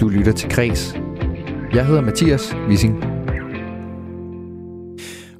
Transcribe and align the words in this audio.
Du 0.00 0.08
lytter 0.08 0.32
til 0.32 0.50
Kres. 0.50 0.94
Jeg 1.74 1.86
hedder 1.86 2.00
Mathias 2.00 2.54
Wissing. 2.68 3.04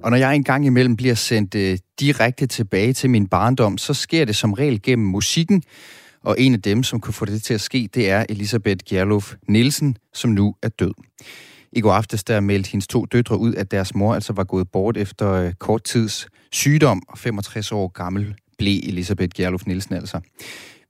Og 0.02 0.10
når 0.10 0.16
jeg 0.16 0.34
engang 0.34 0.66
imellem 0.66 0.96
bliver 0.96 1.14
sendt 1.14 1.54
øh, 1.54 1.78
direkte 2.00 2.46
tilbage 2.46 2.92
til 2.92 3.10
min 3.10 3.26
barndom, 3.26 3.78
så 3.78 3.94
sker 3.94 4.24
det 4.24 4.36
som 4.36 4.52
regel 4.52 4.82
gennem 4.82 5.08
musikken. 5.08 5.62
Og 6.22 6.36
en 6.38 6.54
af 6.54 6.62
dem, 6.62 6.82
som 6.82 7.00
kunne 7.00 7.14
få 7.14 7.24
det 7.24 7.42
til 7.42 7.54
at 7.54 7.60
ske, 7.60 7.88
det 7.94 8.10
er 8.10 8.24
Elisabeth 8.28 8.84
Gerlof 8.88 9.34
Nielsen, 9.48 9.96
som 10.12 10.30
nu 10.30 10.54
er 10.62 10.68
død. 10.68 10.92
I 11.72 11.80
går 11.80 11.92
aftes 11.92 12.24
der 12.24 12.40
meldte 12.40 12.70
hendes 12.70 12.86
to 12.86 13.04
døtre 13.04 13.38
ud, 13.38 13.54
at 13.54 13.70
deres 13.70 13.94
mor 13.94 14.14
altså 14.14 14.32
var 14.32 14.44
gået 14.44 14.68
bort 14.72 14.96
efter 14.96 15.32
øh, 15.32 15.52
kort 15.52 15.84
tids 15.84 16.26
sygdom, 16.52 17.02
og 17.08 17.18
65 17.18 17.72
år 17.72 17.88
gammel 17.88 18.34
blev 18.58 18.80
Elisabeth 18.82 19.30
Gerlof 19.36 19.66
Nielsen 19.66 19.94
altså. 19.94 20.20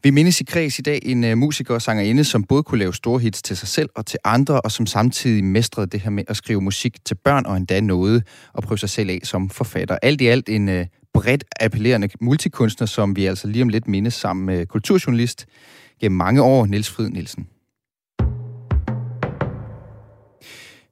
Vi 0.05 0.11
mindes 0.11 0.41
i 0.41 0.45
kreds 0.45 0.79
i 0.79 0.83
dag 0.83 0.99
en 1.03 1.25
uh, 1.25 1.39
musiker 1.39 1.75
og 1.75 1.83
sangerinde, 1.83 2.25
som 2.25 2.45
både 2.45 2.63
kunne 2.63 2.79
lave 2.79 2.95
store 2.95 3.21
hits 3.21 3.43
til 3.43 3.57
sig 3.57 3.69
selv 3.69 3.89
og 3.95 4.07
til 4.07 4.19
andre, 4.25 4.61
og 4.61 4.73
som 4.73 4.87
samtidig 4.87 5.45
mestrede 5.45 5.87
det 5.87 6.01
her 6.01 6.11
med 6.11 6.25
at 6.29 6.37
skrive 6.37 6.61
musik 6.61 7.05
til 7.05 7.15
børn 7.15 7.47
og 7.47 7.57
endda 7.57 7.81
noget 7.81 8.23
og 8.53 8.63
prøve 8.63 8.79
sig 8.79 8.91
selv 8.91 9.11
af 9.11 9.21
som 9.23 9.51
forfatter. 9.51 9.99
Alt 10.03 10.21
i 10.21 10.27
alt 10.27 10.49
en 10.49 10.69
uh, 10.69 10.87
bredt 11.15 11.45
appellerende 11.61 12.09
multikunstner, 12.21 12.87
som 12.87 13.17
vi 13.17 13.27
altså 13.27 13.49
lige 13.49 13.63
om 13.63 13.69
lidt 13.69 13.89
mindes 13.89 14.15
sammen 14.15 14.47
med 14.47 14.67
kulturjournalist 14.67 15.47
gennem 16.01 16.17
mange 16.17 16.43
år, 16.43 16.67
Niels 16.67 16.91
Frid 16.91 17.09
Nielsen. 17.09 17.47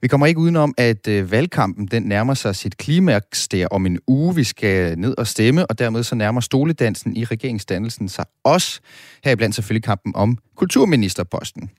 Vi 0.02 0.09
kommer 0.09 0.27
ikke 0.27 0.41
udenom, 0.41 0.74
at 0.79 1.09
øh, 1.09 1.30
valgkampen 1.30 1.87
den 1.87 2.02
nærmer 2.02 2.34
sig 2.34 2.56
sit 2.56 2.77
klimaks 2.77 3.48
der 3.48 3.66
om 3.66 3.87
en 3.87 3.98
uge. 4.06 4.34
Vi 4.34 4.45
skal 4.45 4.98
ned 4.98 5.15
og 5.19 5.27
stemme, 5.27 5.66
og 5.66 5.78
dermed 5.78 6.02
så 6.02 6.15
nærmer 6.15 6.41
stoledansen 6.41 7.16
i 7.16 7.25
regeringsdannelsen 7.25 8.09
sig 8.09 8.25
også. 8.45 8.80
Heriblandt 9.25 9.55
selvfølgelig 9.55 9.84
kampen 9.84 10.16
om 10.16 10.38
kulturministerposten. 10.56 11.70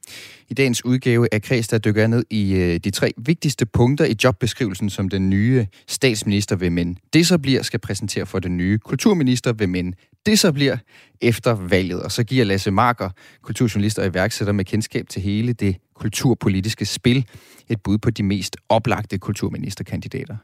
I 0.49 0.53
dagens 0.53 0.85
udgave 0.85 1.27
af 1.31 1.41
Kreds, 1.41 1.67
der 1.67 1.77
dykker 1.77 2.01
jeg 2.01 2.07
ned 2.07 2.23
i 2.29 2.53
øh, 2.53 2.79
de 2.83 2.91
tre 2.91 3.11
vigtigste 3.17 3.65
punkter 3.65 4.05
i 4.05 4.15
jobbeskrivelsen, 4.23 4.89
som 4.89 5.09
den 5.09 5.29
nye 5.29 5.65
statsminister 5.87 6.55
vil 6.55 6.71
men 6.71 6.97
det 7.13 7.27
så 7.27 7.37
bliver, 7.37 7.61
skal 7.61 7.79
præsentere 7.79 8.25
for 8.25 8.39
den 8.39 8.57
nye 8.57 8.77
kulturminister 8.77 9.53
ved 9.53 9.67
men 9.67 9.95
det 10.25 10.39
så 10.39 10.51
bliver 10.51 10.77
efter 11.21 11.53
valget. 11.53 12.03
Og 12.03 12.11
så 12.11 12.23
giver 12.23 12.45
Lasse 12.45 12.71
Marker, 12.71 13.09
kulturjournalist 13.41 13.99
og 13.99 14.05
iværksætter 14.05 14.53
med 14.53 14.65
kendskab 14.65 15.09
til 15.09 15.21
hele 15.21 15.53
det 15.53 15.77
kulturpolitiske 15.95 16.85
spil, 16.85 17.27
et 17.69 17.81
bud 17.81 17.97
på 17.97 18.09
de 18.09 18.23
mest 18.23 18.57
oplagte 18.69 19.17
kulturministerkandidater. 19.17 20.35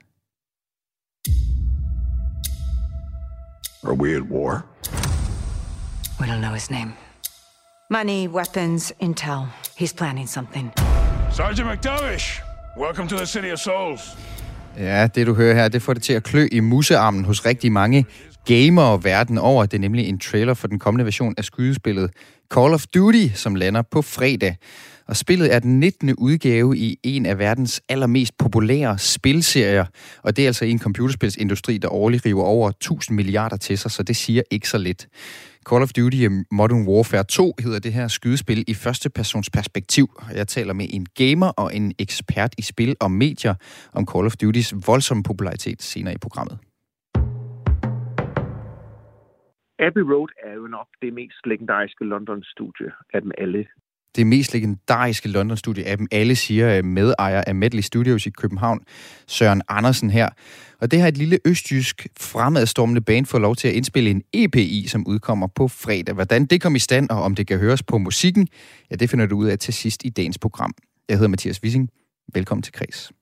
Are 3.84 3.94
we 3.94 4.16
at 4.16 4.22
war? 4.22 4.66
We 6.20 6.28
don't 6.28 6.42
know 6.42 6.54
his 6.54 6.72
name. 6.72 6.94
Money, 7.92 8.28
weapons, 8.28 8.94
intel. 9.00 9.48
He's 9.82 9.94
planning 9.98 10.30
something. 10.30 10.72
Sergeant 11.32 11.70
McDovish, 11.70 12.42
welcome 12.78 13.10
to 13.10 13.18
the 13.18 13.26
City 13.26 13.52
of 13.54 13.60
Souls. 13.60 14.18
Ja, 14.78 15.08
det 15.08 15.28
du 15.28 15.34
hører 15.34 15.56
her, 15.56 15.68
det 15.68 15.82
får 15.82 15.94
det 15.94 16.04
til 16.04 16.14
at 16.14 16.24
klø 16.24 16.48
i 16.52 16.60
musearmen 16.60 17.26
hos 17.26 17.46
rigtig 17.46 17.72
mange 17.72 18.06
gamere 18.50 19.04
verden 19.04 19.38
over. 19.38 19.66
Det 19.66 19.78
er 19.78 19.82
nemlig 19.82 20.08
en 20.08 20.20
trailer 20.20 20.54
for 20.54 20.68
den 20.68 20.80
kommende 20.80 21.06
version 21.06 21.34
af 21.38 21.46
skydespillet 21.46 22.12
Call 22.54 22.74
of 22.74 22.86
Duty, 22.96 23.28
som 23.34 23.56
lander 23.56 23.82
på 23.82 24.02
fredag. 24.02 24.56
Og 25.08 25.18
spillet 25.18 25.54
er 25.54 25.60
den 25.60 25.80
19. 25.80 26.16
udgave 26.16 26.78
i 26.78 27.00
en 27.04 27.26
af 27.26 27.40
verdens 27.40 27.82
allermest 27.90 28.38
populære 28.38 28.98
spilserier. 28.98 29.86
Og 30.24 30.36
det 30.36 30.44
er 30.44 30.48
altså 30.48 30.66
en 30.66 30.80
computerspilsindustri, 30.80 31.78
der 31.78 31.94
årligt 31.94 32.26
river 32.26 32.44
over 32.44 32.70
1000 32.70 33.16
milliarder 33.16 33.58
til 33.58 33.78
sig, 33.78 33.92
så 33.92 34.04
det 34.04 34.16
siger 34.16 34.42
ikke 34.52 34.70
så 34.70 34.78
lidt. 34.78 35.08
Call 35.70 35.84
of 35.84 35.90
Duty 35.90 36.16
eh, 36.18 36.32
Modern 36.52 36.88
Warfare 36.88 37.24
2 37.24 37.54
hedder 37.60 37.80
det 37.80 37.94
her 37.94 38.08
skydespil 38.08 38.64
i 38.68 38.74
første 38.74 39.10
persons 39.10 39.50
perspektiv. 39.50 40.22
Jeg 40.36 40.48
taler 40.48 40.74
med 40.74 40.88
en 40.90 41.06
gamer 41.16 41.48
og 41.48 41.76
en 41.76 41.94
ekspert 42.00 42.54
i 42.58 42.62
spil 42.62 42.96
og 43.00 43.12
medier 43.12 43.54
om 43.94 44.08
Call 44.14 44.26
of 44.26 44.34
Duty's 44.44 44.80
voldsomme 44.86 45.24
popularitet 45.24 45.84
senere 45.84 46.14
i 46.14 46.18
programmet. 46.18 46.58
Abbey 49.80 50.02
Road 50.02 50.30
er 50.44 50.54
jo 50.54 50.68
nok 50.68 50.88
det 51.02 51.14
mest 51.14 51.42
legendariske 51.46 52.04
London-studie 52.06 52.92
af 53.14 53.22
dem 53.22 53.32
alle 53.38 53.66
det 54.16 54.28
mest 54.28 54.54
legendariske 54.54 55.30
London-studie 55.30 55.86
af 55.86 55.98
dem 55.98 56.08
alle, 56.12 56.36
siger 56.36 56.78
øh, 56.78 56.86
medejer 56.86 57.44
af 57.48 57.56
Medley 57.56 57.82
Studios 57.82 58.26
i 58.26 58.30
København, 58.30 58.80
Søren 59.28 59.62
Andersen 59.68 60.10
her. 60.10 60.30
Og 60.82 60.92
det 60.92 61.02
har 61.02 61.08
et 61.08 61.18
lille 61.18 61.40
østjysk 61.46 62.08
fremadstormende 62.20 63.02
band 63.02 63.26
fået 63.26 63.42
lov 63.42 63.56
til 63.56 63.68
at 63.68 63.74
indspille 63.74 64.10
en 64.10 64.24
EPI, 64.34 64.88
som 64.88 65.08
udkommer 65.08 65.48
på 65.48 65.68
fredag. 65.68 66.16
Hvordan 66.16 66.46
det 66.46 66.62
kom 66.62 66.76
i 66.76 66.80
stand, 66.80 67.10
og 67.10 67.24
om 67.24 67.36
det 67.36 67.48
kan 67.48 67.60
høres 67.60 67.84
på 67.84 67.98
musikken, 67.98 68.48
ja, 68.92 68.96
det 68.96 69.10
finder 69.10 69.26
du 69.26 69.38
ud 69.38 69.48
af 69.48 69.60
til 69.60 69.74
sidst 69.74 70.06
i 70.06 70.10
dagens 70.10 70.40
program. 70.40 70.74
Jeg 71.10 71.18
hedder 71.18 71.30
Mathias 71.30 71.64
Wissing. 71.64 71.90
Velkommen 72.34 72.64
til 72.64 72.74
Kreds. 72.74 73.19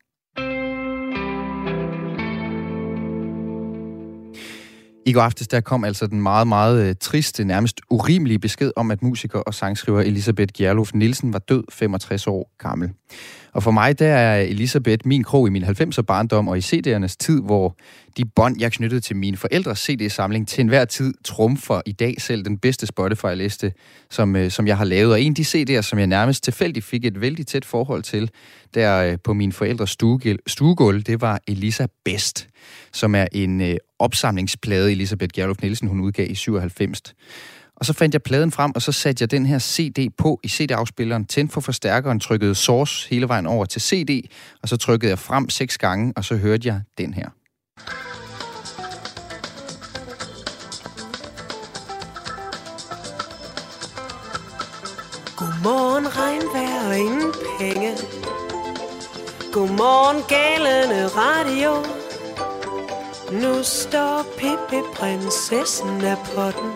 I 5.07 5.11
går 5.11 5.21
aftes 5.21 5.47
der 5.47 5.61
kom 5.61 5.83
altså 5.83 6.07
den 6.07 6.21
meget, 6.21 6.47
meget 6.47 6.89
øh, 6.89 6.95
triste, 7.01 7.45
nærmest 7.45 7.81
urimelige 7.89 8.39
besked 8.39 8.71
om, 8.75 8.91
at 8.91 9.01
musiker 9.01 9.39
og 9.39 9.53
sangskriver 9.53 10.01
Elisabeth 10.01 10.53
Gjerlof 10.53 10.93
Nielsen 10.93 11.33
var 11.33 11.39
død 11.39 11.63
65 11.71 12.27
år 12.27 12.51
gammel. 12.59 12.89
Og 13.53 13.63
for 13.63 13.71
mig, 13.71 13.99
der 13.99 14.07
er 14.07 14.41
Elisabeth 14.41 15.07
min 15.07 15.23
krog 15.23 15.47
i 15.47 15.49
min 15.49 15.63
90'er 15.63 16.01
barndom 16.01 16.47
og 16.47 16.57
i 16.57 16.61
CD'ernes 16.61 17.15
tid, 17.19 17.41
hvor 17.41 17.75
de 18.17 18.25
bånd, 18.25 18.55
jeg 18.59 18.71
knyttede 18.71 19.01
til 19.01 19.15
mine 19.15 19.37
forældres 19.37 19.79
CD-samling, 19.79 20.47
til 20.47 20.61
enhver 20.61 20.85
tid 20.85 21.13
trumfer 21.25 21.81
i 21.85 21.91
dag 21.91 22.15
selv 22.21 22.45
den 22.45 22.57
bedste 22.57 22.87
Spotify-liste, 22.87 23.71
som, 24.09 24.35
øh, 24.35 24.51
som 24.51 24.67
jeg 24.67 24.77
har 24.77 24.85
lavet. 24.85 25.11
Og 25.11 25.21
en 25.21 25.31
af 25.31 25.35
de 25.35 25.41
CD'er, 25.77 25.81
som 25.81 25.99
jeg 25.99 26.07
nærmest 26.07 26.43
tilfældigt 26.43 26.85
fik 26.85 27.05
et 27.05 27.21
vældig 27.21 27.47
tæt 27.47 27.65
forhold 27.65 28.03
til, 28.03 28.29
der 28.73 28.97
øh, 28.97 29.17
på 29.23 29.33
min 29.33 29.51
forældres 29.51 29.97
stuegulv, 30.47 31.03
det 31.03 31.21
var 31.21 31.39
Elisa 31.47 31.85
Best, 32.05 32.47
som 32.93 33.15
er 33.15 33.27
en 33.31 33.77
opsamlingsplade, 33.99 34.91
Elisabeth 34.91 35.31
Gerlof 35.33 35.57
Nielsen, 35.61 35.87
hun 35.87 35.99
udgav 35.99 36.31
i 36.31 36.35
97. 36.35 37.01
Og 37.75 37.85
så 37.85 37.93
fandt 37.93 38.13
jeg 38.13 38.21
pladen 38.21 38.51
frem, 38.51 38.71
og 38.75 38.81
så 38.81 38.91
satte 38.91 39.21
jeg 39.21 39.31
den 39.31 39.45
her 39.45 39.59
CD 39.59 40.09
på 40.17 40.39
i 40.43 40.47
CD-afspilleren, 40.47 41.25
tændte 41.25 41.53
for 41.53 41.61
forstærkeren, 41.61 42.19
trykkede 42.19 42.55
source 42.55 43.09
hele 43.09 43.27
vejen 43.27 43.47
over 43.47 43.65
til 43.65 43.81
CD, 43.81 44.29
og 44.61 44.69
så 44.69 44.77
trykkede 44.77 45.09
jeg 45.09 45.19
frem 45.19 45.49
seks 45.49 45.77
gange, 45.77 46.13
og 46.15 46.25
så 46.25 46.35
hørte 46.35 46.67
jeg 46.67 46.81
den 46.97 47.13
her. 47.13 47.29
Godmorgen, 55.37 56.07
regnvejr 56.07 56.87
og 56.87 56.97
ingen 56.97 57.33
penge. 57.59 57.91
Godmorgen, 59.53 60.23
galende 60.29 61.07
radio. 61.07 61.96
Nu 63.31 63.63
står 63.63 64.25
Pippi, 64.37 64.81
prinsessen 64.95 66.05
af 66.05 66.17
potten. 66.35 66.71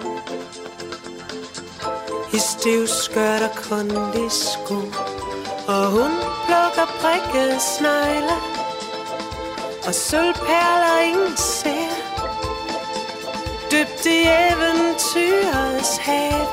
I 2.34 2.38
stiv 2.40 2.88
skørt 2.88 3.42
og 3.42 3.56
kondisko. 3.56 4.76
Og 5.68 5.86
hun 5.88 6.12
plukker 6.46 6.88
prikkede 7.00 7.60
snegle. 7.60 8.36
Og 9.88 9.94
sølvperler 9.94 11.00
ingen 11.00 11.38
ser. 11.38 11.96
Dybt 13.72 14.06
i 14.06 14.20
eventyrets 14.52 15.98
have. 15.98 16.48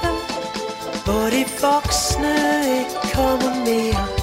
Hvor 1.05 1.27
de 1.31 1.45
voksne 1.61 2.37
ikke 2.79 3.15
kommer 3.15 3.55
mere. 3.65 4.18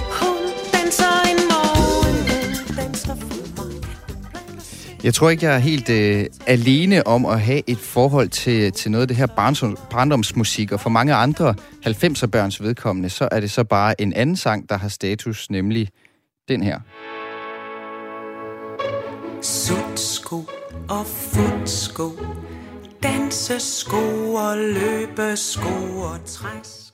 Jeg 5.05 5.13
tror 5.13 5.29
ikke, 5.29 5.45
jeg 5.45 5.55
er 5.55 5.59
helt 5.59 5.89
øh, 5.89 6.25
alene 6.47 7.07
om 7.07 7.25
at 7.25 7.41
have 7.41 7.61
et 7.67 7.77
forhold 7.77 8.29
til, 8.29 8.71
til 8.71 8.91
noget 8.91 9.01
af 9.01 9.07
det 9.07 9.17
her 9.17 9.27
barndomsmusik, 9.89 10.71
og 10.71 10.79
for 10.79 10.89
mange 10.89 11.13
andre 11.13 11.55
90'er 11.85 12.27
børns 12.27 12.61
vedkommende, 12.61 13.09
så 13.09 13.27
er 13.31 13.39
det 13.39 13.51
så 13.51 13.63
bare 13.63 14.01
en 14.01 14.13
anden 14.13 14.35
sang, 14.35 14.69
der 14.69 14.77
har 14.77 14.87
status, 14.87 15.49
nemlig 15.49 15.89
den 16.47 16.63
her. 16.63 16.79
Sutsko 19.41 20.43
og 20.89 21.05
futsko, 21.05 22.11
dansesko 23.03 24.33
og 24.33 24.57
løbesko 24.57 25.99
og 25.99 26.25
træsko. 26.25 26.84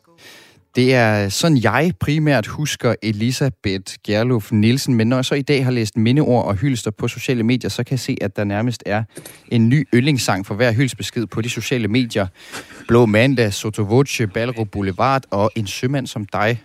Det 0.75 0.95
er 0.95 1.29
sådan, 1.29 1.57
jeg 1.57 1.91
primært 2.00 2.47
husker 2.47 2.95
Elisabeth 3.03 3.94
Gerluf 4.07 4.51
Nielsen, 4.51 4.94
men 4.95 5.07
når 5.07 5.18
jeg 5.18 5.25
så 5.25 5.35
i 5.35 5.41
dag 5.41 5.63
har 5.63 5.71
læst 5.71 5.97
mindeord 5.97 6.45
og 6.45 6.56
hylster 6.56 6.91
på 6.91 7.07
sociale 7.07 7.44
medier, 7.44 7.69
så 7.69 7.83
kan 7.83 7.91
jeg 7.91 8.00
se, 8.00 8.18
at 8.21 8.35
der 8.35 8.44
nærmest 8.44 8.83
er 8.85 9.03
en 9.47 9.69
ny 9.69 9.88
yndlingssang 9.94 10.45
for 10.45 10.56
hver 10.56 10.71
hyldesbesked 10.71 11.27
på 11.27 11.41
de 11.41 11.50
sociale 11.50 11.88
medier. 11.88 12.27
Blå 12.88 13.06
Mandag, 13.06 13.53
Sotovoce, 13.53 14.27
Ballerup 14.27 14.68
Boulevard 14.71 15.23
og 15.29 15.51
En 15.56 15.68
sømand 15.68 16.07
som 16.07 16.25
dig. 16.25 16.62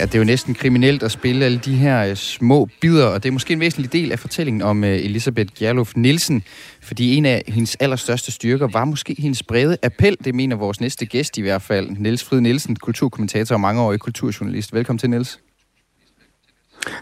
Ja, 0.00 0.04
det 0.06 0.14
er 0.14 0.18
jo 0.18 0.24
næsten 0.24 0.54
kriminelt 0.54 1.02
at 1.02 1.12
spille 1.12 1.44
alle 1.44 1.58
de 1.58 1.76
her 1.76 2.04
øh, 2.04 2.16
små 2.16 2.68
bidder, 2.80 3.06
og 3.06 3.22
det 3.22 3.28
er 3.28 3.32
måske 3.32 3.52
en 3.52 3.60
væsentlig 3.60 3.92
del 3.92 4.12
af 4.12 4.18
fortællingen 4.18 4.62
om 4.62 4.84
øh, 4.84 4.90
Elisabeth 4.90 5.54
Gerlof 5.54 5.92
Nielsen, 5.96 6.42
fordi 6.82 7.14
en 7.14 7.26
af 7.26 7.42
hendes 7.48 7.76
allerstørste 7.80 8.32
styrker 8.32 8.68
var 8.68 8.84
måske 8.84 9.16
hendes 9.18 9.42
brede 9.42 9.76
appel. 9.82 10.16
Det 10.24 10.34
mener 10.34 10.56
vores 10.56 10.80
næste 10.80 11.06
gæst 11.06 11.38
i 11.38 11.40
hvert 11.40 11.62
fald, 11.62 11.90
Niels 11.90 12.24
Frid 12.24 12.40
Nielsen, 12.40 12.76
kulturkommentator 12.76 13.54
og 13.54 13.60
mangeårig 13.60 14.00
kulturjournalist. 14.00 14.74
Velkommen 14.74 14.98
til, 14.98 15.10
Niels. 15.10 15.40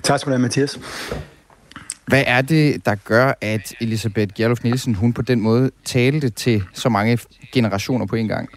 Tak 0.03 0.21
skal 0.21 0.31
du 0.31 0.33
have, 0.33 0.43
Mathias. 0.43 0.81
Hvad 2.07 2.25
er 2.27 2.43
det, 2.43 2.87
der 2.87 2.95
gør, 2.95 3.33
at 3.41 3.75
Elisabeth 3.81 4.35
Gerlof 4.35 4.65
Nielsen, 4.65 4.95
hun 4.95 5.13
på 5.13 5.23
den 5.23 5.41
måde 5.41 5.71
talte 5.85 6.31
til 6.31 6.63
så 6.75 6.89
mange 6.89 7.19
generationer 7.53 8.07
på 8.07 8.17
en 8.17 8.29
gang? 8.29 8.49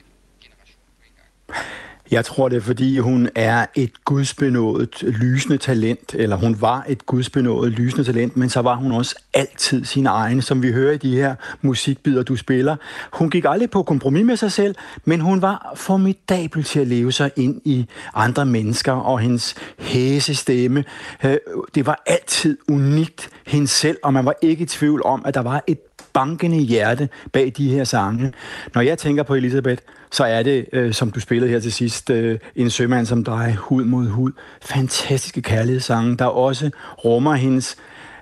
Jeg 2.11 2.25
tror, 2.25 2.49
det 2.49 2.57
er, 2.57 2.61
fordi 2.61 2.97
hun 2.97 3.29
er 3.35 3.65
et 3.75 3.91
gudsbenået 4.05 5.03
lysende 5.03 5.57
talent, 5.57 6.15
eller 6.15 6.35
hun 6.35 6.61
var 6.61 6.85
et 6.89 7.05
gudsbenået 7.05 7.71
lysende 7.71 8.03
talent, 8.03 8.37
men 8.37 8.49
så 8.49 8.61
var 8.61 8.75
hun 8.75 8.91
også 8.91 9.15
altid 9.33 9.85
sin 9.85 10.05
egen, 10.05 10.41
som 10.41 10.63
vi 10.63 10.71
hører 10.71 10.93
i 10.93 10.97
de 10.97 11.15
her 11.15 11.35
musikbider, 11.61 12.23
du 12.23 12.35
spiller. 12.35 12.75
Hun 13.13 13.29
gik 13.29 13.45
aldrig 13.47 13.69
på 13.69 13.83
kompromis 13.83 14.25
med 14.25 14.37
sig 14.37 14.51
selv, 14.51 14.75
men 15.05 15.21
hun 15.21 15.41
var 15.41 15.73
formidabel 15.75 16.63
til 16.63 16.79
at 16.79 16.87
leve 16.87 17.11
sig 17.11 17.31
ind 17.35 17.61
i 17.65 17.85
andre 18.13 18.45
mennesker, 18.45 18.93
og 18.93 19.19
hendes 19.19 19.55
hæse 19.79 20.35
stemme, 20.35 20.83
øh, 21.25 21.37
det 21.75 21.85
var 21.85 22.03
altid 22.05 22.57
unikt 22.69 23.29
hende 23.47 23.67
selv, 23.67 23.97
og 24.03 24.13
man 24.13 24.25
var 24.25 24.33
ikke 24.41 24.63
i 24.63 24.67
tvivl 24.67 25.01
om, 25.05 25.21
at 25.25 25.33
der 25.33 25.41
var 25.41 25.63
et 25.67 25.79
bankende 26.13 26.57
hjerte 26.57 27.09
bag 27.33 27.53
de 27.57 27.69
her 27.69 27.83
sange. 27.83 28.33
Når 28.73 28.81
jeg 28.81 28.97
tænker 28.97 29.23
på 29.23 29.35
Elisabeth, 29.35 29.81
så 30.11 30.23
er 30.23 30.43
det, 30.43 30.65
øh, 30.73 30.93
som 30.93 31.11
du 31.11 31.19
spillede 31.19 31.51
her 31.51 31.59
til 31.59 31.73
sidst, 31.73 32.09
øh, 32.09 32.39
en 32.55 32.69
sømand 32.69 33.05
som 33.05 33.23
dig, 33.23 33.55
hud 33.59 33.83
mod 33.83 34.07
hud. 34.07 34.31
Fantastiske 34.61 35.41
kærlighedssange, 35.41 36.17
der 36.17 36.25
også 36.25 36.69
rummer 37.05 37.33
hendes 37.33 37.77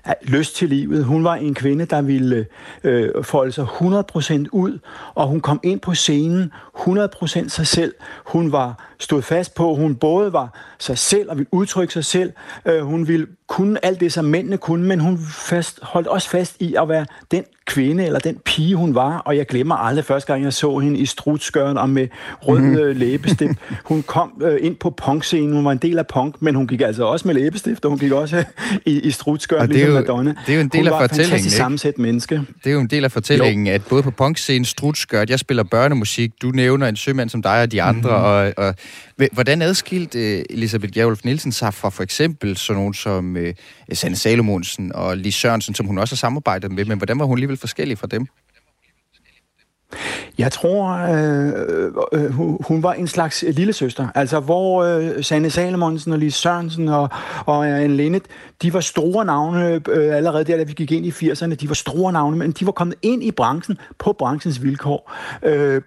øh, 0.08 0.14
lyst 0.22 0.56
til 0.56 0.70
livet. 0.70 1.06
Hun 1.06 1.24
var 1.24 1.36
en 1.36 1.54
kvinde, 1.54 1.86
der 1.86 2.02
ville 2.02 2.46
øh, 2.84 3.10
øh 3.18 3.24
folde 3.24 3.52
sig 3.52 3.64
100% 3.64 4.46
ud, 4.52 4.80
og 5.16 5.28
hun 5.28 5.42
kom 5.42 5.60
ind 5.64 5.80
på 5.80 5.94
scenen 5.94 6.52
100% 6.80 7.50
sig 7.50 7.68
selv. 7.68 7.94
Hun 8.26 8.52
var 8.52 8.90
stod 9.00 9.22
fast 9.22 9.56
på, 9.56 9.76
hun 9.76 9.96
både 9.96 10.34
var 10.34 10.76
sig 10.80 10.98
selv 10.98 11.30
og 11.30 11.38
ville 11.38 11.54
udtrykke 11.54 11.94
sig 11.94 12.06
selv. 12.06 12.32
Øh, 12.66 12.82
hun 12.82 13.08
ville 13.08 13.28
kunne 13.48 13.86
alt 13.86 14.00
det, 14.00 14.14
som 14.14 14.26
mændene 14.26 14.58
kunne, 14.58 14.88
men 14.88 15.00
hun 15.00 15.20
fast, 15.34 15.80
holdt 15.82 16.08
også 16.08 16.30
fast 16.30 16.56
i 16.60 16.76
at 16.76 16.90
være 16.90 17.06
den 17.32 17.44
kvinde 17.68 18.06
eller 18.06 18.20
den 18.20 18.38
pige, 18.46 18.76
hun 18.76 18.96
var. 18.96 19.18
Og 19.18 19.38
jeg 19.38 19.46
glemmer 19.46 19.76
aldrig 19.76 20.06
første 20.06 20.34
gang, 20.34 20.44
jeg 20.44 20.54
så 20.54 20.78
hende 20.78 21.00
i 21.00 21.06
strutskøren 21.06 21.78
og 21.78 21.90
med 21.90 22.08
rød 22.42 22.60
mm. 22.60 23.00
læbestift. 23.00 23.54
Hun 23.84 24.04
kom 24.04 24.42
øh, 24.42 24.58
ind 24.62 24.76
på 24.76 24.90
punkscenen. 24.90 25.54
Hun 25.54 25.66
var 25.66 25.72
en 25.72 25.78
del 25.78 25.98
af 26.00 26.08
punk, 26.08 26.42
men 26.42 26.56
hun 26.56 26.68
gik 26.68 26.82
altså 26.82 27.04
også 27.04 27.28
med 27.28 27.36
læbestift, 27.36 27.86
og 27.86 27.92
hun 27.92 28.00
gik 28.00 28.12
også 28.12 28.44
i, 28.86 29.00
i 29.00 29.12
strutskøren, 29.12 29.70
ligesom 29.70 29.90
jo, 29.90 30.00
Madonna. 30.00 30.36
Det 30.46 30.52
er 30.52 30.56
jo 30.56 30.62
en 30.62 30.68
del 30.68 30.82
hun 30.82 30.88
af 30.88 31.10
fortællingen, 31.10 31.40
ikke? 31.40 31.52
sammensat 31.52 31.98
menneske. 31.98 32.42
Det 32.64 32.70
er 32.70 32.74
jo 32.74 32.80
en 32.80 32.88
del 32.88 33.04
af 33.04 33.12
fortællingen, 33.12 33.68
jo. 33.68 33.74
at 33.74 33.82
både 33.90 34.04
på 34.04 34.12
punkscenen, 34.12 34.66
strutskørt, 34.66 35.30
jeg 35.30 35.40
spiller 35.40 35.64
børnemusik, 35.64 36.32
du 36.42 36.48
nævner 36.48 36.69
en 36.76 36.96
sømand 36.96 37.30
som 37.30 37.42
dig 37.42 37.62
og 37.62 37.72
de 37.72 37.82
andre, 37.82 38.10
mm. 38.10 38.54
og, 38.58 38.68
og 38.68 38.76
Hvordan 39.32 39.62
adskilte 39.62 40.38
uh, 40.38 40.44
Elisabeth 40.50 40.94
Gjærulf 40.94 41.20
Nielsen 41.24 41.52
sig 41.52 41.74
fra 41.74 41.90
for 41.90 42.04
eksempel 42.04 42.58
sådan 42.58 42.80
nogen 42.80 42.94
som 42.94 43.36
uh, 43.36 43.44
Sanne 43.94 44.16
Salomonsen 44.16 44.96
og 44.96 45.18
Lis 45.18 45.36
Sørensen, 45.36 45.76
som 45.76 45.86
hun 45.86 45.98
også 45.98 46.16
har 46.16 46.18
samarbejdet 46.18 46.72
med, 46.72 46.86
men 46.86 46.98
hvordan 46.98 47.20
var 47.20 47.26
hun 47.26 47.38
alligevel 47.38 47.58
forskellig 47.58 47.98
fra 47.98 48.08
dem? 48.08 48.28
Jeg 50.38 50.52
tror, 50.52 50.92
øh, 50.94 51.92
øh, 52.14 52.32
hun 52.68 52.84
var 52.84 52.94
en 52.94 53.08
slags 53.08 53.46
lille 53.48 53.74
søster. 53.74 54.08
Altså, 54.16 54.40
hvor 54.40 54.84
øh, 54.84 55.24
Sanne 55.24 55.50
Salomonsen 55.50 56.12
og 56.12 56.20
Lis 56.20 56.36
Sørensen 56.36 56.88
og, 56.88 57.10
og 57.46 57.68
Anne 57.68 57.96
Linnet, 57.96 58.24
de 58.62 58.74
var 58.74 58.80
store 58.80 59.26
navne 59.26 59.82
øh, 59.90 60.16
allerede 60.16 60.44
der, 60.44 60.58
da 60.58 60.64
vi 60.64 60.74
gik 60.74 60.92
ind 60.92 61.06
i 61.06 61.10
80'erne. 61.10 61.56
De 61.56 61.68
var 61.68 61.74
store 61.74 62.14
navne, 62.14 62.38
men 62.38 62.52
de 62.52 62.66
var 62.66 62.72
kommet 62.72 62.96
ind 63.02 63.24
i 63.24 63.32
branchen 63.32 63.78
på 63.98 64.14
branchens 64.14 64.64
vilkår. 64.64 65.14
Øh, 65.44 65.82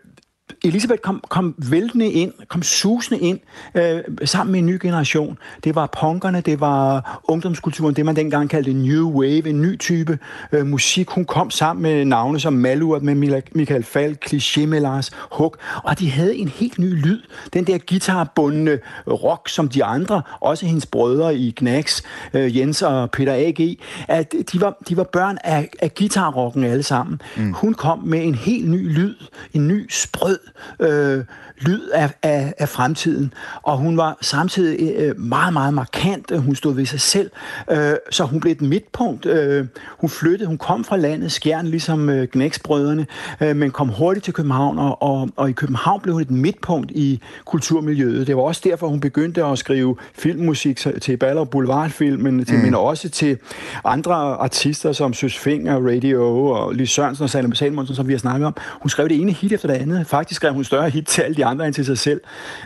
Elisabeth 0.64 1.00
kom, 1.00 1.24
kom 1.28 1.54
væltende 1.58 2.06
ind, 2.06 2.32
kom 2.48 2.62
susende 2.62 3.20
ind 3.20 3.40
øh, 3.74 4.00
sammen 4.24 4.52
med 4.52 4.60
en 4.60 4.66
ny 4.66 4.78
generation. 4.82 5.38
Det 5.64 5.74
var 5.74 5.98
punkerne, 6.00 6.40
det 6.40 6.60
var 6.60 7.20
ungdomskulturen, 7.24 7.96
det 7.96 8.04
man 8.04 8.16
dengang 8.16 8.50
kaldte 8.50 8.72
New 8.72 9.10
Wave, 9.10 9.48
en 9.48 9.62
ny 9.62 9.78
type 9.78 10.18
øh, 10.52 10.66
musik. 10.66 11.08
Hun 11.10 11.24
kom 11.24 11.50
sammen 11.50 11.82
med 11.82 12.04
navne 12.04 12.40
som 12.40 12.52
Malur, 12.52 12.98
med 12.98 13.14
Michael 13.54 13.84
Falk, 13.84 14.24
Cliché 14.26 14.66
med 14.66 14.80
Lars 14.80 15.10
Hug, 15.32 15.56
og 15.84 15.98
de 15.98 16.10
havde 16.10 16.36
en 16.36 16.48
helt 16.48 16.78
ny 16.78 17.02
lyd. 17.04 17.22
Den 17.52 17.64
der 17.64 17.78
guitarbundne 17.88 18.78
rock, 19.06 19.48
som 19.48 19.68
de 19.68 19.84
andre, 19.84 20.22
også 20.40 20.66
hendes 20.66 20.86
brødre 20.86 21.36
i 21.36 21.50
Knacks, 21.50 22.02
øh, 22.34 22.56
Jens 22.56 22.82
og 22.82 23.10
Peter 23.10 23.32
A.G., 23.32 23.78
at 24.08 24.34
de 24.52 24.60
var, 24.60 24.76
de 24.88 24.96
var 24.96 25.04
børn 25.04 25.38
af, 25.44 25.68
af 25.80 25.94
guitarrocken 25.94 26.64
alle 26.64 26.82
sammen. 26.82 27.20
Mm. 27.36 27.52
Hun 27.52 27.74
kom 27.74 27.98
med 27.98 28.24
en 28.24 28.34
helt 28.34 28.70
ny 28.70 28.94
lyd, 28.94 29.14
en 29.52 29.68
ny 29.68 29.90
sprød 29.90 30.38
øh, 30.80 31.24
lyd 31.62 31.88
af, 31.88 32.10
af, 32.22 32.54
af 32.58 32.68
fremtiden. 32.68 33.34
Og 33.62 33.78
hun 33.78 33.96
var 33.96 34.18
samtidig 34.20 34.94
øh, 34.96 35.20
meget, 35.20 35.52
meget 35.52 35.74
markant. 35.74 36.38
Hun 36.38 36.54
stod 36.54 36.74
ved 36.74 36.86
sig 36.86 37.00
selv. 37.00 37.30
Øh, 37.70 37.94
så 38.10 38.24
hun 38.24 38.40
blev 38.40 38.52
et 38.52 38.60
midtpunkt. 38.60 39.26
Øh, 39.26 39.66
hun 39.88 40.10
flyttede, 40.10 40.48
hun 40.48 40.58
kom 40.58 40.84
fra 40.84 40.96
landet, 40.96 41.32
Skjern, 41.32 41.66
ligesom 41.66 42.10
øh, 42.10 42.28
Gnæksbrødrene, 42.32 43.06
øh, 43.40 43.56
men 43.56 43.70
kom 43.70 43.88
hurtigt 43.88 44.24
til 44.24 44.34
København, 44.34 44.78
og, 44.78 45.02
og, 45.02 45.28
og 45.36 45.50
i 45.50 45.52
København 45.52 46.00
blev 46.00 46.12
hun 46.12 46.22
et 46.22 46.30
midtpunkt 46.30 46.90
i 46.90 47.20
kulturmiljøet. 47.44 48.26
Det 48.26 48.36
var 48.36 48.42
også 48.42 48.60
derfor, 48.64 48.88
hun 48.88 49.00
begyndte 49.00 49.44
at 49.44 49.58
skrive 49.58 49.96
filmmusik 50.14 50.86
til 51.00 51.16
Baller 51.16 51.44
Boulevardfilmen, 51.44 52.44
til, 52.44 52.56
mm. 52.56 52.62
men 52.62 52.74
også 52.74 53.08
til 53.08 53.38
andre 53.84 54.14
artister 54.14 54.92
som 54.92 55.14
Søs 55.14 55.38
Finger, 55.38 55.88
Radio 55.88 56.48
og 56.48 56.74
Lis 56.74 56.90
Sørensen 56.90 57.24
og 57.24 57.30
Salem 57.30 57.54
Salmonsen, 57.54 57.96
som 57.96 58.08
vi 58.08 58.12
har 58.12 58.18
snakket 58.18 58.46
om. 58.46 58.56
Hun 58.80 58.90
skrev 58.90 59.08
det 59.08 59.20
ene 59.20 59.32
hit 59.32 59.52
efter 59.52 59.68
det 59.68 59.74
andet. 59.74 60.06
Faktisk 60.06 60.36
skrev 60.36 60.52
hun 60.52 60.64
større 60.64 60.90
hit 60.90 61.06
til 61.06 61.22
alle 61.22 61.36
de 61.36 61.44
andre 61.52 61.66
end 61.66 61.74
til 61.74 61.84
sig 61.84 61.98
selv. 61.98 62.20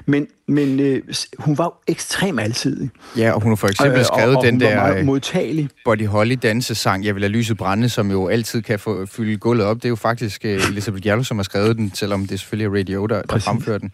Men, 0.07 0.27
men 0.49 0.81
øh, 0.81 1.03
hun 1.39 1.59
var 1.59 1.83
ekstremt 1.87 2.41
alsidig. 2.41 2.91
Ja, 3.17 3.33
og 3.33 3.43
hun 3.43 3.51
har 3.51 3.57
for 3.57 3.69
eksempel 3.69 4.05
skrevet 4.05 4.31
øh, 4.31 4.37
og, 4.37 4.37
og 4.37 4.45
den 4.45 4.61
der 4.61 4.97
øh, 4.97 5.05
modtagelig. 5.05 5.69
Body 5.85 6.07
Holly 6.07 6.37
dansesang, 6.43 7.05
Jeg 7.05 7.15
vil 7.15 7.21
lade 7.21 7.33
lyset 7.33 7.57
brænde, 7.57 7.89
som 7.89 8.11
jo 8.11 8.29
altid 8.29 8.63
kan 8.63 8.79
få, 8.79 9.07
fylde 9.07 9.37
gulvet 9.37 9.67
op. 9.67 9.77
Det 9.77 9.85
er 9.85 9.89
jo 9.89 9.97
faktisk 9.97 10.43
uh, 10.45 10.51
Elisabeth 10.51 11.03
Gjerlo, 11.03 11.23
som 11.23 11.37
har 11.39 11.45
skrevet 11.45 11.77
den, 11.77 11.95
selvom 11.95 12.27
det 12.27 12.41
selvfølgelig 12.41 12.77
er 12.77 12.81
Radio, 12.81 13.07
der, 13.07 13.23
der 13.23 13.39
fremfører 13.39 13.79
den. 13.79 13.91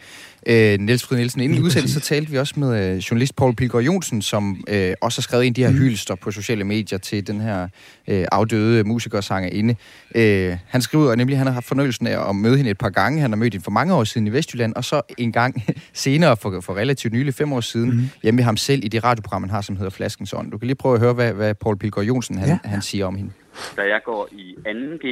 Uh, 0.50 0.84
Niels 0.84 1.06
Frid 1.06 1.18
Nielsen, 1.18 1.40
inden 1.40 1.62
udsendelse, 1.62 1.94
så 1.94 2.00
talte 2.00 2.30
vi 2.30 2.38
også 2.38 2.60
med 2.60 2.92
uh, 2.92 2.98
journalist 2.98 3.36
Paul 3.36 3.56
Pilgaard 3.56 3.84
Jonsen, 3.84 4.22
som 4.22 4.50
uh, 4.50 4.76
også 5.00 5.18
har 5.18 5.22
skrevet 5.22 5.46
en 5.46 5.50
af 5.50 5.54
de 5.54 5.62
her 5.64 5.70
mm. 5.70 5.76
hylster 5.76 6.14
på 6.14 6.30
sociale 6.30 6.64
medier 6.64 6.98
til 6.98 7.26
den 7.26 7.40
her 7.40 7.62
uh, 8.08 8.24
afdøde 8.32 8.84
musikersanger 8.84 9.50
inde. 9.52 9.76
Uh, 10.14 10.58
han 10.68 10.82
skriver 10.82 11.14
nemlig, 11.14 11.34
at 11.34 11.38
han 11.38 11.46
har 11.46 11.54
haft 11.54 11.68
fornøjelsen 11.68 12.06
af 12.06 12.28
at 12.28 12.36
møde 12.36 12.56
hende 12.56 12.70
et 12.70 12.78
par 12.78 12.90
gange. 12.90 13.20
Han 13.20 13.30
har 13.30 13.36
mødt 13.36 13.54
hende 13.54 13.64
for 13.64 13.70
mange 13.70 13.94
år 13.94 14.04
siden 14.04 14.26
i 14.26 14.32
Vestjylland, 14.32 14.74
og 14.74 14.84
så 14.84 15.02
en 15.18 15.32
gang 15.32 15.62
senere, 16.04 16.36
for, 16.36 16.60
for 16.60 16.74
relativt 16.76 17.12
nylig, 17.12 17.34
fem 17.34 17.52
år 17.52 17.60
siden, 17.60 17.90
mm. 17.90 18.02
hjemme 18.22 18.38
ved 18.38 18.44
ham 18.44 18.56
selv 18.56 18.84
i 18.84 18.88
det 18.88 19.04
radioprogram, 19.04 19.42
han 19.42 19.50
har, 19.50 19.60
som 19.60 19.76
hedder 19.76 19.90
Flaskens 19.90 20.32
Ånd. 20.32 20.50
Du 20.50 20.58
kan 20.58 20.66
lige 20.66 20.76
prøve 20.76 20.94
at 20.94 21.00
høre, 21.00 21.14
hvad, 21.14 21.32
hvad 21.32 21.54
Paul 21.54 21.78
Pilgaard 21.78 22.06
Jonsen 22.06 22.38
han, 22.38 22.48
ja. 22.48 22.58
han 22.64 22.82
siger 22.82 23.06
om 23.06 23.14
hende. 23.14 23.32
Da 23.76 23.82
jeg 23.82 24.00
går 24.04 24.28
i 24.32 24.56
2G, 24.66 25.06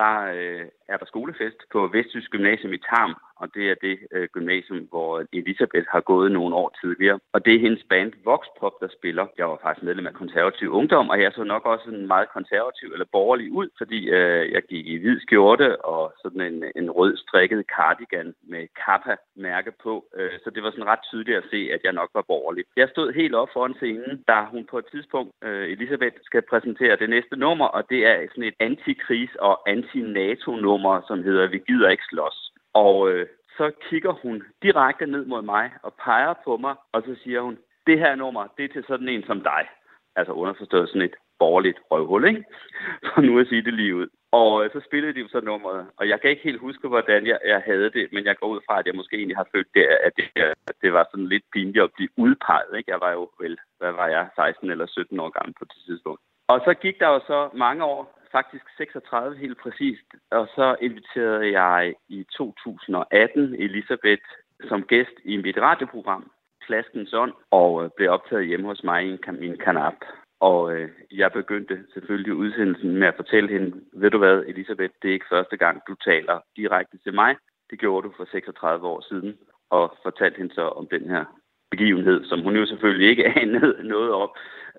der 0.00 0.14
øh, 0.36 0.64
er 0.92 0.96
der 1.00 1.06
skolefest 1.12 1.58
på 1.72 1.80
Vestjysk 1.94 2.30
Gymnasium 2.34 2.72
i 2.72 2.80
Tarm, 2.90 3.12
og 3.42 3.48
det 3.54 3.64
er 3.70 3.76
det 3.86 3.98
øh, 4.12 4.28
gymnasium, 4.34 4.84
hvor 4.92 5.24
Elisabeth 5.32 5.86
har 5.94 6.00
gået 6.00 6.32
nogle 6.32 6.54
år 6.54 6.70
tidligere. 6.82 7.18
Og 7.32 7.44
det 7.44 7.54
er 7.54 7.64
hendes 7.66 7.84
band 7.88 8.12
Voxpop, 8.24 8.74
der 8.80 8.88
spiller. 8.98 9.26
Jeg 9.38 9.46
var 9.50 9.58
faktisk 9.62 9.84
medlem 9.84 10.06
af 10.06 10.14
konservativ 10.14 10.68
ungdom, 10.72 11.08
og 11.08 11.22
jeg 11.22 11.32
så 11.34 11.44
nok 11.44 11.64
også 11.66 11.88
en 11.90 12.06
meget 12.06 12.28
konservativ 12.36 12.88
eller 12.92 13.06
borgerlig 13.12 13.52
ud, 13.52 13.68
fordi 13.78 13.98
øh, 14.10 14.52
jeg 14.52 14.62
gik 14.62 14.86
i 14.86 14.96
hvid 14.96 15.20
skjorte 15.20 15.84
og 15.84 16.14
sådan 16.22 16.40
en, 16.40 16.64
en 16.76 16.90
rød 16.90 17.16
strikket 17.16 17.64
cardigan 17.76 18.34
med 18.52 18.62
kappa-mærke 18.84 19.72
på. 19.82 20.04
Øh, 20.16 20.30
så 20.44 20.50
det 20.50 20.62
var 20.62 20.70
sådan 20.70 20.90
ret 20.92 21.04
tydeligt 21.10 21.36
at 21.36 21.48
se, 21.50 21.60
at 21.74 21.80
jeg 21.84 21.92
nok 21.92 22.10
var 22.14 22.24
borgerlig. 22.32 22.64
Jeg 22.76 22.88
stod 22.88 23.12
helt 23.12 23.34
op 23.34 23.48
foran 23.52 23.74
scenen, 23.74 24.24
da 24.28 24.38
hun 24.50 24.64
på 24.70 24.78
et 24.78 24.86
tidspunkt, 24.92 25.30
øh, 25.44 25.68
Elisabeth, 25.68 26.16
skal 26.22 26.42
præsentere 26.42 26.96
det 26.96 27.10
næste 27.10 27.36
nummer, 27.36 27.66
og 27.66 27.82
det 27.90 28.06
er 28.06 28.26
sådan 28.28 28.50
et 28.50 28.58
antikris- 28.60 29.40
og 29.48 29.54
anti-NATO-nummer, 29.68 31.02
som 31.08 31.22
hedder 31.22 31.46
Vi 31.48 31.60
gider 31.68 31.88
ikke 31.88 32.10
slås. 32.10 32.51
Og 32.74 33.10
øh, 33.10 33.26
så 33.56 33.70
kigger 33.88 34.12
hun 34.12 34.42
direkte 34.62 35.06
ned 35.06 35.24
mod 35.24 35.42
mig 35.42 35.70
og 35.82 35.94
peger 35.94 36.34
på 36.44 36.56
mig, 36.56 36.74
og 36.92 37.02
så 37.02 37.16
siger 37.24 37.40
hun, 37.40 37.58
det 37.86 37.98
her 37.98 38.14
nummer, 38.14 38.46
det 38.56 38.64
er 38.64 38.72
til 38.72 38.84
sådan 38.88 39.08
en 39.08 39.24
som 39.26 39.40
dig. 39.40 39.68
Altså 40.16 40.32
underforstået 40.32 40.88
sådan 40.88 41.02
et 41.02 41.16
borgerligt 41.38 41.78
røvhul, 41.90 42.24
ikke? 42.28 42.44
For 43.14 43.20
nu 43.20 43.38
at 43.38 43.46
sige 43.46 43.62
det 43.62 43.74
lige 43.74 43.96
ud. 43.96 44.08
Og 44.32 44.64
øh, 44.64 44.70
så 44.72 44.80
spillede 44.86 45.14
de 45.14 45.20
jo 45.20 45.28
så 45.28 45.40
nummeret, 45.40 45.86
og 45.98 46.08
jeg 46.08 46.20
kan 46.20 46.30
ikke 46.30 46.48
helt 46.48 46.60
huske, 46.60 46.88
hvordan 46.88 47.26
jeg, 47.26 47.38
jeg 47.52 47.62
havde 47.66 47.90
det, 47.90 48.04
men 48.12 48.24
jeg 48.24 48.36
går 48.36 48.48
ud 48.54 48.60
fra, 48.66 48.78
at 48.78 48.86
jeg 48.86 48.94
måske 48.94 49.16
egentlig 49.16 49.36
har 49.36 49.48
følt 49.54 49.70
det, 49.74 49.84
at 50.06 50.12
det, 50.16 50.26
at 50.68 50.76
det 50.82 50.92
var 50.92 51.04
sådan 51.10 51.32
lidt 51.34 51.44
pinligt 51.52 51.84
at 51.84 51.92
blive 51.96 52.08
udpeget, 52.16 52.72
ikke? 52.78 52.90
Jeg 52.90 53.00
var 53.00 53.12
jo 53.18 53.30
vel, 53.40 53.58
hvad 53.78 53.92
var 53.92 54.08
jeg, 54.08 54.28
16 54.36 54.70
eller 54.70 54.86
17 54.86 55.20
år 55.20 55.30
gammel 55.36 55.54
på 55.58 55.64
det 55.64 55.78
tidspunkt. 55.86 56.20
Og 56.48 56.60
så 56.66 56.74
gik 56.74 56.96
der 57.00 57.08
jo 57.08 57.20
så 57.26 57.50
mange 57.54 57.84
år, 57.84 58.21
faktisk 58.32 58.64
36 58.76 59.36
helt 59.36 59.58
præcist. 59.58 60.08
Og 60.30 60.48
så 60.56 60.76
inviterede 60.80 61.60
jeg 61.60 61.94
i 62.08 62.24
2018 62.36 63.54
Elisabeth 63.54 64.26
som 64.68 64.82
gæst 64.82 65.16
i 65.24 65.36
mit 65.36 65.58
radioprogram. 65.58 66.30
Flaskens 66.66 67.12
ånd, 67.12 67.32
og 67.50 67.84
øh, 67.84 67.90
blev 67.96 68.10
optaget 68.10 68.46
hjemme 68.46 68.66
hos 68.66 68.84
mig 68.84 69.06
i 69.06 69.10
en, 69.10 69.40
min 69.40 69.58
kanap. 69.58 69.94
Og 70.40 70.72
øh, 70.72 70.90
jeg 71.10 71.32
begyndte 71.32 71.84
selvfølgelig 71.94 72.34
udsendelsen 72.34 72.92
med 72.96 73.08
at 73.08 73.16
fortælle 73.16 73.48
hende, 73.50 73.80
ved 73.92 74.10
du 74.10 74.18
hvad, 74.18 74.44
Elisabeth, 74.46 74.94
det 75.02 75.08
er 75.08 75.12
ikke 75.12 75.32
første 75.36 75.56
gang, 75.56 75.82
du 75.88 75.94
taler 75.94 76.40
direkte 76.56 76.98
til 76.98 77.14
mig. 77.14 77.36
Det 77.70 77.78
gjorde 77.78 78.08
du 78.08 78.14
for 78.16 78.28
36 78.32 78.86
år 78.86 79.00
siden, 79.08 79.38
og 79.70 79.96
fortalte 80.02 80.38
hende 80.38 80.54
så 80.54 80.68
om 80.68 80.86
den 80.86 81.10
her 81.10 81.24
begivenhed, 81.70 82.24
som 82.24 82.42
hun 82.42 82.56
jo 82.56 82.66
selvfølgelig 82.66 83.08
ikke 83.08 83.28
anede 83.42 83.76
noget 83.88 84.12
om, 84.12 84.30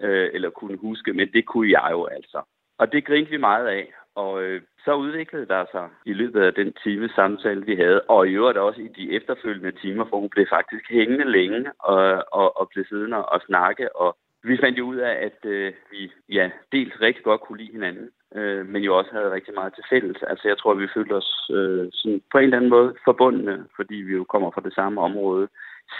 øh, 0.01 0.29
eller 0.33 0.49
kunne 0.49 0.77
huske, 0.77 1.13
men 1.13 1.27
det 1.33 1.45
kunne 1.45 1.71
jeg 1.71 1.87
jo 1.91 2.05
altså. 2.05 2.41
Og 2.77 2.91
det 2.91 3.05
grinte 3.05 3.31
vi 3.31 3.37
meget 3.37 3.67
af, 3.67 3.93
og 4.15 4.43
øh, 4.43 4.61
så 4.85 4.93
udviklede 4.93 5.45
der 5.45 5.65
sig 5.71 5.89
i 6.05 6.13
løbet 6.13 6.41
af 6.41 6.53
den 6.53 6.73
time 6.83 7.09
samtale, 7.09 7.65
vi 7.65 7.75
havde, 7.75 8.01
og 8.01 8.27
i 8.27 8.31
øvrigt 8.31 8.57
også 8.57 8.81
i 8.81 8.87
de 8.87 9.11
efterfølgende 9.11 9.71
timer, 9.71 10.05
for 10.09 10.19
hun 10.19 10.29
blev 10.29 10.45
faktisk 10.49 10.89
hængende 10.89 11.31
længe 11.31 11.71
og, 11.79 12.23
og, 12.31 12.57
og 12.59 12.69
blev 12.69 12.85
siddende 12.85 13.25
og 13.25 13.41
snakke. 13.47 13.95
Og 13.95 14.17
vi 14.43 14.57
fandt 14.57 14.77
jo 14.77 14.85
ud 14.85 14.97
af, 14.97 15.13
at 15.25 15.45
øh, 15.45 15.73
vi 15.91 16.11
ja, 16.29 16.49
dels 16.71 17.01
rigtig 17.01 17.23
godt 17.23 17.41
kunne 17.41 17.57
lide 17.57 17.71
hinanden, 17.71 18.09
øh, 18.35 18.65
men 18.67 18.83
jo 18.83 18.97
også 18.97 19.11
havde 19.11 19.31
rigtig 19.31 19.53
meget 19.53 19.73
til 19.73 19.83
fælles. 19.89 20.23
Altså 20.23 20.47
jeg 20.47 20.57
tror, 20.57 20.73
vi 20.73 20.87
følte 20.93 21.13
os 21.13 21.51
øh, 21.53 21.87
sådan 21.91 22.21
på 22.31 22.37
en 22.37 22.43
eller 22.43 22.57
anden 22.57 22.69
måde 22.69 22.95
forbundne, 23.05 23.65
fordi 23.75 23.95
vi 23.95 24.13
jo 24.13 24.23
kommer 24.23 24.51
fra 24.51 24.61
det 24.61 24.73
samme 24.73 25.01
område. 25.01 25.47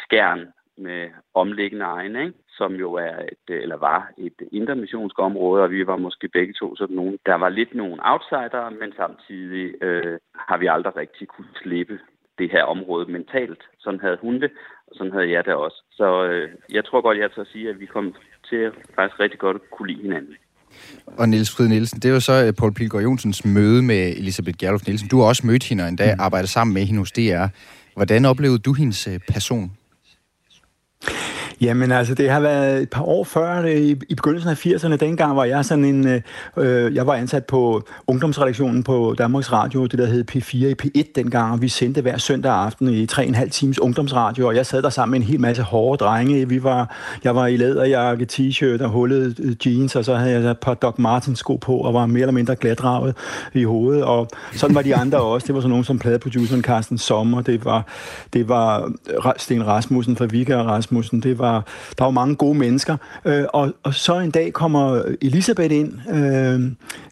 Skærn 0.04 0.48
med 0.78 1.10
omliggende 1.34 1.86
egne, 1.86 2.26
ikke? 2.26 2.38
som 2.58 2.74
jo 2.74 2.94
er 2.94 3.16
et, 3.32 3.62
eller 3.64 3.78
var 3.78 4.12
et 4.18 4.34
intermissionsk 4.52 5.20
område, 5.20 5.64
og 5.64 5.72
vi 5.72 5.88
var 5.88 5.98
måske 5.98 6.28
begge 6.28 6.54
to 6.54 6.76
sådan 6.76 6.96
nogen. 6.96 7.18
Der 7.26 7.36
var 7.36 7.50
lidt 7.50 7.76
nogle 7.76 8.02
outsider, 8.12 8.70
men 8.70 8.94
samtidig 8.96 9.84
øh, 9.84 10.18
har 10.36 10.58
vi 10.58 10.68
aldrig 10.68 10.96
rigtig 10.96 11.28
kunne 11.28 11.54
slippe 11.64 12.00
det 12.40 12.52
her 12.52 12.64
område 12.64 13.12
mentalt. 13.12 13.64
Sådan 13.80 14.00
havde 14.00 14.18
hun 14.22 14.36
det, 14.42 14.52
og 14.88 14.94
sådan 14.96 15.14
havde 15.14 15.32
jeg 15.32 15.46
det 15.46 15.54
også. 15.54 15.84
Så 15.92 16.26
øh, 16.26 16.50
jeg 16.72 16.86
tror 16.86 17.02
godt, 17.02 17.18
jeg 17.18 17.32
tør 17.32 17.44
sige, 17.44 17.70
at 17.70 17.80
vi 17.80 17.86
kom 17.86 18.16
til 18.50 18.56
at 18.56 18.74
faktisk 18.96 19.20
rigtig 19.20 19.40
godt 19.40 19.70
kunne 19.72 19.88
lide 19.88 20.02
hinanden. 20.02 20.36
Og 21.06 21.30
Niels 21.30 21.56
Frid 21.56 21.68
Nielsen, 21.68 22.00
det 22.00 22.14
var 22.14 22.20
så 22.20 22.46
øh, 22.46 22.54
Paul 22.60 22.74
Pilgaard 22.74 23.04
Jonsens 23.04 23.46
møde 23.46 23.82
med 23.84 24.02
Elisabeth 24.22 24.58
Gerlof 24.58 24.82
Nielsen. 24.88 25.10
Du 25.10 25.18
har 25.20 25.28
også 25.28 25.48
mødt 25.48 25.70
hende 25.70 25.84
og 25.84 25.90
en 25.90 25.96
dag 25.96 26.14
mm. 26.16 26.24
arbejdet 26.26 26.50
sammen 26.50 26.74
med 26.74 26.84
hende 26.86 27.00
hos 27.00 27.12
DR. 27.12 27.48
Hvordan 27.96 28.26
oplevede 28.26 28.60
du 28.60 28.74
hendes 28.74 29.08
øh, 29.08 29.20
person? 29.34 29.72
Jamen 31.64 31.92
altså, 31.92 32.14
det 32.14 32.30
har 32.30 32.40
været 32.40 32.82
et 32.82 32.90
par 32.90 33.04
år 33.04 33.24
før, 33.24 33.62
øh, 33.62 33.72
i, 33.72 33.92
i 34.10 34.16
begyndelsen 34.16 34.50
af 34.50 34.66
80'erne, 34.66 34.96
dengang 34.96 35.36
var 35.36 35.44
jeg 35.44 35.66
sådan 35.66 35.86
en, 35.86 36.22
øh, 36.58 36.96
jeg 36.96 37.08
var 37.08 37.14
ansat 37.14 37.46
på 37.46 37.82
ungdomsredaktionen 38.08 38.84
på 38.84 39.16
Danmarks 39.18 39.52
Radio, 39.52 39.86
det 39.86 40.00
der 40.00 40.06
hed 40.06 40.26
P4 40.32 40.56
i 40.56 40.76
P1 40.84 41.12
dengang, 41.16 41.54
og 41.54 41.62
vi 41.62 41.68
sendte 41.68 42.02
hver 42.02 42.18
søndag 42.18 42.52
aften 42.52 42.90
i 42.90 43.06
3,5 43.06 43.50
times 43.50 43.80
ungdomsradio, 43.80 44.48
og 44.48 44.56
jeg 44.56 44.66
sad 44.66 44.82
der 44.82 44.90
sammen 44.90 45.12
med 45.12 45.20
en 45.20 45.32
hel 45.32 45.40
masse 45.40 45.64
hårde 45.64 46.06
drenge. 46.06 46.50
Vi 46.50 46.64
var, 46.64 46.96
jeg 47.24 47.36
var 47.36 47.48
i 47.48 47.58
læderjakke, 47.58 48.28
t-shirt 48.32 48.84
og 48.84 48.90
hullet 48.90 49.40
øh, 49.40 49.68
jeans, 49.68 49.96
og 49.96 50.06
så 50.06 50.16
havde 50.16 50.32
jeg 50.32 50.52
et 50.52 50.60
par 50.60 50.74
Doc 50.74 50.96
Martens 50.98 51.40
sko 51.40 51.56
på, 51.56 51.78
og 51.78 51.94
var 51.94 52.06
mere 52.06 52.22
eller 52.22 52.34
mindre 52.34 52.56
glatravet 52.56 53.16
i 53.54 53.64
hovedet, 53.64 54.04
og 54.04 54.28
sådan 54.52 54.76
var 54.76 54.82
de 54.82 54.96
andre 54.96 55.22
også. 55.34 55.48
Det 55.48 55.56
var 55.56 55.62
sådan 55.62 55.70
nogen 55.70 55.86
som 55.86 56.00
pladeproduceren 56.00 56.62
Carsten 56.62 56.98
Sommer, 56.98 57.42
det 57.42 57.66
var, 57.66 57.88
det 58.34 58.50
var 58.50 58.92
Sten 59.38 59.68
Rasmussen 59.68 60.16
fra 60.16 60.26
Vika 60.26 60.64
Rasmussen, 60.64 61.20
det 61.20 61.40
var 61.40 61.53
der, 61.54 61.62
der 61.98 62.04
var 62.04 62.12
mange 62.12 62.36
gode 62.36 62.58
mennesker. 62.58 62.98
Øh, 63.26 63.46
og, 63.54 63.74
og 63.84 63.94
så 63.94 64.20
en 64.20 64.32
dag 64.32 64.54
kommer 64.54 65.02
Elisabeth 65.22 65.76
ind 65.76 65.94
øh, 66.14 66.62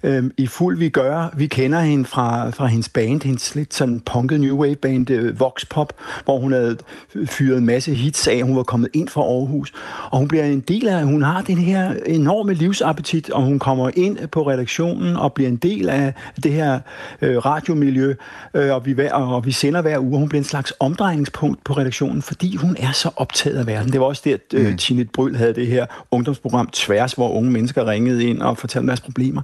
øh, 0.03 0.23
i 0.37 0.47
fuld 0.47 0.77
vi 0.77 0.89
gør. 0.89 1.33
Vi 1.37 1.47
kender 1.47 1.79
hende 1.79 2.05
fra, 2.05 2.49
fra 2.49 2.65
hendes 2.65 2.89
band, 2.89 3.23
hendes 3.23 3.55
lidt 3.55 3.73
sådan 3.73 3.99
punket 3.99 4.39
new 4.39 4.57
wave 4.57 4.75
band 4.75 5.09
øh, 5.09 5.39
Vox 5.39 5.65
Pop, 5.69 5.93
hvor 6.25 6.39
hun 6.39 6.51
havde 6.51 6.77
fyret 7.25 7.57
en 7.57 7.65
masse 7.65 7.93
hits 7.93 8.27
af. 8.27 8.41
Hun 8.41 8.55
var 8.55 8.63
kommet 8.63 8.89
ind 8.93 9.09
fra 9.09 9.21
Aarhus. 9.21 9.73
Og 10.11 10.17
hun 10.17 10.27
bliver 10.27 10.43
en 10.43 10.59
del 10.59 10.87
af, 10.87 11.03
hun 11.03 11.23
har 11.23 11.41
den 11.41 11.57
her 11.57 11.93
enorme 12.05 12.53
livsappetit, 12.53 13.29
og 13.29 13.43
hun 13.43 13.59
kommer 13.59 13.91
ind 13.95 14.27
på 14.27 14.47
redaktionen 14.47 15.15
og 15.15 15.33
bliver 15.33 15.49
en 15.49 15.55
del 15.55 15.89
af 15.89 16.13
det 16.43 16.53
her 16.53 16.79
øh, 17.21 17.37
radiomiljø, 17.37 18.13
øh, 18.53 18.75
og, 18.75 18.85
vi, 18.85 18.95
og 19.11 19.45
vi 19.45 19.51
sender 19.51 19.81
hver 19.81 19.99
uge. 19.99 20.19
Hun 20.19 20.29
bliver 20.29 20.39
en 20.41 20.45
slags 20.45 20.73
omdrejningspunkt 20.79 21.63
på 21.63 21.73
redaktionen, 21.73 22.21
fordi 22.21 22.55
hun 22.55 22.75
er 22.79 22.91
så 22.91 23.09
optaget 23.15 23.57
af 23.57 23.67
verden. 23.67 23.91
Det 23.91 23.99
var 23.99 24.05
også 24.05 24.20
det, 24.23 24.33
at 24.33 24.41
øh, 24.53 24.67
mm. 24.67 24.77
Tinit 24.77 25.11
Bryl 25.11 25.35
havde 25.35 25.53
det 25.53 25.67
her 25.67 25.85
ungdomsprogram 26.11 26.69
Tværs, 26.73 27.13
hvor 27.13 27.29
unge 27.29 27.51
mennesker 27.51 27.87
ringede 27.87 28.23
ind 28.23 28.41
og 28.41 28.57
fortalte 28.57 28.87
deres 28.87 29.01
problemer. 29.01 29.41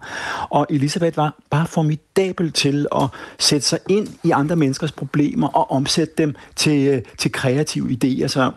Og 0.49 0.67
Elisabeth 0.69 1.17
var 1.17 1.35
bare 1.49 1.67
formidabel 1.67 2.51
til 2.51 2.87
at 2.95 3.07
sætte 3.39 3.67
sig 3.67 3.79
ind 3.89 4.07
i 4.23 4.31
andre 4.31 4.55
menneskers 4.55 4.91
problemer 4.91 5.47
og 5.47 5.71
omsætte 5.71 6.13
dem 6.17 6.35
til, 6.55 6.87
øh, 6.87 7.01
til 7.17 7.31
kreative 7.31 7.89
idéer. 7.89 8.27
Så 8.27 8.51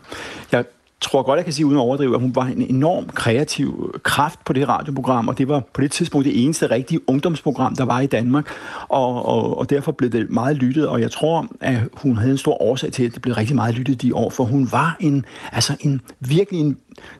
jeg 0.52 0.64
tror 1.00 1.22
godt, 1.22 1.36
jeg 1.36 1.44
kan 1.44 1.54
sige 1.54 1.66
uden 1.66 1.76
at 1.76 1.82
overdrive, 1.82 2.14
at 2.14 2.20
hun 2.20 2.34
var 2.34 2.44
en 2.44 2.62
enorm 2.62 3.08
kreativ 3.08 3.94
kraft 4.02 4.44
på 4.44 4.52
det 4.52 4.68
radioprogram, 4.68 5.28
og 5.28 5.38
det 5.38 5.48
var 5.48 5.62
på 5.72 5.80
det 5.80 5.90
tidspunkt 5.90 6.24
det 6.24 6.44
eneste 6.44 6.70
rigtige 6.70 7.08
ungdomsprogram, 7.08 7.76
der 7.76 7.84
var 7.84 8.00
i 8.00 8.06
Danmark, 8.06 8.48
og, 8.88 9.26
og, 9.26 9.58
og 9.58 9.70
derfor 9.70 9.92
blev 9.92 10.10
det 10.10 10.30
meget 10.30 10.56
lyttet, 10.56 10.88
og 10.88 11.00
jeg 11.00 11.10
tror, 11.10 11.46
at 11.60 11.78
hun 11.92 12.16
havde 12.16 12.32
en 12.32 12.38
stor 12.38 12.62
årsag 12.62 12.92
til, 12.92 13.04
at 13.04 13.14
det 13.14 13.22
blev 13.22 13.34
rigtig 13.34 13.56
meget 13.56 13.74
lyttet 13.74 14.02
de 14.02 14.14
år, 14.14 14.30
for 14.30 14.44
hun 14.44 14.68
var 14.72 14.96
en, 15.00 15.24
altså 15.52 15.76
en 15.80 16.00
virkelig 16.20 16.60
en, 16.60 16.76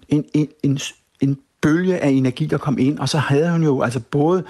en, 0.09 0.25
en, 0.35 0.49
en, 0.63 0.79
en 1.21 1.39
bølge 1.63 1.99
af 1.99 2.09
energi, 2.09 2.47
der 2.47 2.59
kom 2.59 2.79
ind, 2.79 2.99
og 2.99 3.09
så 3.09 3.19
havde 3.19 3.51
hun 3.51 3.63
jo 3.63 3.83
altså 3.83 4.01
både 4.11 4.45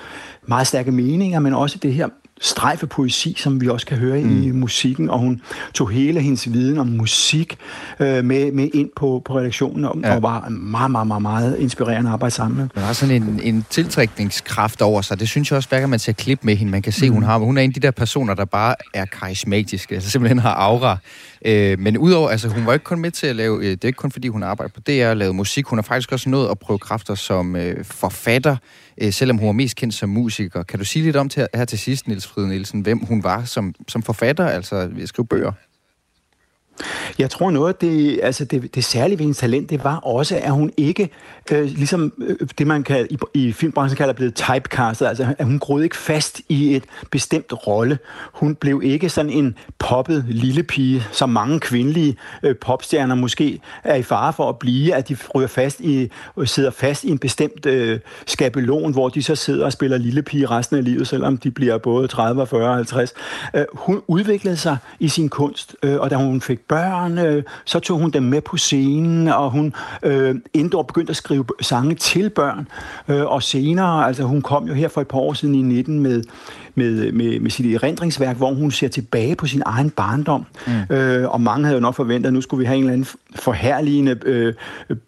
meget 0.46 0.66
stærke 0.66 0.92
meninger, 0.92 1.40
men 1.40 1.54
også 1.54 1.78
det 1.78 1.94
her 1.94 2.08
strejfe 2.40 2.86
poesi, 2.86 3.34
som 3.38 3.60
vi 3.60 3.68
også 3.68 3.86
kan 3.86 3.96
høre 3.96 4.20
mm. 4.20 4.42
i 4.42 4.50
musikken, 4.50 5.10
og 5.10 5.18
hun 5.18 5.42
tog 5.74 5.90
hele 5.90 6.20
hendes 6.20 6.52
viden 6.52 6.78
om 6.78 6.86
musik 6.86 7.56
øh, 8.00 8.24
med, 8.24 8.52
med 8.52 8.68
ind 8.74 8.88
på, 8.96 9.22
på 9.24 9.38
redaktionen, 9.38 9.84
og, 9.84 9.98
ja. 10.02 10.14
og 10.14 10.22
var 10.22 10.48
meget, 10.48 10.90
meget, 10.90 11.06
meget, 11.06 11.22
meget 11.22 11.58
inspirerende 11.58 12.08
at 12.08 12.12
arbejde 12.12 12.34
sammen 12.34 12.60
med. 12.60 12.68
Der 12.74 12.80
har 12.80 12.92
sådan 12.92 13.22
en, 13.22 13.40
en 13.42 13.66
tiltrækningskraft 13.70 14.82
over 14.82 15.02
sig. 15.02 15.20
Det 15.20 15.28
synes 15.28 15.50
jeg 15.50 15.56
også, 15.56 15.68
hver 15.68 15.78
gang 15.78 15.90
man 15.90 15.98
ser 15.98 16.12
klip 16.12 16.38
med 16.42 16.56
hende, 16.56 16.72
man 16.72 16.82
kan 16.82 16.92
se, 16.92 17.08
mm. 17.08 17.14
hun 17.14 17.22
har. 17.22 17.38
Hun 17.38 17.58
er 17.58 17.62
en 17.62 17.70
af 17.70 17.74
de 17.74 17.80
der 17.80 17.90
personer, 17.90 18.34
der 18.34 18.44
bare 18.44 18.74
er 18.94 19.04
karismatiske, 19.04 19.94
altså 19.94 20.10
simpelthen 20.10 20.38
har 20.38 20.54
aura. 20.54 20.96
Øh, 21.44 21.78
men 21.78 21.98
udover, 21.98 22.28
altså 22.30 22.48
hun 22.48 22.66
var 22.66 22.72
ikke 22.72 22.84
kun 22.84 23.00
med 23.00 23.10
til 23.10 23.26
at 23.26 23.36
lave, 23.36 23.56
øh, 23.64 23.70
det 23.70 23.84
er 23.84 23.88
ikke 23.88 23.96
kun 23.96 24.12
fordi 24.12 24.28
hun 24.28 24.42
arbejder 24.42 24.72
på 24.72 24.80
DR 24.80 25.08
og 25.10 25.16
lavede 25.16 25.34
musik, 25.34 25.66
hun 25.66 25.78
har 25.78 25.82
faktisk 25.82 26.12
også 26.12 26.28
nået 26.28 26.50
at 26.50 26.58
prøve 26.58 26.78
kræfter 26.78 27.14
som 27.14 27.56
øh, 27.56 27.84
forfatter, 27.84 28.56
øh, 28.98 29.12
selvom 29.12 29.38
hun 29.38 29.46
var 29.46 29.52
mest 29.52 29.76
kendt 29.76 29.94
som 29.94 30.08
musiker. 30.08 30.62
Kan 30.62 30.78
du 30.78 30.84
sige 30.84 31.04
lidt 31.04 31.16
om 31.16 31.28
til, 31.28 31.46
her 31.54 31.64
til 31.64 31.78
sidst, 31.78 32.08
Niels 32.08 32.26
Fride 32.26 32.48
Nielsen, 32.48 32.80
hvem 32.80 32.98
hun 32.98 33.24
var 33.24 33.44
som, 33.44 33.74
som 33.88 34.02
forfatter, 34.02 34.46
altså 34.46 34.86
ved 34.86 35.02
at 35.02 35.08
skrive 35.08 35.26
bøger? 35.26 35.52
Jeg 37.18 37.30
tror 37.30 37.50
noget 37.50 37.68
af 37.68 37.74
det, 37.74 38.20
altså 38.22 38.44
det, 38.44 38.74
det 38.74 38.84
særlige 38.84 39.18
ved 39.18 39.24
hendes 39.24 39.38
talent, 39.38 39.70
det 39.70 39.84
var 39.84 39.96
også, 39.96 40.36
at 40.42 40.52
hun 40.52 40.72
ikke, 40.76 41.10
øh, 41.50 41.64
ligesom 41.64 42.12
øh, 42.18 42.36
det 42.58 42.66
man 42.66 42.82
kan, 42.82 43.06
i, 43.10 43.18
i 43.34 43.52
filmbranchen 43.52 43.96
kalder 43.96 44.14
blevet 44.14 44.34
typecastet, 44.34 45.06
altså 45.06 45.34
at 45.38 45.46
hun 45.46 45.58
groede 45.58 45.84
ikke 45.84 45.96
fast 45.96 46.40
i 46.48 46.76
et 46.76 46.84
bestemt 47.10 47.52
rolle. 47.66 47.98
Hun 48.32 48.54
blev 48.54 48.80
ikke 48.84 49.08
sådan 49.08 49.30
en 49.30 49.54
poppet 49.78 50.24
lille 50.28 50.62
pige, 50.62 51.02
som 51.12 51.30
mange 51.30 51.60
kvindelige 51.60 52.16
øh, 52.42 52.56
popstjerner 52.56 53.14
måske 53.14 53.60
er 53.84 53.94
i 53.94 54.02
fare 54.02 54.32
for 54.32 54.48
at 54.48 54.58
blive, 54.58 54.94
at 54.94 55.08
de 55.08 55.16
ryger 55.34 55.48
fast 55.48 55.80
i, 55.80 56.10
øh, 56.36 56.46
sidder 56.46 56.70
fast 56.70 57.04
i 57.04 57.10
en 57.10 57.18
bestemt 57.18 57.66
øh, 57.66 58.00
skabelon, 58.26 58.92
hvor 58.92 59.08
de 59.08 59.22
så 59.22 59.34
sidder 59.34 59.64
og 59.64 59.72
spiller 59.72 59.98
lille 59.98 60.22
pige 60.22 60.46
resten 60.46 60.76
af 60.76 60.84
livet, 60.84 61.08
selvom 61.08 61.36
de 61.36 61.50
bliver 61.50 61.78
både 61.78 62.08
30, 62.08 62.46
40 62.46 62.68
og 62.68 62.74
50. 62.74 63.12
Øh, 63.56 63.64
hun 63.74 64.02
udviklede 64.06 64.56
sig 64.56 64.76
i 64.98 65.08
sin 65.08 65.28
kunst, 65.28 65.76
øh, 65.82 66.00
og 66.00 66.10
da 66.10 66.16
hun 66.16 66.40
fik 66.40 66.60
børn, 66.60 67.18
øh, 67.18 67.42
så 67.64 67.80
tog 67.80 67.98
hun 67.98 68.10
dem 68.10 68.22
med 68.22 68.40
på 68.40 68.56
scenen, 68.56 69.28
og 69.28 69.50
hun 69.50 69.74
øh, 70.02 70.34
endte 70.54 70.76
begyndte 70.86 71.10
at 71.10 71.16
skrive 71.16 71.39
sange 71.60 71.94
til 71.94 72.30
børn. 72.30 72.68
Øh, 73.08 73.26
og 73.26 73.42
senere, 73.42 74.06
altså 74.06 74.22
hun 74.22 74.42
kom 74.42 74.66
jo 74.66 74.74
her 74.74 74.88
for 74.88 75.00
et 75.00 75.08
par 75.08 75.18
år 75.18 75.32
siden 75.32 75.54
i 75.54 75.62
19 75.62 76.00
med 76.00 76.22
med, 76.80 77.12
med, 77.12 77.40
med 77.40 77.50
sit 77.50 77.74
erindringsværk, 77.74 78.36
hvor 78.36 78.54
hun 78.54 78.70
ser 78.70 78.88
tilbage 78.88 79.36
på 79.36 79.46
sin 79.46 79.62
egen 79.66 79.90
barndom. 79.90 80.46
Mm. 80.66 80.96
Øh, 80.96 81.30
og 81.30 81.40
mange 81.40 81.64
havde 81.64 81.76
jo 81.76 81.80
nok 81.80 81.94
forventet, 81.94 82.26
at 82.26 82.32
nu 82.32 82.40
skulle 82.40 82.58
vi 82.58 82.64
have 82.64 82.76
en 82.76 82.82
eller 82.82 82.92
anden 82.92 83.06
forherligende 83.34 84.18
øh, 84.24 84.54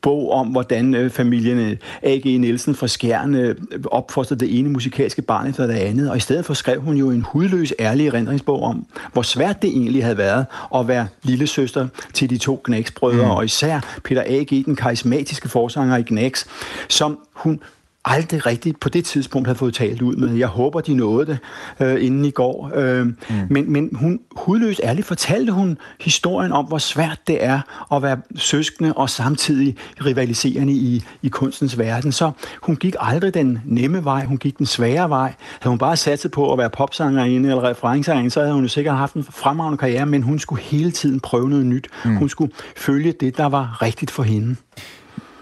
bog 0.03 0.33
om, 0.33 0.49
hvordan 0.49 0.95
øh, 0.95 1.11
familien 1.11 1.79
A.G. 2.03 2.25
Nielsen 2.25 2.75
fra 2.75 2.87
Skjern 2.87 3.35
øh, 3.35 3.57
opfostrede 3.85 4.41
det 4.41 4.59
ene 4.59 4.69
musikalske 4.69 5.23
barn 5.23 5.47
efter 5.47 5.67
det 5.67 5.75
andet. 5.75 6.11
Og 6.11 6.17
i 6.17 6.21
stedet 6.21 6.45
for 6.45 6.55
skrev 6.55 6.81
hun 6.81 6.97
jo 6.97 7.11
en 7.11 7.23
hudløs, 7.23 7.75
ærlig 7.81 8.07
erindringsbog 8.07 8.63
om, 8.63 8.87
hvor 9.13 9.23
svært 9.23 9.63
det 9.63 9.71
egentlig 9.71 10.05
havde 10.05 10.19
været 10.19 10.47
at 10.75 10.89
være 10.89 11.07
lille 11.23 11.47
søster 11.47 11.89
til 12.13 12.31
de 12.31 12.39
to 12.39 12.61
Knæksbrødre, 12.65 13.25
mm. 13.25 13.31
og 13.31 13.45
især 13.45 13.81
Peter 14.05 14.23
A.G., 14.27 14.65
den 14.65 14.77
karismatiske 14.77 15.49
forsanger 15.49 15.97
i 15.97 16.03
Knæks, 16.03 16.47
som 16.89 17.19
hun 17.33 17.61
aldrig 18.05 18.47
rigtigt 18.47 18.81
på 18.81 18.89
det 18.89 19.05
tidspunkt 19.05 19.49
havde 19.49 19.59
fået 19.59 19.75
talt 19.75 20.03
ud 20.03 20.17
med. 20.17 20.35
Jeg 20.35 20.49
håber, 20.49 20.81
de 20.81 20.95
nåede 20.95 21.27
det 21.27 21.39
øh, 21.81 22.05
inden 22.05 22.25
i 22.25 22.31
går. 22.31 22.71
Øh, 22.75 23.07
mm. 23.07 23.15
men, 23.51 23.73
men 23.73 23.91
hun 23.93 24.21
hudløst 24.37 24.81
ærligt 24.85 25.07
fortalte 25.07 25.53
hun 25.53 25.79
historien 26.01 26.53
om, 26.53 26.65
hvor 26.65 26.79
svært 26.79 27.19
det 27.27 27.45
er 27.45 27.61
at 27.95 28.03
være 28.03 28.17
søskende 28.37 28.93
og 28.93 29.11
samtidig 29.11 29.77
rivaliserende 30.05 30.73
i, 30.73 31.05
i 31.23 31.29
kunstens 31.29 31.79
verden. 31.79 32.13
Så 32.13 32.31
hun 32.63 32.77
gik 32.77 32.95
aldrig 33.01 33.35
den 33.35 33.61
nemme 33.65 34.05
vej, 34.05 34.25
hun 34.25 34.37
gik 34.37 34.59
den 34.59 34.67
svære 34.67 35.09
vej. 35.09 35.35
Havde 35.61 35.71
hun 35.71 35.79
bare 35.79 35.97
sat 35.97 36.21
sig 36.21 36.31
på 36.31 36.53
at 36.53 36.59
være 36.59 36.71
popsangerinde 36.71 37.49
eller 37.49 37.65
referencerinde, 37.65 38.31
så 38.31 38.41
havde 38.41 38.55
hun 38.55 38.63
jo 38.63 38.69
sikkert 38.69 38.97
haft 38.97 39.15
en 39.15 39.25
fremragende 39.25 39.79
karriere, 39.79 40.07
men 40.07 40.23
hun 40.23 40.39
skulle 40.39 40.63
hele 40.63 40.91
tiden 40.91 41.21
prøve 41.21 41.51
noget 41.51 41.67
nyt. 41.67 41.89
Mm. 42.05 42.17
Hun 42.17 42.29
skulle 42.29 42.53
følge 42.77 43.13
det, 43.13 43.37
der 43.37 43.47
var 43.47 43.83
rigtigt 43.83 44.11
for 44.11 44.23
hende. 44.23 44.57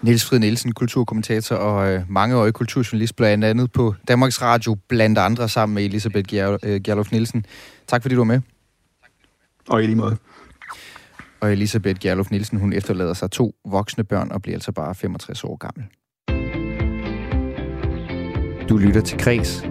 Niels 0.02 0.24
Frid 0.24 0.38
Nielsen, 0.38 0.72
kulturkommentator 0.72 1.56
og 1.56 1.92
øh, 1.92 2.02
mangeårig 2.08 2.54
kulturjournalist, 2.54 3.16
blandt 3.16 3.44
andet 3.44 3.72
på 3.72 3.94
Danmarks 4.08 4.42
Radio, 4.42 4.76
blandt 4.88 5.18
andre 5.18 5.48
sammen 5.48 5.74
med 5.74 5.84
Elisabeth 5.84 6.28
Gjerlof 6.28 7.06
øh, 7.06 7.12
Nielsen. 7.12 7.44
Tak 7.86 8.02
fordi 8.02 8.14
du 8.14 8.20
var 8.20 8.24
med. 8.24 8.40
Og 9.68 9.82
i 9.82 9.86
lige 9.86 9.96
måde. 9.96 10.16
Og 11.40 11.52
Elisabeth 11.52 12.00
Gjerlof 12.00 12.30
Nielsen, 12.30 12.58
hun 12.58 12.72
efterlader 12.72 13.14
sig 13.14 13.30
to 13.30 13.54
voksne 13.64 14.04
børn 14.04 14.30
og 14.32 14.42
bliver 14.42 14.56
altså 14.56 14.72
bare 14.72 14.94
65 14.94 15.44
år 15.44 15.56
gammel. 15.56 15.86
Du 18.68 18.76
lytter 18.76 19.00
til 19.00 19.18
Kres. 19.18 19.64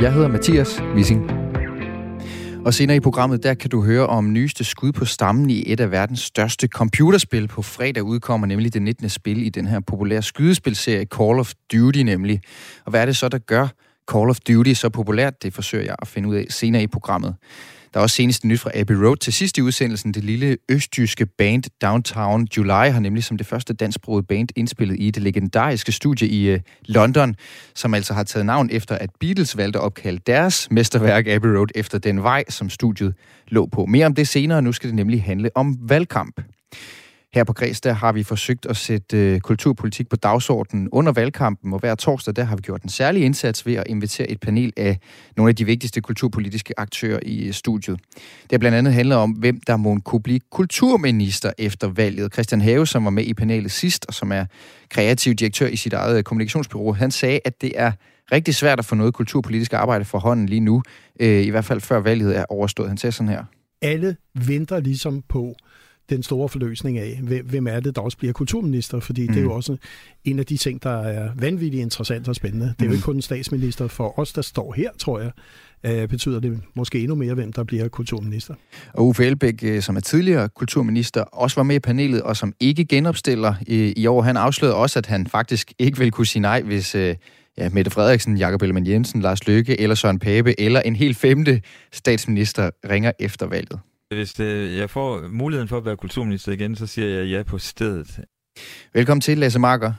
Jeg 0.00 0.12
hedder 0.12 0.28
Mathias 0.28 0.82
Wissing. 0.94 1.37
Og 2.68 2.74
senere 2.74 2.96
i 2.96 3.00
programmet, 3.00 3.42
der 3.42 3.54
kan 3.54 3.70
du 3.70 3.82
høre 3.84 4.06
om 4.06 4.32
nyeste 4.32 4.64
skud 4.64 4.92
på 4.92 5.04
stammen 5.04 5.50
i 5.50 5.72
et 5.72 5.80
af 5.80 5.90
verdens 5.90 6.20
største 6.20 6.66
computerspil. 6.66 7.48
På 7.48 7.62
fredag 7.62 8.02
udkommer 8.02 8.46
nemlig 8.46 8.74
det 8.74 8.82
19. 8.82 9.08
spil 9.08 9.46
i 9.46 9.48
den 9.48 9.66
her 9.66 9.80
populære 9.80 10.22
skydespilserie 10.22 11.04
Call 11.04 11.38
of 11.38 11.52
Duty 11.72 11.98
nemlig. 11.98 12.40
Og 12.84 12.90
hvad 12.90 13.00
er 13.00 13.06
det 13.06 13.16
så, 13.16 13.28
der 13.28 13.38
gør 13.38 13.68
Call 14.12 14.30
of 14.30 14.40
Duty 14.40 14.72
så 14.72 14.88
populært? 14.88 15.42
Det 15.42 15.54
forsøger 15.54 15.84
jeg 15.84 15.96
at 16.02 16.08
finde 16.08 16.28
ud 16.28 16.34
af 16.34 16.46
senere 16.50 16.82
i 16.82 16.86
programmet. 16.86 17.34
Der 17.94 18.00
er 18.00 18.02
også 18.02 18.16
seneste 18.16 18.48
nyt 18.48 18.60
fra 18.60 18.70
Abbey 18.74 18.94
Road 18.94 19.16
til 19.16 19.32
sidst 19.32 19.58
i 19.58 19.62
udsendelsen. 19.62 20.14
Det 20.14 20.24
lille 20.24 20.56
østjyske 20.68 21.26
band 21.26 21.62
Downtown 21.82 22.48
July 22.56 22.70
har 22.90 23.00
nemlig 23.00 23.24
som 23.24 23.36
det 23.36 23.46
første 23.46 23.74
dansksprogede 23.74 24.26
band 24.26 24.48
indspillet 24.56 24.96
i 25.00 25.10
det 25.10 25.22
legendariske 25.22 25.92
studie 25.92 26.28
i 26.28 26.48
øh, 26.48 26.60
London, 26.86 27.36
som 27.74 27.94
altså 27.94 28.14
har 28.14 28.22
taget 28.24 28.46
navn 28.46 28.68
efter, 28.72 28.94
at 28.94 29.10
Beatles 29.20 29.56
valgte 29.56 29.78
at 29.78 29.82
opkalde 29.82 30.20
deres 30.26 30.68
mesterværk 30.70 31.26
Abbey 31.26 31.48
Road 31.48 31.68
efter 31.74 31.98
den 31.98 32.22
vej, 32.22 32.44
som 32.48 32.70
studiet 32.70 33.14
lå 33.48 33.66
på. 33.66 33.86
Mere 33.86 34.06
om 34.06 34.14
det 34.14 34.28
senere. 34.28 34.62
Nu 34.62 34.72
skal 34.72 34.88
det 34.88 34.96
nemlig 34.96 35.22
handle 35.22 35.50
om 35.54 35.78
valgkamp. 35.80 36.40
Her 37.34 37.44
på 37.44 37.52
Græs, 37.52 37.80
der 37.80 37.92
har 37.92 38.12
vi 38.12 38.22
forsøgt 38.22 38.66
at 38.66 38.76
sætte 38.76 39.16
øh, 39.16 39.40
kulturpolitik 39.40 40.08
på 40.08 40.16
dagsordenen 40.16 40.88
under 40.92 41.12
valgkampen, 41.12 41.72
og 41.72 41.78
hver 41.78 41.94
torsdag, 41.94 42.36
der 42.36 42.44
har 42.44 42.56
vi 42.56 42.62
gjort 42.62 42.82
en 42.82 42.88
særlig 42.88 43.24
indsats 43.24 43.66
ved 43.66 43.74
at 43.74 43.84
invitere 43.86 44.30
et 44.30 44.40
panel 44.40 44.72
af 44.76 44.98
nogle 45.36 45.48
af 45.48 45.56
de 45.56 45.64
vigtigste 45.64 46.00
kulturpolitiske 46.00 46.80
aktører 46.80 47.20
i 47.22 47.46
øh, 47.46 47.52
studiet. 47.52 48.00
Det 48.42 48.52
har 48.52 48.58
blandt 48.58 48.78
andet 48.78 48.94
handlet 48.94 49.18
om, 49.18 49.30
hvem 49.30 49.60
der 49.66 49.76
må 49.76 49.98
kunne 50.04 50.22
blive 50.22 50.40
kulturminister 50.50 51.52
efter 51.58 51.88
valget. 51.88 52.32
Christian 52.32 52.60
Have, 52.60 52.86
som 52.86 53.04
var 53.04 53.10
med 53.10 53.24
i 53.24 53.34
panelet 53.34 53.70
sidst, 53.70 54.06
og 54.08 54.14
som 54.14 54.32
er 54.32 54.44
kreativ 54.90 55.34
direktør 55.34 55.66
i 55.66 55.76
sit 55.76 55.92
eget 55.92 56.18
øh, 56.18 56.22
kommunikationsbureau, 56.22 56.92
han 56.92 57.10
sagde, 57.10 57.40
at 57.44 57.60
det 57.60 57.72
er 57.74 57.92
rigtig 58.32 58.54
svært 58.54 58.78
at 58.78 58.84
få 58.84 58.94
noget 58.94 59.14
kulturpolitisk 59.14 59.72
arbejde 59.72 60.04
for 60.04 60.18
hånden 60.18 60.46
lige 60.46 60.60
nu, 60.60 60.82
øh, 61.20 61.42
i 61.42 61.50
hvert 61.50 61.64
fald 61.64 61.80
før 61.80 62.00
valget 62.00 62.36
er 62.36 62.44
overstået. 62.48 62.88
Han 62.88 62.98
sagde 62.98 63.12
sådan 63.12 63.28
her. 63.28 63.44
Alle 63.82 64.16
venter 64.34 64.80
ligesom 64.80 65.22
på, 65.28 65.54
den 66.10 66.22
store 66.22 66.48
forløsning 66.48 66.98
af, 66.98 67.20
hvem 67.44 67.66
er 67.66 67.80
det, 67.80 67.96
der 67.96 68.02
også 68.02 68.18
bliver 68.18 68.32
kulturminister, 68.32 69.00
fordi 69.00 69.22
mm. 69.22 69.28
det 69.28 69.36
er 69.36 69.42
jo 69.42 69.48
mm. 69.48 69.54
også 69.54 69.76
en 70.24 70.38
af 70.38 70.46
de 70.46 70.56
ting, 70.56 70.82
der 70.82 70.98
er 71.02 71.30
vanvittigt 71.36 71.82
interessant 71.82 72.28
og 72.28 72.34
spændende. 72.34 72.66
Det 72.66 72.82
er 72.82 72.86
jo 72.86 72.92
ikke 72.92 73.00
mm. 73.00 73.02
kun 73.02 73.16
en 73.16 73.22
statsminister. 73.22 73.88
For 73.88 74.18
os, 74.18 74.32
der 74.32 74.42
står 74.42 74.72
her, 74.72 74.90
tror 74.98 75.20
jeg, 75.20 75.30
øh, 75.86 76.08
betyder 76.08 76.40
det 76.40 76.60
måske 76.74 77.00
endnu 77.00 77.14
mere, 77.14 77.34
hvem 77.34 77.52
der 77.52 77.64
bliver 77.64 77.88
kulturminister. 77.88 78.54
Og 78.92 79.06
Uffe 79.06 79.26
Elbæk, 79.26 79.54
øh, 79.62 79.82
som 79.82 79.96
er 79.96 80.00
tidligere 80.00 80.48
kulturminister, 80.48 81.22
også 81.22 81.56
var 81.56 81.62
med 81.62 81.76
i 81.76 81.80
panelet, 81.80 82.22
og 82.22 82.36
som 82.36 82.52
ikke 82.60 82.84
genopstiller 82.84 83.54
i, 83.66 83.92
i 83.96 84.06
år. 84.06 84.22
Han 84.22 84.36
afslørede 84.36 84.76
også, 84.76 84.98
at 84.98 85.06
han 85.06 85.26
faktisk 85.26 85.72
ikke 85.78 85.98
vil 85.98 86.10
kunne 86.10 86.26
sige 86.26 86.42
nej, 86.42 86.62
hvis 86.62 86.94
øh, 86.94 87.14
ja, 87.58 87.68
Mette 87.68 87.90
Frederiksen, 87.90 88.36
Jakob 88.36 88.62
Ellemann 88.62 88.86
Jensen, 88.86 89.20
Lars 89.20 89.46
Løkke 89.46 89.80
eller 89.80 89.94
Søren 89.94 90.18
Pape 90.18 90.60
eller 90.60 90.80
en 90.80 90.96
helt 90.96 91.16
femte 91.16 91.62
statsminister 91.92 92.70
ringer 92.90 93.12
efter 93.20 93.46
valget. 93.46 93.78
Hvis 94.14 94.32
det, 94.32 94.76
jeg 94.76 94.90
får 94.90 95.28
muligheden 95.28 95.68
for 95.68 95.76
at 95.76 95.84
være 95.84 95.96
kulturminister 95.96 96.52
igen, 96.52 96.76
så 96.76 96.86
siger 96.86 97.08
jeg 97.08 97.26
ja 97.26 97.42
på 97.42 97.58
stedet. 97.58 98.20
Velkommen 98.94 99.20
til, 99.20 99.38
Lasse 99.38 99.58
Marker. 99.58 99.92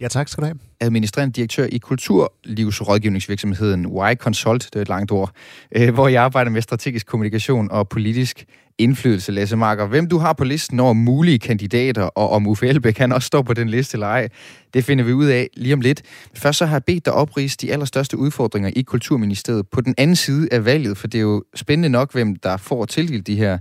Ja, 0.00 0.08
tak 0.08 0.28
skal 0.28 0.42
du 0.42 0.46
have. 0.46 0.58
Administrerende 0.80 1.32
direktør 1.32 1.66
i 1.72 1.78
kulturlivsrådgivningsvirksomheden 1.78 3.84
Y 3.84 4.14
Consult, 4.14 4.64
det 4.64 4.76
er 4.76 4.80
et 4.80 4.88
langt 4.88 5.12
ord, 5.12 5.30
øh, 5.76 5.94
hvor 5.94 6.08
jeg 6.08 6.22
arbejder 6.22 6.50
med 6.50 6.62
strategisk 6.62 7.06
kommunikation 7.06 7.70
og 7.70 7.88
politisk 7.88 8.44
indflydelse, 8.78 9.32
Lasse 9.32 9.56
Marker. 9.56 9.86
Hvem 9.86 10.08
du 10.08 10.18
har 10.18 10.32
på 10.32 10.44
listen 10.44 10.80
over 10.80 10.92
mulige 10.92 11.38
kandidater, 11.38 12.02
og 12.02 12.30
om 12.30 12.46
Uffe 12.46 12.68
Elbæk 12.68 12.94
kan 12.94 13.12
også 13.12 13.26
stå 13.26 13.42
på 13.42 13.54
den 13.54 13.68
liste 13.68 13.94
eller 13.94 14.06
ej, 14.06 14.28
det 14.74 14.84
finder 14.84 15.04
vi 15.04 15.12
ud 15.12 15.26
af 15.26 15.48
lige 15.56 15.74
om 15.74 15.80
lidt. 15.80 16.02
Først 16.34 16.58
så 16.58 16.66
har 16.66 16.74
jeg 16.74 16.84
bedt 16.84 17.04
dig 17.04 17.12
oprise 17.12 17.56
de 17.56 17.72
allerstørste 17.72 18.18
udfordringer 18.18 18.70
i 18.76 18.82
Kulturministeriet 18.82 19.68
på 19.68 19.80
den 19.80 19.94
anden 19.98 20.16
side 20.16 20.48
af 20.52 20.64
valget, 20.64 20.98
for 20.98 21.06
det 21.06 21.18
er 21.18 21.22
jo 21.22 21.44
spændende 21.54 21.88
nok, 21.88 22.12
hvem 22.12 22.36
der 22.36 22.56
får 22.56 22.84
tildelt 22.84 23.26
de 23.26 23.36
her 23.36 23.58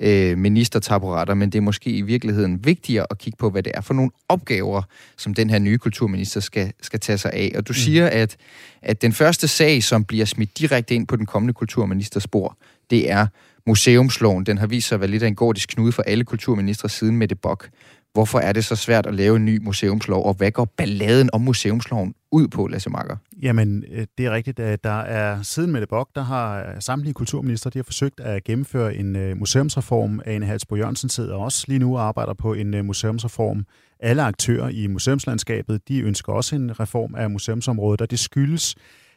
øh, 0.00 0.38
ministertaburetter, 0.38 1.34
men 1.34 1.50
det 1.50 1.58
er 1.58 1.62
måske 1.62 1.90
i 1.90 2.02
virkeligheden 2.02 2.64
vigtigere 2.64 3.06
at 3.10 3.18
kigge 3.18 3.36
på, 3.36 3.50
hvad 3.50 3.62
det 3.62 3.72
er 3.74 3.80
for 3.80 3.94
nogle 3.94 4.10
opgaver, 4.28 4.82
som 5.18 5.34
den 5.34 5.50
her 5.50 5.58
nye 5.58 5.78
kulturminister 5.78 6.40
skal, 6.40 6.72
skal 6.82 7.00
tage 7.00 7.18
sig 7.18 7.32
af. 7.32 7.52
Og 7.56 7.68
du 7.68 7.70
mm. 7.70 7.74
siger, 7.74 8.06
at, 8.06 8.36
at 8.82 9.02
den 9.02 9.12
første 9.12 9.48
sag, 9.48 9.82
som 9.82 10.04
bliver 10.04 10.24
smidt 10.24 10.58
direkte 10.58 10.94
ind 10.94 11.06
på 11.06 11.16
den 11.16 11.26
kommende 11.26 11.52
kulturministers 11.52 12.22
spor, 12.22 12.58
det 12.90 13.10
er 13.10 13.26
museumsloven. 13.66 14.46
Den 14.46 14.58
har 14.58 14.66
vist 14.66 14.88
sig 14.88 14.96
at 14.96 15.00
være 15.00 15.10
lidt 15.10 15.22
af 15.22 15.28
en 15.28 15.34
gordisk 15.34 15.68
knude 15.68 15.92
for 15.92 16.02
alle 16.02 16.24
kulturministre 16.24 16.88
siden 16.88 17.16
med 17.16 17.28
det 17.28 17.40
bok. 17.40 17.68
Hvorfor 18.12 18.38
er 18.38 18.52
det 18.52 18.64
så 18.64 18.76
svært 18.76 19.06
at 19.06 19.14
lave 19.14 19.36
en 19.36 19.44
ny 19.44 19.58
museumslov, 19.62 20.26
og 20.26 20.34
hvad 20.34 20.50
går 20.50 20.64
balladen 20.64 21.30
om 21.32 21.40
museumsloven 21.40 22.14
ud 22.32 22.48
på, 22.48 22.66
Lasse 22.66 22.90
Marker? 22.90 23.16
Jamen, 23.42 23.84
øh, 23.92 24.06
det 24.18 24.26
er 24.26 24.30
rigtigt, 24.30 24.56
der 24.56 25.00
er 25.00 25.42
siden 25.42 25.72
med 25.72 25.80
det 25.80 25.88
bok, 25.88 26.08
der 26.14 26.22
har 26.22 26.58
øh, 26.58 26.66
samtlige 26.80 27.14
kulturminister, 27.14 27.70
de 27.70 27.78
har 27.78 27.84
forsøgt 27.84 28.20
at 28.20 28.44
gennemføre 28.44 28.94
en 28.94 29.16
øh, 29.16 29.36
museumsreform. 29.36 30.20
Ane 30.26 30.46
Halsbo 30.46 30.76
Jørgensen 30.76 31.08
sidder 31.08 31.34
også 31.34 31.64
lige 31.68 31.78
nu 31.78 31.96
og 31.96 32.02
arbejder 32.02 32.34
på 32.34 32.54
en 32.54 32.86
museumsreform. 32.86 33.66
Alle 34.00 34.22
aktører 34.22 34.68
i 34.68 34.86
museumslandskabet, 34.86 35.88
de 35.88 36.00
ønsker 36.00 36.32
også 36.32 36.56
en 36.56 36.80
reform 36.80 37.14
af 37.14 37.30
museumsområdet, 37.30 38.00
og 38.00 38.10
det 38.10 38.18
skyldes, 38.18 38.74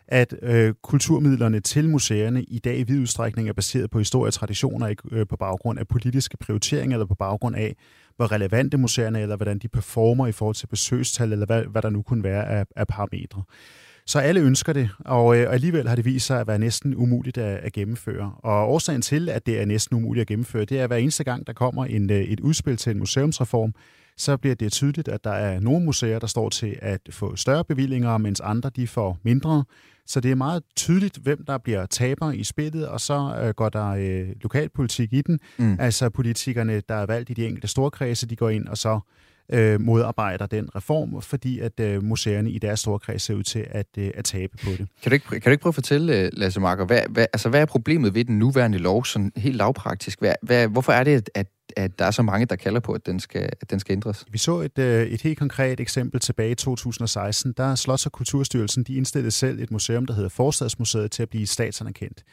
at 0.08 0.36
øh, 0.42 0.74
kulturmidlerne 0.84 1.60
til 1.60 1.90
museerne 1.90 2.44
i 2.44 2.60
dag 2.60 2.80
i 2.80 2.84
vid 2.84 3.00
udstrækning 3.00 3.50
er 3.50 3.54
baseret 3.54 3.92
på 3.92 4.00
historie 4.00 4.30
og 4.30 4.34
traditioner, 4.34 4.88
ikke 4.88 5.04
øh, 5.12 5.28
på 5.28 5.36
baggrund 5.36 5.80
af 5.80 5.88
politiske 5.88 6.38
prioriteringer, 6.38 6.96
eller 6.96 7.06
på 7.06 7.16
baggrund 7.16 7.56
af, 7.56 7.76
hvor 8.16 8.32
relevante 8.32 8.78
museerne 8.78 9.20
er, 9.20 9.24
eller 9.24 9.36
hvordan 9.36 9.60
de 9.60 9.68
performer 9.68 10.28
i 10.28 10.32
forhold 10.32 10.56
til 10.56 10.68
besøgstal, 10.68 11.32
eller 11.32 11.46
hvad, 11.46 11.64
hvad 11.64 11.82
der 11.82 11.90
nu 11.90 12.02
kunne 12.02 12.24
være 12.24 12.48
af, 12.48 12.66
af 12.76 12.88
parametre. 12.88 13.44
Så 14.06 14.20
alle 14.20 14.42
ønsker 14.42 14.74
det, 14.74 14.90
og, 15.00 15.38
øh, 15.38 15.54
alligevel 15.54 15.88
har 15.88 15.96
det 15.96 16.06
vist 16.06 16.26
sig 16.26 16.40
at 16.40 16.48
være 16.48 16.60
næsten 16.60 16.96
umuligt 16.96 17.38
at, 17.38 17.58
at 17.58 17.74
gennemføre. 17.74 18.32
Og 18.38 18.74
årsagen 18.74 19.02
til, 19.02 19.30
at 19.30 19.46
det 19.46 19.62
er 19.62 19.66
næsten 19.66 19.96
umuligt 19.96 20.22
at 20.22 20.28
gennemføre, 20.28 20.66
det 20.66 20.80
er, 20.80 20.84
at 20.84 20.90
hver 20.90 20.98
eneste 20.98 21.24
gang, 21.24 21.48
der 21.48 21.54
kommer 21.54 21.86
en, 21.86 22.10
øh, 22.12 22.22
et 22.22 22.40
udspil 22.40 22.78
til 22.78 22.92
en 22.92 23.00
museumsreform, 23.00 23.74
så 24.18 24.38
bliver 24.38 24.56
det 24.56 24.72
tydeligt, 24.72 25.08
at 25.08 25.24
der 25.24 25.32
er 25.32 25.60
nogle 25.60 25.86
museer, 25.86 26.20
der 26.20 26.28
står 26.28 26.50
til 26.50 26.80
at 26.82 27.02
få 27.10 27.36
større 27.36 27.64
bevillinger, 27.64 28.18
mens 28.18 28.40
andre 28.40 28.70
de 28.76 28.88
får 28.88 29.18
mindre. 29.24 29.64
Så 30.08 30.20
det 30.20 30.32
er 30.32 30.36
meget 30.36 30.64
tydeligt, 30.76 31.18
hvem 31.18 31.46
der 31.46 31.58
bliver 31.58 31.86
taber 31.86 32.32
i 32.32 32.44
spillet, 32.44 32.88
og 32.88 33.02
så 33.02 33.40
øh, 33.44 33.50
går 33.50 33.70
der 33.70 33.88
øh, 33.90 34.28
lokalpolitik 34.42 35.14
i 35.14 35.22
den. 35.22 35.40
Mm. 35.58 35.78
Altså 35.80 36.10
politikerne, 36.10 36.82
der 36.90 36.96
er 36.96 37.06
valgt 37.06 37.30
i 37.30 37.34
de 37.34 37.46
enkelte 37.46 37.68
storkredse, 37.68 38.28
de 38.28 38.36
går 38.36 38.50
ind 38.50 38.68
og 38.68 38.78
så 38.78 39.00
øh, 39.54 39.82
modarbejder 39.82 40.46
den 40.46 40.76
reform, 40.76 41.22
fordi 41.22 41.60
at 41.60 41.80
øh, 41.80 42.04
museerne 42.04 42.52
i 42.52 42.60
deres 42.60 42.80
storkreds 42.80 43.22
ser 43.22 43.34
ud 43.34 43.44
til 43.44 43.66
at, 43.70 43.88
øh, 43.98 44.12
at 44.16 44.26
tabe 44.26 44.58
på 44.64 44.70
det. 44.70 44.88
Kan 45.02 45.10
du 45.10 45.14
ikke, 45.14 45.26
kan 45.30 45.42
du 45.42 45.50
ikke 45.50 45.62
prøve 45.62 45.72
at 45.72 45.76
fortælle, 45.76 46.20
øh, 46.20 46.30
Lasse 46.34 46.60
Marker, 46.60 46.86
hvad, 46.86 47.02
hvad, 47.10 47.26
altså, 47.34 47.50
hvad 47.50 47.62
er 47.62 47.66
problemet 47.66 48.14
ved 48.14 48.26
den 48.26 48.40
nuværende 48.40 48.78
lov, 48.78 49.06
sådan 49.06 49.32
helt 49.36 49.56
lavpraktisk? 49.56 50.20
Hvad, 50.20 50.36
hvad, 50.42 50.68
hvorfor 50.68 50.92
er 50.92 51.04
det, 51.04 51.30
at 51.36 51.48
at 51.78 52.00
der 52.00 52.06
er 52.06 52.12
så 52.12 52.22
mange, 52.22 52.46
der 52.46 52.56
kalder 52.56 52.80
på, 52.80 52.92
at 52.92 53.06
den 53.06 53.20
skal, 53.20 53.50
at 53.62 53.70
den 53.70 53.80
skal 53.80 53.94
ændres? 53.94 54.26
Vi 54.32 54.38
så 54.38 54.60
et, 54.60 54.80
øh, 54.80 55.08
et 55.08 55.22
helt 55.22 55.40
konkret 55.40 55.80
eksempel 55.80 56.20
tilbage 56.20 56.52
i 56.52 56.56
2016. 56.56 57.54
Der 57.58 57.76
Slots- 57.76 58.06
og 58.06 58.12
Kulturstyrelsen 58.12 58.84
de 58.84 58.96
indstillede 58.96 59.32
selv 59.32 59.60
et 59.60 59.72
museum, 59.72 60.06
der 60.06 60.14
hedder 60.14 60.30
Forstadsmuseet, 60.30 61.12
til 61.12 61.24
at 61.24 61.30
blive 61.30 61.48
statsanerkendt. 61.48 62.24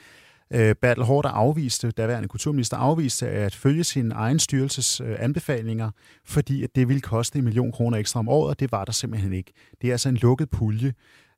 Øh, 0.50 0.74
Bertel 0.74 1.04
Hård 1.04 1.24
afviste, 1.28 1.90
daværende 1.90 2.28
kulturminister 2.28 2.76
afviste 2.76 3.28
at 3.28 3.54
følge 3.54 3.84
sin 3.84 4.12
egen 4.12 4.38
styrelses 4.38 5.00
øh, 5.00 5.16
anbefalinger, 5.18 5.90
fordi 6.24 6.62
at 6.62 6.70
det 6.74 6.88
ville 6.88 7.00
koste 7.00 7.38
en 7.38 7.44
million 7.44 7.72
kroner 7.72 7.98
ekstra 7.98 8.20
om 8.20 8.28
året, 8.28 8.50
og 8.50 8.60
det 8.60 8.72
var 8.72 8.84
der 8.84 8.92
simpelthen 8.92 9.32
ikke. 9.32 9.52
Det 9.80 9.88
er 9.88 9.92
altså 9.92 10.08
en 10.08 10.16
lukket 10.16 10.50
pulje. 10.50 10.94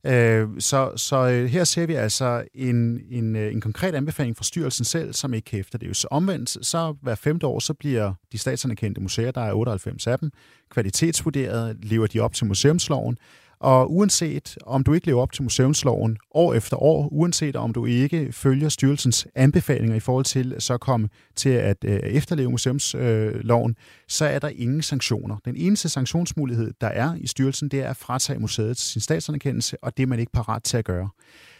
Øh, 0.07 0.49
så, 0.59 0.93
så 0.97 1.17
øh, 1.17 1.47
her 1.47 1.65
ser 1.65 1.87
vi 1.87 1.95
altså 1.95 2.45
en, 2.55 3.01
en, 3.11 3.37
øh, 3.37 3.53
en 3.53 3.61
konkret 3.61 3.95
anbefaling 3.95 4.37
fra 4.37 4.45
styrelsen 4.45 4.85
selv, 4.85 5.13
som 5.13 5.35
ikke 5.35 5.45
kan 5.45 5.61
efterleves. 5.61 5.99
Så 5.99 6.09
omvendt, 6.11 6.67
så 6.67 6.95
hver 7.03 7.15
femte 7.15 7.47
år, 7.47 7.59
så 7.59 7.75
bliver 7.75 8.13
de 8.33 8.39
statsanerkendte 8.39 9.01
museer, 9.01 9.31
der 9.31 9.41
er 9.41 9.53
98 9.53 10.07
af 10.07 10.19
dem, 10.19 10.31
kvalitetsvurderet, 10.71 11.77
lever 11.83 12.07
de 12.07 12.21
op 12.21 12.35
til 12.35 12.47
museumsloven, 12.47 13.19
og 13.61 13.95
uanset 13.95 14.57
om 14.67 14.85
du 14.85 14.93
ikke 14.93 15.07
lever 15.07 15.23
op 15.23 15.33
til 15.33 15.43
museumsloven 15.43 16.17
år 16.35 16.55
efter 16.55 16.83
år, 16.83 17.09
uanset 17.13 17.57
om 17.57 17.73
du 17.73 17.87
ikke 17.87 18.33
følger 18.33 18.69
styrelsens 18.69 19.27
anbefalinger 19.35 19.97
i 19.97 20.01
forhold 20.01 20.25
til 20.25 20.53
at 20.53 20.63
så 20.63 20.79
komme 20.79 21.09
til 21.37 21.49
at 21.49 21.77
øh, 21.85 21.99
efterleve 22.01 22.51
museumsloven, 22.51 23.71
øh, 23.71 24.05
så 24.09 24.25
er 24.25 24.39
der 24.39 24.49
ingen 24.49 24.83
sanktioner. 24.83 25.37
Den 25.45 25.57
eneste 25.57 25.89
sanktionsmulighed, 25.89 26.73
der 26.81 26.87
er 26.87 27.15
i 27.19 27.27
styrelsen, 27.27 27.69
det 27.69 27.81
er 27.81 27.91
at 27.91 27.97
fratage 27.97 28.39
museet 28.39 28.79
sin 28.79 29.01
statsanerkendelse, 29.01 29.77
og 29.83 29.97
det 29.97 30.03
er 30.03 30.07
man 30.07 30.19
ikke 30.19 30.33
parat 30.33 30.63
til 30.63 30.77
at 30.77 30.85
gøre. 30.85 31.09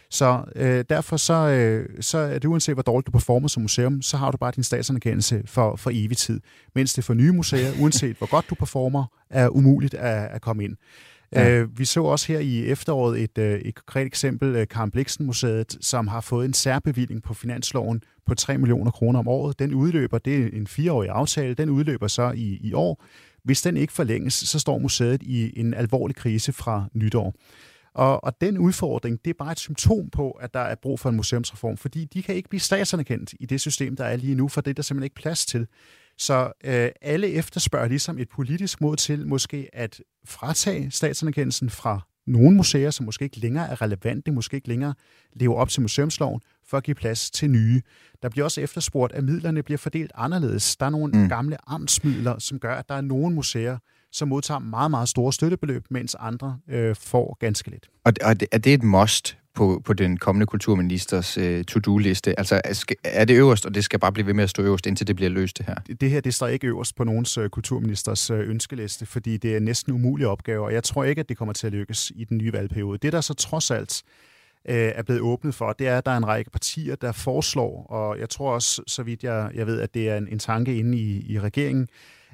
Så 0.09 0.43
øh, 0.55 0.85
derfor 0.89 1.17
så, 1.17 1.33
øh, 1.33 1.89
så 2.01 2.17
er 2.17 2.39
det 2.39 2.45
uanset, 2.45 2.75
hvor 2.75 2.83
dårligt 2.83 3.07
du 3.07 3.11
performer 3.11 3.47
som 3.47 3.61
museum, 3.61 4.01
så 4.01 4.17
har 4.17 4.31
du 4.31 4.37
bare 4.37 4.51
din 4.55 4.63
statsanerkendelse 4.63 5.41
for, 5.45 5.75
for 5.75 5.91
evig 5.93 6.17
tid. 6.17 6.39
Mens 6.75 6.93
det 6.93 7.03
for 7.03 7.13
nye 7.13 7.31
museer, 7.31 7.71
uanset 7.81 8.17
hvor 8.17 8.29
godt 8.29 8.49
du 8.49 8.55
performer, 8.55 9.05
er 9.29 9.49
umuligt 9.49 9.93
at, 9.93 10.27
at 10.31 10.41
komme 10.41 10.63
ind. 10.63 10.75
Ja. 11.31 11.49
Øh, 11.49 11.79
vi 11.79 11.85
så 11.85 12.03
også 12.03 12.33
her 12.33 12.39
i 12.39 12.65
efteråret 12.65 13.21
et, 13.21 13.37
øh, 13.37 13.59
et 13.59 13.75
konkret 13.75 14.05
eksempel, 14.05 14.55
øh, 14.55 14.67
Karen 14.67 14.91
Bliksen 14.91 15.25
Museet, 15.25 15.77
som 15.81 16.07
har 16.07 16.21
fået 16.21 16.45
en 16.45 16.53
særbevilling 16.53 17.23
på 17.23 17.33
finansloven 17.33 18.01
på 18.25 18.35
3 18.35 18.57
millioner 18.57 18.91
kroner 18.91 19.19
om 19.19 19.27
året. 19.27 19.59
Den 19.59 19.73
udløber, 19.73 20.17
det 20.17 20.43
er 20.43 20.49
en 20.53 20.67
fireårig 20.67 21.09
aftale, 21.09 21.53
den 21.53 21.69
udløber 21.69 22.07
så 22.07 22.31
i, 22.35 22.57
i 22.61 22.73
år. 22.73 23.03
Hvis 23.43 23.61
den 23.61 23.77
ikke 23.77 23.93
forlænges, 23.93 24.33
så 24.33 24.59
står 24.59 24.77
museet 24.77 25.23
i 25.23 25.59
en 25.59 25.73
alvorlig 25.73 26.15
krise 26.15 26.53
fra 26.53 26.85
nytår. 26.93 27.33
Og, 27.93 28.23
og 28.23 28.41
den 28.41 28.57
udfordring, 28.57 29.19
det 29.25 29.29
er 29.29 29.35
bare 29.39 29.51
et 29.51 29.59
symptom 29.59 30.09
på, 30.09 30.31
at 30.31 30.53
der 30.53 30.59
er 30.59 30.75
brug 30.75 30.99
for 30.99 31.09
en 31.09 31.15
museumsreform, 31.15 31.77
fordi 31.77 32.05
de 32.05 32.23
kan 32.23 32.35
ikke 32.35 32.49
blive 32.49 32.59
statsanerkendt 32.59 33.33
i 33.39 33.45
det 33.45 33.61
system, 33.61 33.95
der 33.95 34.03
er 34.03 34.15
lige 34.15 34.35
nu, 34.35 34.47
for 34.47 34.61
det 34.61 34.69
er 34.69 34.73
der 34.73 34.81
simpelthen 34.81 35.03
ikke 35.03 35.15
plads 35.15 35.45
til. 35.45 35.67
Så 36.17 36.51
øh, 36.63 36.89
alle 37.01 37.27
efterspørger 37.27 37.87
ligesom 37.87 38.19
et 38.19 38.29
politisk 38.29 38.81
mod 38.81 38.95
til 38.95 39.27
måske 39.27 39.69
at 39.73 40.01
fratage 40.25 40.91
statsanerkendelsen 40.91 41.69
fra 41.69 42.01
nogle 42.27 42.57
museer, 42.57 42.91
som 42.91 43.05
måske 43.05 43.25
ikke 43.25 43.39
længere 43.39 43.69
er 43.69 43.81
relevante, 43.81 44.31
måske 44.31 44.55
ikke 44.55 44.67
længere 44.67 44.93
lever 45.33 45.55
op 45.55 45.69
til 45.69 45.81
museumsloven, 45.81 46.41
for 46.67 46.77
at 46.77 46.83
give 46.83 46.95
plads 46.95 47.31
til 47.31 47.49
nye. 47.49 47.81
Der 48.21 48.29
bliver 48.29 48.45
også 48.45 48.61
efterspurgt, 48.61 49.13
at 49.13 49.23
midlerne 49.23 49.63
bliver 49.63 49.77
fordelt 49.77 50.11
anderledes. 50.15 50.75
Der 50.75 50.85
er 50.85 50.89
nogle 50.89 51.13
mm. 51.13 51.29
gamle 51.29 51.57
amtsmidler, 51.69 52.39
som 52.39 52.59
gør, 52.59 52.75
at 52.75 52.89
der 52.89 52.95
er 52.95 53.01
nogle 53.01 53.35
museer, 53.35 53.77
som 54.11 54.27
modtager 54.27 54.59
meget, 54.59 54.91
meget 54.91 55.09
store 55.09 55.33
støttebeløb, 55.33 55.85
mens 55.89 56.15
andre 56.19 56.59
øh, 56.69 56.95
får 56.95 57.37
ganske 57.39 57.69
lidt. 57.69 57.89
Og 58.05 58.13
er 58.51 58.57
det 58.57 58.73
et 58.73 58.83
must 58.83 59.37
på, 59.57 59.81
på 59.85 59.93
den 59.93 60.17
kommende 60.17 60.45
kulturministers 60.45 61.37
øh, 61.37 61.63
to-do-liste? 61.63 62.39
Altså 62.39 62.61
er 63.03 63.25
det 63.25 63.37
øverst, 63.37 63.65
og 63.65 63.75
det 63.75 63.83
skal 63.83 63.99
bare 63.99 64.11
blive 64.11 64.27
ved 64.27 64.33
med 64.33 64.43
at 64.43 64.49
stå 64.49 64.63
øverst, 64.63 64.85
indtil 64.85 65.07
det 65.07 65.15
bliver 65.15 65.29
løst 65.29 65.57
det 65.57 65.65
her? 65.65 65.75
Det 66.01 66.09
her, 66.09 66.21
det 66.21 66.33
står 66.33 66.47
ikke 66.47 66.67
øverst 66.67 66.95
på 66.95 67.03
nogens 67.03 67.37
øh, 67.37 67.49
kulturministers 67.49 68.29
øh, 68.29 68.49
ønskeliste, 68.49 69.05
fordi 69.05 69.37
det 69.37 69.55
er 69.55 69.59
næsten 69.59 69.93
umulig 69.93 70.27
opgave, 70.27 70.65
og 70.65 70.73
jeg 70.73 70.83
tror 70.83 71.03
ikke, 71.03 71.19
at 71.19 71.29
det 71.29 71.37
kommer 71.37 71.53
til 71.53 71.67
at 71.67 71.73
lykkes 71.73 72.11
i 72.15 72.23
den 72.23 72.37
nye 72.37 72.53
valgperiode. 72.53 72.97
Det, 72.97 73.13
der 73.13 73.21
så 73.21 73.33
trods 73.33 73.71
alt 73.71 74.03
øh, 74.69 74.91
er 74.95 75.03
blevet 75.03 75.21
åbnet 75.21 75.55
for, 75.55 75.73
det 75.73 75.87
er, 75.87 75.97
at 75.97 76.05
der 76.05 76.11
er 76.11 76.17
en 76.17 76.27
række 76.27 76.51
partier, 76.51 76.95
der 76.95 77.11
foreslår, 77.11 77.85
og 77.89 78.19
jeg 78.19 78.29
tror 78.29 78.53
også, 78.53 78.81
så 78.87 79.03
vidt 79.03 79.23
jeg, 79.23 79.51
jeg 79.53 79.67
ved, 79.67 79.81
at 79.81 79.93
det 79.93 80.09
er 80.09 80.17
en, 80.17 80.27
en 80.27 80.39
tanke 80.39 80.77
inde 80.77 80.97
i, 80.97 81.33
i 81.33 81.39
regeringen, 81.39 81.87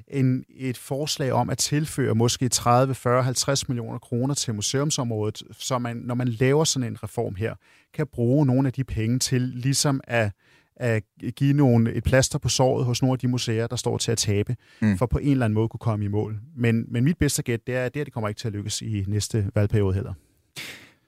en, 0.08 0.44
et 0.56 0.78
forslag 0.78 1.32
om 1.32 1.50
at 1.50 1.58
tilføre 1.58 2.14
måske 2.14 2.48
30, 2.48 2.94
40, 2.94 3.22
50 3.22 3.68
millioner 3.68 3.98
kroner 3.98 4.34
til 4.34 4.54
museumsområdet, 4.54 5.42
så 5.58 5.78
man, 5.78 5.96
når 5.96 6.14
man 6.14 6.28
laver 6.28 6.64
sådan 6.64 6.88
en 6.88 7.02
reform 7.02 7.34
her, 7.34 7.54
kan 7.94 8.06
bruge 8.06 8.46
nogle 8.46 8.68
af 8.68 8.72
de 8.72 8.84
penge 8.84 9.18
til 9.18 9.40
ligesom 9.40 10.00
at, 10.04 10.30
at 10.76 11.02
give 11.36 11.52
nogle, 11.52 11.92
et 11.92 12.04
plaster 12.04 12.38
på 12.38 12.48
såret 12.48 12.86
hos 12.86 13.02
nogle 13.02 13.12
af 13.12 13.18
de 13.18 13.28
museer, 13.28 13.66
der 13.66 13.76
står 13.76 13.98
til 13.98 14.12
at 14.12 14.18
tabe, 14.18 14.56
mm. 14.80 14.98
for 14.98 15.06
på 15.06 15.18
en 15.18 15.30
eller 15.30 15.44
anden 15.44 15.54
måde 15.54 15.68
kunne 15.68 15.78
komme 15.78 16.04
i 16.04 16.08
mål. 16.08 16.38
Men, 16.56 16.84
men 16.88 17.04
mit 17.04 17.18
bedste 17.18 17.42
gæt, 17.42 17.66
det 17.66 17.76
er, 17.76 17.84
at 17.84 17.94
det, 17.94 18.00
her, 18.00 18.04
det 18.04 18.12
kommer 18.12 18.28
ikke 18.28 18.38
til 18.38 18.48
at 18.48 18.54
lykkes 18.54 18.82
i 18.82 19.04
næste 19.08 19.50
valgperiode 19.54 19.94
heller. 19.94 20.12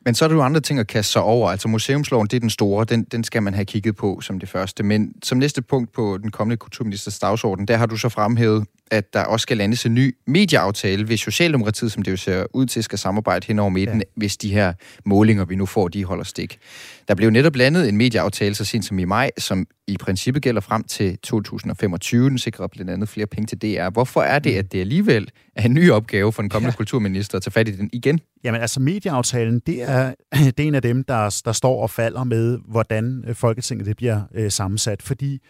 Men 0.07 0.15
så 0.15 0.25
er 0.25 0.29
der 0.29 0.37
jo 0.37 0.43
andre 0.43 0.61
ting 0.61 0.79
at 0.79 0.87
kaste 0.87 1.13
sig 1.13 1.23
over. 1.23 1.51
Altså 1.51 1.69
museumsloven, 1.69 2.27
det 2.27 2.37
er 2.37 2.41
den 2.41 2.51
store, 2.51 2.85
den, 2.85 3.05
den 3.05 3.25
skal 3.25 3.43
man 3.43 3.55
have 3.55 3.65
kigget 3.65 3.97
på 3.97 4.21
som 4.21 4.39
det 4.39 4.49
første. 4.49 4.83
Men 4.83 5.15
som 5.23 5.39
næste 5.39 5.63
punkt 5.63 5.93
på 5.93 6.19
den 6.23 6.31
kommende 6.31 6.57
kulturministers 6.57 7.19
dagsorden, 7.19 7.69
der 7.69 7.77
har 7.77 7.87
du 7.87 7.97
så 7.97 8.09
fremhævet, 8.09 8.67
at 8.91 9.13
der 9.13 9.21
også 9.21 9.43
skal 9.43 9.57
landes 9.57 9.87
en 9.87 9.95
ny 9.95 10.17
medieaftale, 10.27 11.09
ved 11.09 11.17
Socialdemokratiet, 11.17 11.93
som 11.93 12.03
det 12.03 12.11
jo 12.11 12.17
ser 12.17 12.47
ud 12.55 12.67
til, 12.67 12.83
skal 12.83 12.99
samarbejde 12.99 13.47
hen 13.47 13.59
over 13.59 13.71
midten, 13.71 13.99
ja. 13.99 14.05
hvis 14.15 14.37
de 14.37 14.53
her 14.53 14.73
målinger, 15.05 15.45
vi 15.45 15.57
nu 15.57 15.67
får, 15.67 15.89
de 15.89 16.05
holder 16.05 16.25
stik. 16.25 16.59
Der 17.09 17.15
blev 17.15 17.31
netop 17.31 17.57
landet 17.57 17.89
en 17.89 17.97
medieaftale 17.97 18.55
så 18.55 18.65
sent 18.65 18.85
som 18.85 18.99
i 18.99 19.05
maj, 19.05 19.31
som 19.39 19.67
i 19.87 19.97
princippet 19.97 20.43
gælder 20.43 20.61
frem 20.61 20.85
til 20.85 21.19
2025. 21.19 22.31
Den 22.31 22.39
sikrer 22.39 22.67
blandt 22.67 22.91
andet 22.91 23.09
flere 23.09 23.27
penge 23.27 23.47
til 23.47 23.59
DR. 23.63 23.91
Hvorfor 23.91 24.23
er 24.23 24.39
det, 24.39 24.53
mm. 24.53 24.59
at 24.59 24.73
det 24.73 24.81
alligevel 24.81 25.31
er 25.57 25.63
en 25.63 25.75
ny 25.75 25.91
opgave 25.91 26.33
for 26.33 26.43
den 26.43 26.49
kommende 26.49 26.73
ja. 26.73 26.77
kulturminister 26.77 27.37
at 27.37 27.43
tage 27.43 27.53
fat 27.53 27.69
i 27.69 27.77
den 27.77 27.91
igen? 27.93 28.21
Jamen 28.45 28.61
altså, 28.61 28.81
medieaftalen, 28.81 29.61
det 29.67 29.83
er, 29.83 30.15
det 30.57 30.61
er 30.61 30.67
en 30.67 30.75
af 30.75 30.83
dem, 30.83 31.05
der, 31.05 31.41
der 31.45 31.53
står 31.53 31.83
og 31.83 31.91
falder 31.91 32.25
med, 32.25 32.59
hvordan 32.69 33.25
øh, 33.29 33.35
Folketinget 33.35 33.87
det 33.87 33.97
bliver 33.97 34.21
øh, 34.35 34.51
sammensat. 34.51 35.03
Fordi 35.03 35.41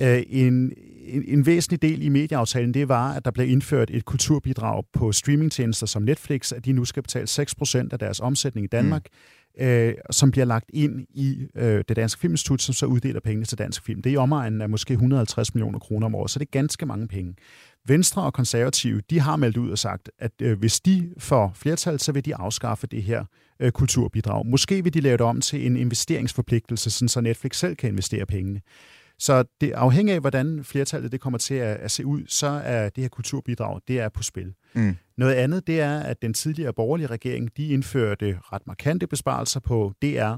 øh, 0.00 0.22
en, 0.28 0.72
en, 1.04 1.24
en 1.26 1.46
væsentlig 1.46 1.82
del 1.82 2.02
i 2.02 2.08
medieaftalen, 2.08 2.74
det 2.74 2.88
var, 2.88 3.12
at 3.12 3.24
der 3.24 3.30
blev 3.30 3.48
indført 3.48 3.90
et 3.90 4.04
kulturbidrag 4.04 4.84
på 4.92 5.12
streamingtjenester 5.12 5.86
som 5.86 6.02
Netflix, 6.02 6.52
at 6.52 6.64
de 6.64 6.72
nu 6.72 6.84
skal 6.84 7.02
betale 7.02 7.26
6% 7.26 7.88
af 7.92 7.98
deres 7.98 8.20
omsætning 8.20 8.64
i 8.64 8.68
Danmark. 8.68 9.02
Mm 9.12 9.42
øh, 9.58 9.94
som 10.10 10.30
bliver 10.30 10.44
lagt 10.44 10.70
ind 10.72 11.06
i 11.10 11.46
øh, 11.54 11.84
det 11.88 11.96
Danske 11.96 12.20
Filminstitut, 12.20 12.62
som 12.62 12.74
så 12.74 12.86
uddeler 12.86 13.20
pengene 13.20 13.44
til 13.44 13.58
dansk 13.58 13.84
film. 13.84 14.02
Det 14.02 14.10
er 14.10 14.14
i 14.14 14.16
omegnen 14.16 14.60
af 14.60 14.68
måske 14.68 14.92
150 14.92 15.54
millioner 15.54 15.78
kroner 15.78 16.06
om 16.06 16.14
året, 16.14 16.30
så 16.30 16.38
det 16.38 16.46
er 16.46 16.50
ganske 16.50 16.86
mange 16.86 17.08
penge. 17.08 17.34
Venstre 17.86 18.22
og 18.22 18.32
konservative, 18.32 19.00
de 19.10 19.20
har 19.20 19.36
meldt 19.36 19.56
ud 19.56 19.70
og 19.70 19.78
sagt, 19.78 20.10
at 20.18 20.32
øh, 20.42 20.58
hvis 20.58 20.80
de 20.80 21.10
får 21.18 21.52
flertal, 21.54 22.00
så 22.00 22.12
vil 22.12 22.24
de 22.24 22.36
afskaffe 22.36 22.86
det 22.86 23.02
her 23.02 23.24
øh, 23.60 23.72
kulturbidrag. 23.72 24.46
Måske 24.46 24.84
vil 24.84 24.94
de 24.94 25.00
lave 25.00 25.16
det 25.16 25.26
om 25.26 25.40
til 25.40 25.66
en 25.66 25.76
investeringsforpligtelse, 25.76 26.90
sådan 26.90 27.08
så 27.08 27.20
Netflix 27.20 27.56
selv 27.56 27.76
kan 27.76 27.90
investere 27.90 28.26
pengene. 28.26 28.60
Så 29.22 29.44
det 29.60 29.72
afhænger 29.72 30.14
af, 30.14 30.20
hvordan 30.20 30.64
flertallet 30.64 31.12
det 31.12 31.20
kommer 31.20 31.38
til 31.38 31.54
at, 31.54 31.76
at 31.76 31.90
se 31.90 32.06
ud, 32.06 32.22
så 32.28 32.46
er 32.46 32.88
det 32.88 33.02
her 33.04 33.08
kulturbidrag, 33.08 33.80
det 33.88 34.00
er 34.00 34.08
på 34.08 34.22
spil. 34.22 34.54
Mm. 34.74 34.96
Noget 35.16 35.34
andet, 35.34 35.66
det 35.66 35.80
er, 35.80 36.00
at 36.00 36.22
den 36.22 36.34
tidligere 36.34 36.72
borgerlige 36.72 37.06
regering, 37.06 37.56
de 37.56 37.66
indførte 37.66 38.38
ret 38.42 38.66
markante 38.66 39.06
besparelser 39.06 39.60
på 39.60 39.92
DR. 40.02 40.34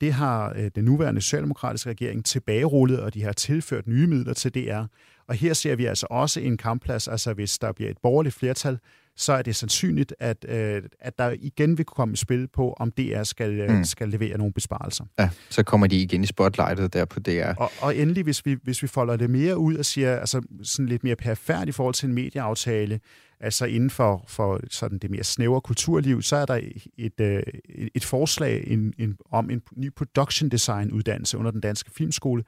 Det 0.00 0.12
har 0.12 0.52
øh, 0.56 0.70
den 0.74 0.84
nuværende 0.84 1.20
socialdemokratiske 1.20 1.90
regering 1.90 2.24
tilbagerullet, 2.24 3.00
og 3.00 3.14
de 3.14 3.22
har 3.22 3.32
tilført 3.32 3.86
nye 3.86 4.06
midler 4.06 4.34
til 4.34 4.54
DR. 4.54 4.82
Og 5.28 5.34
her 5.34 5.52
ser 5.52 5.76
vi 5.76 5.84
altså 5.84 6.06
også 6.10 6.40
en 6.40 6.56
kampplads, 6.56 7.08
altså 7.08 7.32
hvis 7.32 7.58
der 7.58 7.72
bliver 7.72 7.90
et 7.90 7.98
borgerligt 8.02 8.34
flertal, 8.34 8.78
så 9.18 9.32
er 9.32 9.42
det 9.42 9.56
sandsynligt, 9.56 10.14
at, 10.20 10.46
øh, 10.48 10.82
at 11.00 11.18
der 11.18 11.34
igen 11.40 11.78
vil 11.78 11.86
komme 11.86 12.16
spil 12.16 12.48
på, 12.48 12.72
om 12.72 12.90
DR 12.90 13.22
skal, 13.22 13.60
øh, 13.60 13.70
mm. 13.70 13.84
skal 13.84 14.08
levere 14.08 14.38
nogle 14.38 14.52
besparelser. 14.52 15.04
Ja, 15.18 15.30
så 15.50 15.62
kommer 15.62 15.86
de 15.86 16.02
igen 16.02 16.24
i 16.24 16.26
spotlightet 16.26 16.92
der 16.92 17.04
på 17.04 17.20
DR. 17.20 17.52
Og, 17.56 17.70
og 17.80 17.96
endelig, 17.96 18.24
hvis 18.24 18.46
vi, 18.46 18.56
hvis 18.62 18.82
vi 18.82 18.86
folder 18.86 19.16
det 19.16 19.30
mere 19.30 19.58
ud 19.58 19.76
og 19.76 19.84
siger, 19.84 20.16
altså 20.16 20.42
sådan 20.62 20.86
lidt 20.86 21.04
mere 21.04 21.16
perfekt 21.16 21.68
i 21.68 21.72
forhold 21.72 21.94
til 21.94 22.08
en 22.08 22.14
medieaftale, 22.14 23.00
altså 23.40 23.64
inden 23.64 23.90
for, 23.90 24.24
for 24.28 24.60
sådan 24.70 24.98
det 24.98 25.10
mere 25.10 25.24
snævre 25.24 25.60
kulturliv, 25.60 26.22
så 26.22 26.36
er 26.36 26.46
der 26.46 26.54
et, 26.54 26.86
et, 27.18 27.44
et 27.94 28.04
forslag 28.04 28.64
en, 28.66 28.94
en, 28.98 29.16
om 29.30 29.50
en 29.50 29.62
ny 29.76 29.92
production 29.92 30.48
design 30.48 30.92
uddannelse 30.92 31.38
under 31.38 31.50
den 31.50 31.60
danske 31.60 31.90
filmskole, 31.90 32.44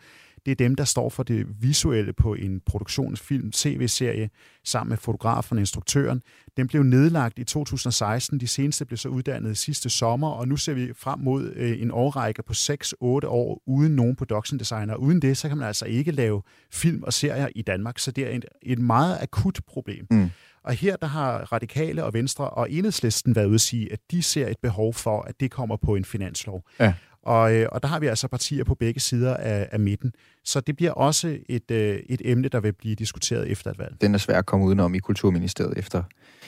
det 0.47 0.53
er 0.53 0.57
dem, 0.57 0.75
der 0.75 0.85
står 0.85 1.09
for 1.09 1.23
det 1.23 1.47
visuelle 1.61 2.13
på 2.13 2.35
en 2.35 2.61
produktionsfilm, 2.67 3.51
tv-serie, 3.51 4.31
sammen 4.65 4.89
med 4.89 4.97
fotografen 4.97 5.59
og 5.59 5.61
instruktøren. 5.61 6.23
Den 6.57 6.69
blev 6.69 6.83
nedlagt 6.83 7.39
i 7.39 7.45
2016. 7.45 8.41
De 8.41 8.47
seneste 8.47 8.85
blev 8.85 8.97
så 8.97 9.09
uddannet 9.09 9.59
sidste 9.59 9.91
sommer, 9.91 10.29
og 10.29 10.49
nu 10.49 10.57
ser 10.57 10.75
vi 10.75 10.93
frem 10.97 11.19
mod 11.19 11.53
øh, 11.57 11.83
en 11.83 11.91
årrække 11.91 12.43
på 12.43 12.53
6-8 12.53 12.97
år 13.27 13.63
uden 13.67 13.97
nogen 13.97 14.17
production 14.17 14.59
designer. 14.59 14.95
Uden 14.95 15.23
det, 15.23 15.37
så 15.37 15.49
kan 15.49 15.59
man 15.59 15.67
altså 15.67 15.85
ikke 15.85 16.13
lave 16.13 16.43
film 16.73 17.03
og 17.03 17.13
serier 17.13 17.49
i 17.55 17.63
Danmark, 17.63 17.99
så 17.99 18.11
det 18.11 18.27
er 18.27 18.37
et, 18.37 18.45
et 18.63 18.79
meget 18.79 19.19
akut 19.21 19.61
problem. 19.67 20.07
Mm. 20.11 20.31
Og 20.65 20.73
her 20.73 20.97
der 20.97 21.07
har 21.07 21.39
Radikale 21.53 22.05
og 22.05 22.15
Venstre 22.15 22.51
og 22.51 22.71
Enhedslisten 22.71 23.37
været 23.37 23.47
ude 23.47 23.55
at 23.55 23.61
sige, 23.61 23.93
at 23.93 23.99
de 24.11 24.23
ser 24.23 24.49
et 24.49 24.59
behov 24.63 24.95
for, 24.95 25.23
at 25.23 25.41
det 25.41 25.51
kommer 25.51 25.77
på 25.77 25.95
en 25.95 26.05
finanslov. 26.05 26.65
Ja. 26.81 26.95
Og, 27.23 27.55
øh, 27.55 27.69
og 27.73 27.83
der 27.83 27.89
har 27.89 28.01
vi 28.01 28.07
altså 28.07 28.29
partier 28.29 28.65
på 28.65 28.75
begge 28.75 29.01
sider 29.01 29.37
af, 29.37 29.69
af 29.73 29.81
midten. 29.81 30.13
Så 30.45 30.61
det 30.61 30.77
bliver 30.77 30.93
også 30.93 31.39
et, 31.49 31.71
øh, 31.71 31.99
et 32.09 32.23
emne, 32.25 32.49
der 32.49 32.61
vil 32.61 32.73
blive 32.73 32.95
diskuteret 32.95 33.51
efter 33.51 33.71
et 33.71 33.79
valg. 33.79 33.95
Den 34.01 34.15
er 34.15 34.19
svær 34.19 34.39
at 34.39 34.47
komme 34.47 34.67
udenom 34.67 34.95
i 34.95 34.99
Kulturministeriet 34.99 35.79
efter, 35.79 36.03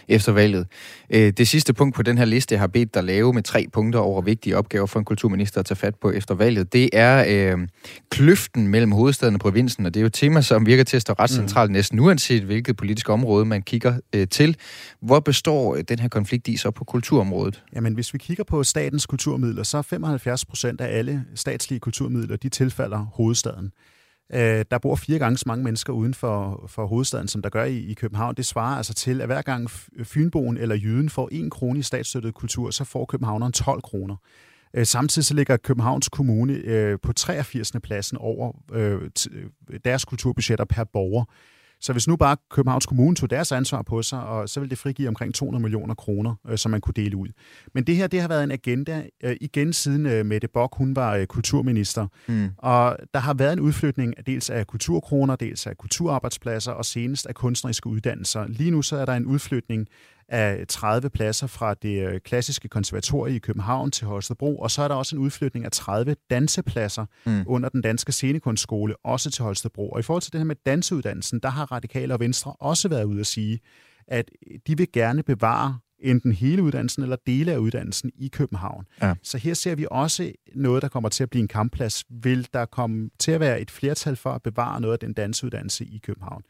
efter 0.08 0.32
valget. 0.32 0.66
Øh, 1.10 1.32
det 1.32 1.48
sidste 1.48 1.72
punkt 1.72 1.94
på 1.94 2.02
den 2.02 2.18
her 2.18 2.24
liste, 2.24 2.52
jeg 2.52 2.60
har 2.60 2.66
bedt 2.66 2.94
dig 2.94 3.04
lave 3.04 3.32
med 3.32 3.42
tre 3.42 3.66
punkter 3.72 4.00
over 4.00 4.22
vigtige 4.22 4.56
opgaver 4.56 4.86
for 4.86 4.98
en 4.98 5.04
kulturminister 5.04 5.60
at 5.60 5.66
tage 5.66 5.76
fat 5.76 5.94
på 5.94 6.10
efter 6.10 6.34
valget, 6.34 6.72
det 6.72 6.90
er 6.92 7.24
øh, 7.28 7.68
kløften 8.10 8.68
mellem 8.68 8.92
hovedstaden 8.92 9.34
og 9.34 9.40
provinsen, 9.40 9.86
og 9.86 9.94
det 9.94 10.00
er 10.00 10.02
jo 10.02 10.06
et 10.06 10.12
tema, 10.12 10.40
som 10.40 10.66
virker 10.66 10.84
til 10.84 10.96
at 10.96 11.02
stå 11.02 11.12
ret 11.12 11.30
mm. 11.30 11.36
centralt 11.36 11.70
mm. 11.70 11.72
næsten 11.72 12.00
uanset 12.00 12.42
hvilket 12.42 12.76
politisk 12.76 13.08
område 13.08 13.44
man 13.44 13.62
kigger 13.62 13.94
øh, 14.12 14.28
til. 14.28 14.56
Hvor 15.00 15.20
består 15.20 15.76
den 15.76 15.98
her 15.98 16.08
konflikt 16.08 16.48
i 16.48 16.56
så 16.56 16.70
på 16.70 16.84
kulturområdet? 16.84 17.62
Jamen, 17.74 17.94
hvis 17.94 18.12
vi 18.12 18.18
kigger 18.18 18.44
på 18.44 18.64
statens 18.64 19.06
kulturmidler, 19.06 19.62
så 19.62 19.78
er 19.78 19.82
75 19.82 20.44
procent 20.44 20.80
af 20.80 20.98
alle 20.98 21.24
statslige 21.34 21.80
kulturmidler, 21.80 22.36
de 22.36 22.48
tilfalder 22.48 23.06
hovedstaden. 23.14 23.72
Øh, 24.34 24.64
der 24.70 24.78
bor 24.78 24.96
fire 24.96 25.18
gange 25.18 25.38
så 25.38 25.44
mange 25.46 25.64
mennesker 25.64 25.92
uden 25.92 26.14
for, 26.14 26.64
for 26.68 26.86
hovedstaden, 26.86 27.28
som 27.28 27.42
der 27.42 27.48
gør 27.48 27.64
i, 27.64 27.78
i 27.78 27.94
København. 27.94 28.34
Det 28.34 28.46
svarer 28.46 28.76
altså 28.76 28.94
til, 28.94 29.20
at 29.20 29.26
hver 29.26 29.42
gang 29.42 29.70
Fynboen 30.04 30.56
eller 30.56 30.74
Jyden 30.74 31.10
får 31.10 31.28
en 31.32 31.50
krone 31.50 31.78
i 31.78 31.82
statsstøttet 31.82 32.34
kultur, 32.34 32.70
så 32.70 32.84
får 32.84 33.04
Københavneren 33.04 33.52
12 33.52 33.82
kroner. 33.82 34.16
Øh, 34.74 34.86
samtidig 34.86 35.26
så 35.26 35.34
ligger 35.34 35.56
Københavns 35.56 36.08
Kommune 36.08 36.52
øh, 36.52 36.98
på 37.02 37.12
83. 37.12 37.72
pladsen 37.82 38.18
over 38.18 38.52
øh, 38.72 39.10
deres 39.84 40.04
kulturbudgetter 40.04 40.64
per 40.64 40.84
borger. 40.84 41.24
Så 41.82 41.92
hvis 41.92 42.08
nu 42.08 42.16
bare 42.16 42.36
Københavns 42.50 42.86
Kommune 42.86 43.16
tog 43.16 43.30
deres 43.30 43.52
ansvar 43.52 43.82
på 43.82 44.02
sig, 44.02 44.22
og 44.22 44.48
så 44.48 44.60
ville 44.60 44.70
det 44.70 44.78
frigive 44.78 45.08
omkring 45.08 45.34
200 45.34 45.62
millioner 45.62 45.94
kroner, 45.94 46.34
øh, 46.48 46.58
som 46.58 46.70
man 46.70 46.80
kunne 46.80 46.94
dele 46.96 47.16
ud. 47.16 47.28
Men 47.74 47.84
det 47.84 47.96
her, 47.96 48.06
det 48.06 48.20
har 48.20 48.28
været 48.28 48.44
en 48.44 48.50
agenda 48.50 49.04
øh, 49.24 49.36
igen 49.40 49.72
siden 49.72 50.06
øh, 50.06 50.26
Mette 50.26 50.48
Bock, 50.48 50.76
hun 50.76 50.96
var 50.96 51.16
øh, 51.16 51.26
kulturminister. 51.26 52.06
Mm. 52.28 52.50
Og 52.58 52.96
der 53.14 53.20
har 53.20 53.34
været 53.34 53.52
en 53.52 53.60
udflytning 53.60 54.14
dels 54.26 54.50
af 54.50 54.66
kulturkroner, 54.66 55.36
dels 55.36 55.66
af 55.66 55.76
kulturarbejdspladser, 55.76 56.72
og 56.72 56.84
senest 56.84 57.26
af 57.26 57.34
kunstneriske 57.34 57.86
uddannelser. 57.86 58.46
Lige 58.46 58.70
nu 58.70 58.82
så 58.82 58.96
er 58.96 59.04
der 59.04 59.14
en 59.14 59.26
udflytning 59.26 59.88
af 60.32 60.64
30 60.68 61.10
pladser 61.10 61.46
fra 61.46 61.74
det 61.74 62.06
øh, 62.08 62.20
klassiske 62.20 62.68
konservatorie 62.68 63.36
i 63.36 63.38
København 63.38 63.90
til 63.90 64.06
Holstebro, 64.06 64.58
og 64.58 64.70
så 64.70 64.82
er 64.82 64.88
der 64.88 64.94
også 64.94 65.16
en 65.16 65.22
udflytning 65.22 65.64
af 65.64 65.72
30 65.72 66.16
dansepladser 66.30 67.06
mm. 67.26 67.44
under 67.46 67.68
den 67.68 67.82
danske 67.82 68.12
scenekunstskole, 68.12 68.94
også 69.04 69.30
til 69.30 69.44
Holstebro. 69.44 69.90
Og 69.90 70.00
i 70.00 70.02
forhold 70.02 70.22
til 70.22 70.32
det 70.32 70.40
her 70.40 70.44
med 70.44 70.56
danseuddannelsen, 70.66 71.40
der 71.40 71.48
har 71.48 71.72
Radikale 71.72 72.14
og 72.14 72.20
Venstre 72.20 72.52
også 72.52 72.88
været 72.88 73.04
ude 73.04 73.20
at 73.20 73.26
sige, 73.26 73.60
at 74.08 74.30
de 74.66 74.76
vil 74.76 74.92
gerne 74.92 75.22
bevare 75.22 75.78
enten 75.98 76.32
hele 76.32 76.62
uddannelsen 76.62 77.02
eller 77.02 77.16
dele 77.26 77.52
af 77.52 77.56
uddannelsen 77.56 78.10
i 78.14 78.28
København. 78.28 78.84
Ja. 79.02 79.14
Så 79.22 79.38
her 79.38 79.54
ser 79.54 79.74
vi 79.74 79.86
også 79.90 80.32
noget, 80.54 80.82
der 80.82 80.88
kommer 80.88 81.08
til 81.08 81.22
at 81.22 81.30
blive 81.30 81.40
en 81.40 81.48
kampplads. 81.48 82.04
Vil 82.10 82.48
der 82.52 82.64
komme 82.64 83.10
til 83.18 83.32
at 83.32 83.40
være 83.40 83.60
et 83.60 83.70
flertal 83.70 84.16
for 84.16 84.30
at 84.30 84.42
bevare 84.42 84.80
noget 84.80 84.92
af 84.92 84.98
den 84.98 85.12
dansuddannelse 85.12 85.84
i 85.84 85.98
København? 85.98 86.42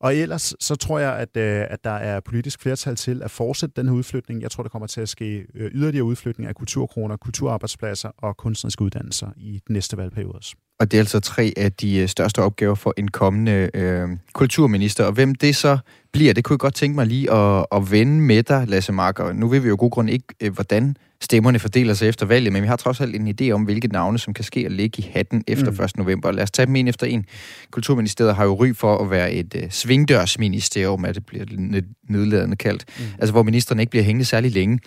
Og 0.00 0.16
ellers 0.16 0.54
så 0.60 0.76
tror 0.76 0.98
jeg, 0.98 1.16
at, 1.16 1.36
øh, 1.36 1.66
at 1.70 1.84
der 1.84 1.90
er 1.90 2.20
politisk 2.20 2.60
flertal 2.60 2.96
til 2.96 3.22
at 3.22 3.30
fortsætte 3.30 3.74
den 3.76 3.88
her 3.88 3.94
udflytning. 3.94 4.42
Jeg 4.42 4.50
tror, 4.50 4.62
der 4.62 4.70
kommer 4.70 4.86
til 4.86 5.00
at 5.00 5.08
ske 5.08 5.46
øh, 5.54 5.70
yderligere 5.74 6.04
udflytning 6.04 6.48
af 6.48 6.54
kulturkroner, 6.54 7.16
kulturarbejdspladser 7.16 8.08
og 8.18 8.36
kunstneriske 8.36 8.82
uddannelser 8.82 9.30
i 9.36 9.60
den 9.66 9.72
næste 9.72 9.96
valgperiode 9.96 10.34
også. 10.34 10.56
Og 10.80 10.90
det 10.90 10.96
er 10.96 11.00
altså 11.00 11.20
tre 11.20 11.52
af 11.56 11.72
de 11.72 11.98
øh, 11.98 12.08
største 12.08 12.42
opgaver 12.42 12.74
for 12.74 12.94
en 12.96 13.08
kommende 13.08 13.70
øh, 13.74 14.08
kulturminister. 14.32 15.04
Og 15.04 15.12
hvem 15.12 15.34
det 15.34 15.56
så 15.56 15.78
bliver, 16.12 16.34
det 16.34 16.44
kunne 16.44 16.54
jeg 16.54 16.58
godt 16.58 16.74
tænke 16.74 16.94
mig 16.94 17.06
lige 17.06 17.32
at, 17.32 17.66
at 17.72 17.90
vende 17.90 18.20
med 18.20 18.42
dig, 18.42 18.64
Lasse 18.68 18.92
Marker. 18.92 19.32
Nu 19.32 19.48
ved 19.48 19.60
vi 19.60 19.68
jo 19.68 19.76
god 19.78 19.90
grund 19.90 20.10
ikke, 20.10 20.26
øh, 20.40 20.52
hvordan 20.52 20.96
stemmerne 21.22 21.58
fordeler 21.58 21.94
sig 21.94 22.08
efter 22.08 22.26
valget, 22.26 22.52
men 22.52 22.62
vi 22.62 22.68
har 22.68 22.76
trods 22.76 23.00
alt 23.00 23.16
en 23.16 23.34
idé 23.40 23.50
om, 23.50 23.62
hvilke 23.62 23.88
navne, 23.88 24.18
som 24.18 24.34
kan 24.34 24.44
ske 24.44 24.60
at 24.66 24.72
ligge 24.72 25.02
i 25.02 25.10
hatten 25.12 25.44
efter 25.46 25.70
mm. 25.70 25.84
1. 25.84 25.96
november. 25.96 26.32
Lad 26.32 26.42
os 26.42 26.50
tage 26.50 26.66
dem 26.66 26.76
en 26.76 26.88
efter 26.88 27.06
en. 27.06 27.24
Kulturministeriet 27.70 28.34
har 28.34 28.44
jo 28.44 28.54
ry 28.54 28.74
for 28.74 28.98
at 28.98 29.10
være 29.10 29.32
et 29.32 29.54
uh, 29.54 29.70
svingdørsministerium, 29.70 31.04
at 31.04 31.14
det 31.14 31.26
bliver 31.26 31.44
nedladende 32.08 32.56
kaldt. 32.56 32.84
Mm. 32.98 33.04
Altså, 33.18 33.32
hvor 33.32 33.42
ministeren 33.42 33.80
ikke 33.80 33.90
bliver 33.90 34.04
hængende 34.04 34.24
særlig 34.24 34.50
længe. 34.50 34.78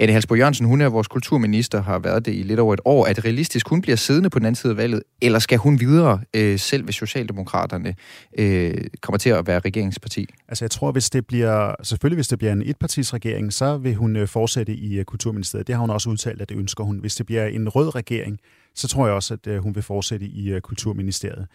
Anne 0.00 0.12
Halsborg 0.12 0.38
Jørgensen, 0.38 0.66
hun 0.66 0.80
er 0.80 0.88
vores 0.88 1.08
kulturminister, 1.08 1.82
har 1.82 1.98
været 1.98 2.26
det 2.26 2.34
i 2.34 2.42
lidt 2.42 2.60
over 2.60 2.74
et 2.74 2.80
år. 2.84 3.06
Er 3.06 3.12
det 3.12 3.24
realistisk, 3.24 3.68
hun 3.68 3.82
bliver 3.82 3.96
siddende 3.96 4.30
på 4.30 4.38
den 4.38 4.46
anden 4.46 4.56
side 4.56 4.70
af 4.70 4.76
valget, 4.76 5.02
eller 5.22 5.38
skal 5.40 5.58
hun 5.58 5.80
videre, 5.80 6.20
øh, 6.34 6.58
selv 6.58 6.84
hvis 6.84 6.94
Socialdemokraterne 6.94 7.94
øh, 8.38 8.84
kommer 9.00 9.18
til 9.18 9.30
at 9.30 9.46
være 9.46 9.60
regeringsparti? 9.60 10.26
Altså, 10.48 10.64
jeg 10.64 10.70
tror, 10.70 10.92
hvis 10.92 11.10
det 11.10 11.26
bliver, 11.26 11.74
selvfølgelig 11.82 12.16
hvis 12.16 12.28
det 12.28 12.38
bliver 12.38 12.52
en 12.52 12.62
etpartisregering, 12.62 13.52
så 13.52 13.76
vil 13.76 13.94
hun 13.94 14.16
øh, 14.16 14.28
fortsætte 14.28 14.74
i 14.74 14.98
øh, 14.98 15.04
Kulturministeriet. 15.04 15.66
Det 15.66 15.74
har 15.74 15.80
hun 15.80 15.90
også 15.90 16.10
udtalt, 16.10 16.42
at 16.42 16.48
det 16.48 16.56
ønsker 16.56 16.84
hun. 16.84 16.98
Hvis 16.98 17.14
det 17.14 17.26
bliver 17.26 17.46
en 17.46 17.68
rød 17.68 17.94
regering, 17.94 18.40
så 18.74 18.88
tror 18.88 19.06
jeg 19.06 19.14
også, 19.14 19.34
at 19.34 19.46
øh, 19.46 19.58
hun 19.62 19.74
vil 19.74 19.82
fortsætte 19.82 20.26
i 20.26 20.50
øh, 20.50 20.60
Kulturministeriet. 20.60 21.46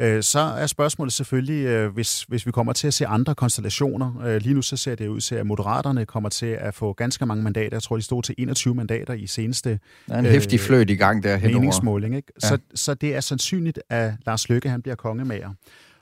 Øh, 0.00 0.22
så 0.22 0.38
er 0.38 0.66
spørgsmålet 0.66 1.12
selvfølgelig, 1.12 1.64
øh, 1.66 1.92
hvis, 1.92 2.22
hvis 2.22 2.46
vi 2.46 2.52
kommer 2.52 2.72
til 2.72 2.86
at 2.86 2.94
se 2.94 3.06
andre 3.06 3.34
konstellationer. 3.34 4.22
Øh, 4.24 4.42
lige 4.42 4.54
nu 4.54 4.62
så 4.62 4.76
ser 4.76 4.94
det 4.94 5.08
ud 5.08 5.20
til, 5.20 5.34
at 5.34 5.46
Moderaterne 5.46 6.06
kommer 6.06 6.28
til 6.28 6.46
at 6.46 6.74
få 6.74 6.92
ganske 6.92 7.26
mange 7.26 7.42
mandater. 7.42 7.76
Jeg 7.76 7.82
tror, 7.82 7.96
de 7.96 8.02
stod 8.02 8.22
til 8.22 8.34
21 8.38 8.74
mandater 8.74 9.14
i 9.14 9.26
seneste 9.26 9.78
Der 10.08 10.14
er 10.14 10.18
en 10.18 10.26
hæftig 10.26 10.60
fløjt 10.60 10.90
i 10.90 10.94
gang 10.94 11.22
der 11.22 11.38
meningsmåling. 11.38 12.16
Ikke? 12.16 12.32
Ja. 12.42 12.48
Så, 12.48 12.58
så 12.74 12.94
det 12.94 13.16
er 13.16 13.20
sandsynligt, 13.20 13.80
at 13.90 14.12
Lars 14.26 14.48
Løkke 14.48 14.68
han 14.68 14.82
bliver 14.82 14.96
kongemager. 14.96 15.50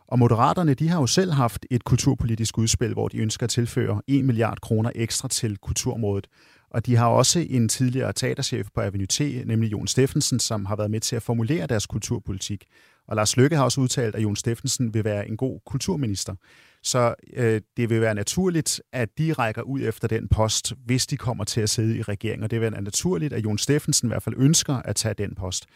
Og 0.09 0.19
Moderaterne, 0.19 0.75
de 0.75 0.89
har 0.89 1.01
jo 1.01 1.07
selv 1.07 1.33
haft 1.33 1.67
et 1.71 1.85
kulturpolitisk 1.85 2.59
udspil, 2.59 2.93
hvor 2.93 3.09
de 3.09 3.19
ønsker 3.19 3.45
at 3.45 3.51
tilføre 3.51 4.03
1 4.07 4.25
milliard 4.25 4.61
kroner 4.61 4.91
ekstra 4.95 5.29
til 5.29 5.57
kulturområdet. 5.57 6.27
Og 6.71 6.87
de 6.87 6.97
har 6.97 7.07
også 7.07 7.47
en 7.51 7.69
tidligere 7.69 8.13
teaterchef 8.13 8.67
på 8.75 8.81
Avenue 8.81 9.07
T, 9.07 9.21
nemlig 9.47 9.73
Jon 9.73 9.87
Steffensen, 9.87 10.41
som 10.41 10.67
har 10.67 10.77
været 10.77 10.91
med 10.91 11.01
til 11.01 11.17
at 11.17 11.23
formulere 11.23 11.67
deres 11.67 11.87
kulturpolitik. 11.87 12.65
Og 13.09 13.17
Lars 13.17 13.37
Løkke 13.37 13.57
har 13.57 13.65
også 13.65 13.81
udtalt, 13.81 14.15
at 14.15 14.23
Jon 14.23 14.37
Steffensen 14.37 14.95
vil 14.95 15.05
være 15.05 15.29
en 15.29 15.37
god 15.37 15.61
kulturminister. 15.67 16.35
Så 16.83 17.15
øh, 17.33 17.61
det 17.77 17.91
vil 17.91 18.01
være 18.01 18.15
naturligt, 18.15 18.81
at 18.93 19.09
de 19.19 19.33
rækker 19.33 19.63
ud 19.63 19.81
efter 19.81 20.09
den 20.09 20.29
post, 20.29 20.73
hvis 20.85 21.07
de 21.07 21.17
kommer 21.17 21.45
til 21.45 21.61
at 21.61 21.71
sidde 21.71 21.97
i 21.97 22.03
regeringen. 22.03 22.45
Og 22.45 22.51
det 22.51 22.61
vil 22.61 22.73
være 22.73 22.83
naturligt, 22.83 23.33
at 23.33 23.45
Jon 23.45 23.59
Steffensen 23.59 24.09
i 24.09 24.11
hvert 24.11 24.23
fald 24.23 24.35
ønsker 24.39 24.75
at 24.75 24.97
tage 24.97 25.15
den 25.15 25.35
post. 25.35 25.67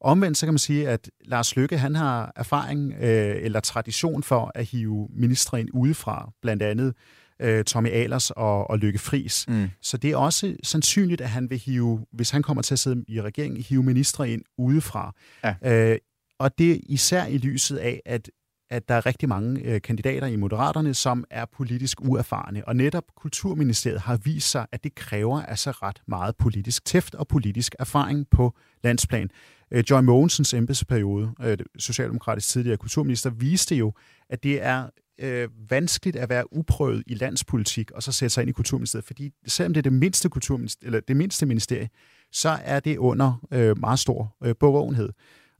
Omvendt 0.00 0.38
så 0.38 0.46
kan 0.46 0.52
man 0.52 0.58
sige, 0.58 0.88
at 0.88 1.10
Lars 1.24 1.56
Løkke 1.56 1.78
han 1.78 1.94
har 1.94 2.32
erfaring 2.36 2.92
øh, 3.00 3.36
eller 3.42 3.60
tradition 3.60 4.22
for 4.22 4.52
at 4.54 4.64
hive 4.64 5.08
ministre 5.10 5.60
ind 5.60 5.68
udefra, 5.72 6.32
blandt 6.42 6.62
andet 6.62 6.94
øh, 7.40 7.64
Tommy 7.64 7.88
Alers 7.88 8.30
og, 8.30 8.70
og 8.70 8.78
Lykke 8.78 8.98
Fris. 8.98 9.44
Mm. 9.48 9.68
Så 9.82 9.96
det 9.96 10.10
er 10.10 10.16
også 10.16 10.56
sandsynligt, 10.62 11.20
at 11.20 11.28
han 11.28 11.50
vil 11.50 11.58
hive, 11.58 12.06
hvis 12.12 12.30
han 12.30 12.42
kommer 12.42 12.62
til 12.62 12.74
at 12.74 12.78
sidde 12.78 13.04
i 13.08 13.20
regeringen, 13.20 13.60
hive 13.62 13.82
ministre 13.82 14.30
ind 14.30 14.42
udefra. 14.58 15.14
Ja. 15.44 15.54
Øh, 15.64 15.98
og 16.40 16.58
det 16.58 16.72
er 16.72 16.78
især 16.86 17.26
i 17.26 17.38
lyset 17.38 17.76
af, 17.76 18.02
at 18.04 18.30
at 18.70 18.88
der 18.88 18.94
er 18.94 19.06
rigtig 19.06 19.28
mange 19.28 19.60
øh, 19.60 19.80
kandidater 19.80 20.26
i 20.26 20.36
Moderaterne, 20.36 20.94
som 20.94 21.24
er 21.30 21.44
politisk 21.44 22.00
uerfarne. 22.00 22.68
Og 22.68 22.76
netop 22.76 23.04
Kulturministeriet 23.16 24.00
har 24.00 24.16
vist 24.16 24.50
sig, 24.50 24.66
at 24.72 24.84
det 24.84 24.94
kræver 24.94 25.42
altså 25.42 25.70
ret 25.70 26.02
meget 26.06 26.36
politisk 26.36 26.84
tæft 26.84 27.14
og 27.14 27.28
politisk 27.28 27.74
erfaring 27.78 28.26
på 28.30 28.54
landsplan. 28.84 29.30
Øh, 29.70 29.84
Joy 29.90 30.00
Mogensens 30.00 30.54
embedsperiode, 30.54 31.32
øh, 31.42 31.58
socialdemokratisk 31.78 32.48
tidligere 32.48 32.76
kulturminister, 32.76 33.30
viste 33.30 33.74
jo, 33.74 33.92
at 34.28 34.42
det 34.42 34.62
er 34.62 34.88
øh, 35.20 35.48
vanskeligt 35.70 36.16
at 36.16 36.28
være 36.28 36.52
uprøvet 36.56 37.02
i 37.06 37.14
landspolitik 37.14 37.90
og 37.90 38.02
så 38.02 38.12
sætte 38.12 38.34
sig 38.34 38.42
ind 38.42 38.50
i 38.50 38.52
Kulturministeriet, 38.52 39.04
fordi 39.04 39.30
selvom 39.46 39.74
det 39.74 39.80
er 39.80 39.90
det 39.90 39.92
mindste, 39.92 40.28
kulturminister, 40.28 40.86
eller 40.86 41.00
det 41.00 41.16
mindste 41.16 41.46
ministerie, 41.46 41.88
så 42.32 42.58
er 42.64 42.80
det 42.80 42.96
under 42.96 43.46
øh, 43.52 43.78
meget 43.78 43.98
stor 43.98 44.36
øh, 44.44 44.54
bevågenhed. 44.54 45.08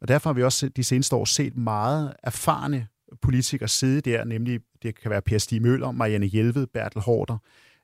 Og 0.00 0.08
derfor 0.08 0.30
har 0.30 0.34
vi 0.34 0.42
også 0.42 0.68
de 0.68 0.84
seneste 0.84 1.16
år 1.16 1.24
set 1.24 1.56
meget 1.56 2.12
erfarne 2.22 2.86
politikere 3.22 3.68
sidde 3.68 4.00
der, 4.00 4.24
nemlig 4.24 4.60
det 4.82 5.00
kan 5.00 5.10
være 5.10 5.22
Per 5.22 5.38
Stig 5.38 5.62
Møller, 5.62 5.90
Marianne 5.90 6.26
Hjelved, 6.26 6.66
Bertel 6.66 7.00
Hårder, 7.00 7.38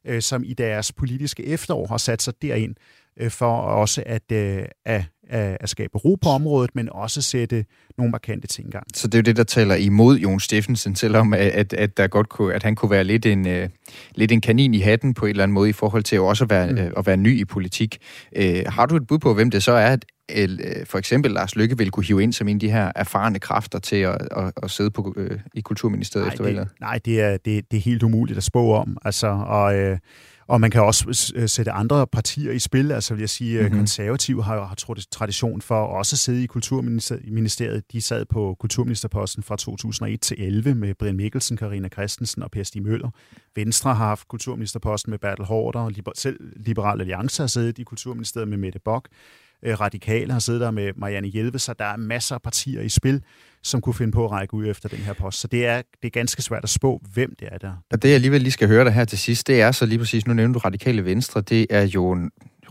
øh, 0.04 0.22
som 0.22 0.44
i 0.44 0.52
deres 0.52 0.92
politiske 0.92 1.46
efterår 1.46 1.86
har 1.86 1.98
sat 1.98 2.22
sig 2.22 2.42
derind 2.42 2.74
øh, 3.20 3.30
for 3.30 3.56
også 3.56 4.02
at, 4.06 4.32
øh, 4.32 4.64
at, 4.84 5.04
at 5.28 5.68
skabe 5.68 5.98
ro 5.98 6.14
på 6.22 6.28
området, 6.28 6.70
men 6.74 6.88
også 6.92 7.22
sætte 7.22 7.64
nogle 7.98 8.10
markante 8.10 8.46
ting 8.46 8.68
i 8.68 8.70
gang. 8.70 8.86
Så 8.94 9.06
det 9.06 9.14
er 9.14 9.18
jo 9.18 9.22
det, 9.22 9.36
der 9.36 9.44
taler 9.44 9.74
imod 9.74 10.18
Jon 10.18 10.40
Steffensen, 10.40 10.96
selvom 10.96 11.34
at, 11.34 11.40
at, 11.40 11.72
at, 11.72 11.96
der 11.96 12.06
godt 12.06 12.28
kunne, 12.28 12.54
at 12.54 12.62
han 12.62 12.74
kunne 12.74 12.90
være 12.90 13.04
lidt 13.04 13.26
en, 13.26 13.46
uh, 13.46 13.68
lidt 14.14 14.32
en 14.32 14.40
kanin 14.40 14.74
i 14.74 14.78
hatten 14.78 15.14
på 15.14 15.26
en 15.26 15.30
eller 15.30 15.42
anden 15.42 15.54
måde 15.54 15.68
i 15.68 15.72
forhold 15.72 16.02
til 16.02 16.20
også 16.20 16.44
at 16.44 16.50
være, 16.50 16.72
mm. 16.72 16.78
uh, 16.78 16.90
at 16.96 17.06
være 17.06 17.16
ny 17.16 17.40
i 17.40 17.44
politik. 17.44 17.98
Uh, 18.38 18.44
har 18.66 18.86
du 18.86 18.96
et 18.96 19.06
bud 19.06 19.18
på, 19.18 19.34
hvem 19.34 19.50
det 19.50 19.62
så 19.62 19.72
er, 19.72 19.92
at 19.92 20.04
for 20.84 20.98
eksempel 20.98 21.30
Lars 21.30 21.56
Lykke 21.56 21.78
vil 21.78 21.90
kunne 21.90 22.06
hive 22.06 22.22
ind 22.22 22.32
som 22.32 22.48
en 22.48 22.56
af 22.56 22.60
de 22.60 22.70
her 22.70 22.92
erfarne 22.94 23.38
kræfter 23.38 23.78
til 23.78 23.96
at, 23.96 24.28
at, 24.36 24.52
at 24.62 24.70
sidde 24.70 24.90
på, 24.90 25.16
i 25.54 25.60
Kulturministeriet 25.60 26.26
nej, 26.26 26.32
efter 26.32 26.44
valget? 26.44 26.68
Nej, 26.80 27.00
det 27.04 27.20
er, 27.20 27.36
det, 27.36 27.70
det 27.70 27.76
er 27.76 27.80
helt 27.80 28.02
umuligt 28.02 28.36
at 28.36 28.44
spå 28.44 28.72
om. 28.72 28.96
Altså, 29.04 29.26
og... 29.26 29.90
Uh, 29.90 29.98
og 30.48 30.60
man 30.60 30.70
kan 30.70 30.82
også 30.82 31.32
øh, 31.36 31.48
sætte 31.48 31.72
andre 31.72 32.06
partier 32.06 32.52
i 32.52 32.58
spil. 32.58 32.92
Altså 32.92 33.14
vil 33.14 33.20
jeg 33.20 33.30
sige, 33.30 33.60
mm-hmm. 33.60 33.78
konservative 33.78 34.42
har, 34.42 34.66
har 34.66 35.04
tradition 35.10 35.62
for 35.62 35.84
at 35.84 35.98
også 35.98 36.16
sidde 36.16 36.44
i 36.44 36.46
Kulturministeriet. 36.46 37.92
De 37.92 38.00
sad 38.00 38.24
på 38.24 38.56
kulturministerposten 38.60 39.42
fra 39.42 39.56
2001 39.56 40.20
til 40.20 40.36
11 40.42 40.74
med 40.74 40.94
Brian 40.94 41.16
Mikkelsen, 41.16 41.56
Karina 41.56 41.88
Christensen 41.88 42.42
og 42.42 42.50
Per 42.50 42.62
Stig 42.62 42.82
Møller. 42.82 43.10
Venstre 43.56 43.94
har 43.94 44.06
haft 44.06 44.28
kulturministerposten 44.28 45.10
med 45.10 45.18
Bertel 45.18 45.44
Hårder, 45.44 45.80
og 45.80 45.92
selv 46.16 46.40
Liberal 46.56 47.00
Alliance 47.00 47.42
har 47.42 47.46
siddet 47.46 47.78
i 47.78 47.82
Kulturministeriet 47.82 48.48
med 48.48 48.56
Mette 48.58 48.78
Bock. 48.78 49.08
Øh, 49.62 49.80
radikale 49.80 50.32
har 50.32 50.40
siddet 50.40 50.60
der 50.60 50.70
med 50.70 50.92
Marianne 50.96 51.28
Hjelve, 51.28 51.58
så 51.58 51.74
der 51.78 51.84
er 51.84 51.96
masser 51.96 52.34
af 52.34 52.42
partier 52.42 52.80
i 52.80 52.88
spil, 52.88 53.22
som 53.62 53.80
kunne 53.80 53.94
finde 53.94 54.12
på 54.12 54.24
at 54.24 54.30
række 54.30 54.54
ud 54.54 54.66
efter 54.66 54.88
den 54.88 54.98
her 54.98 55.12
post. 55.12 55.40
Så 55.40 55.48
det 55.48 55.66
er, 55.66 55.76
det 55.76 56.06
er 56.06 56.10
ganske 56.10 56.42
svært 56.42 56.62
at 56.62 56.68
spå, 56.68 57.02
hvem 57.14 57.34
det 57.40 57.48
er 57.52 57.58
der. 57.58 57.72
Og 57.92 58.02
det 58.02 58.08
jeg 58.08 58.14
alligevel 58.14 58.40
lige 58.40 58.52
skal 58.52 58.68
høre 58.68 58.84
dig 58.84 58.92
her 58.92 59.04
til 59.04 59.18
sidst, 59.18 59.46
det 59.46 59.60
er 59.60 59.72
så 59.72 59.86
lige 59.86 59.98
præcis, 59.98 60.26
nu 60.26 60.34
nævner 60.34 60.52
du 60.52 60.58
Radikale 60.58 61.04
Venstre, 61.04 61.40
det 61.40 61.66
er 61.70 61.82
jo 61.82 62.18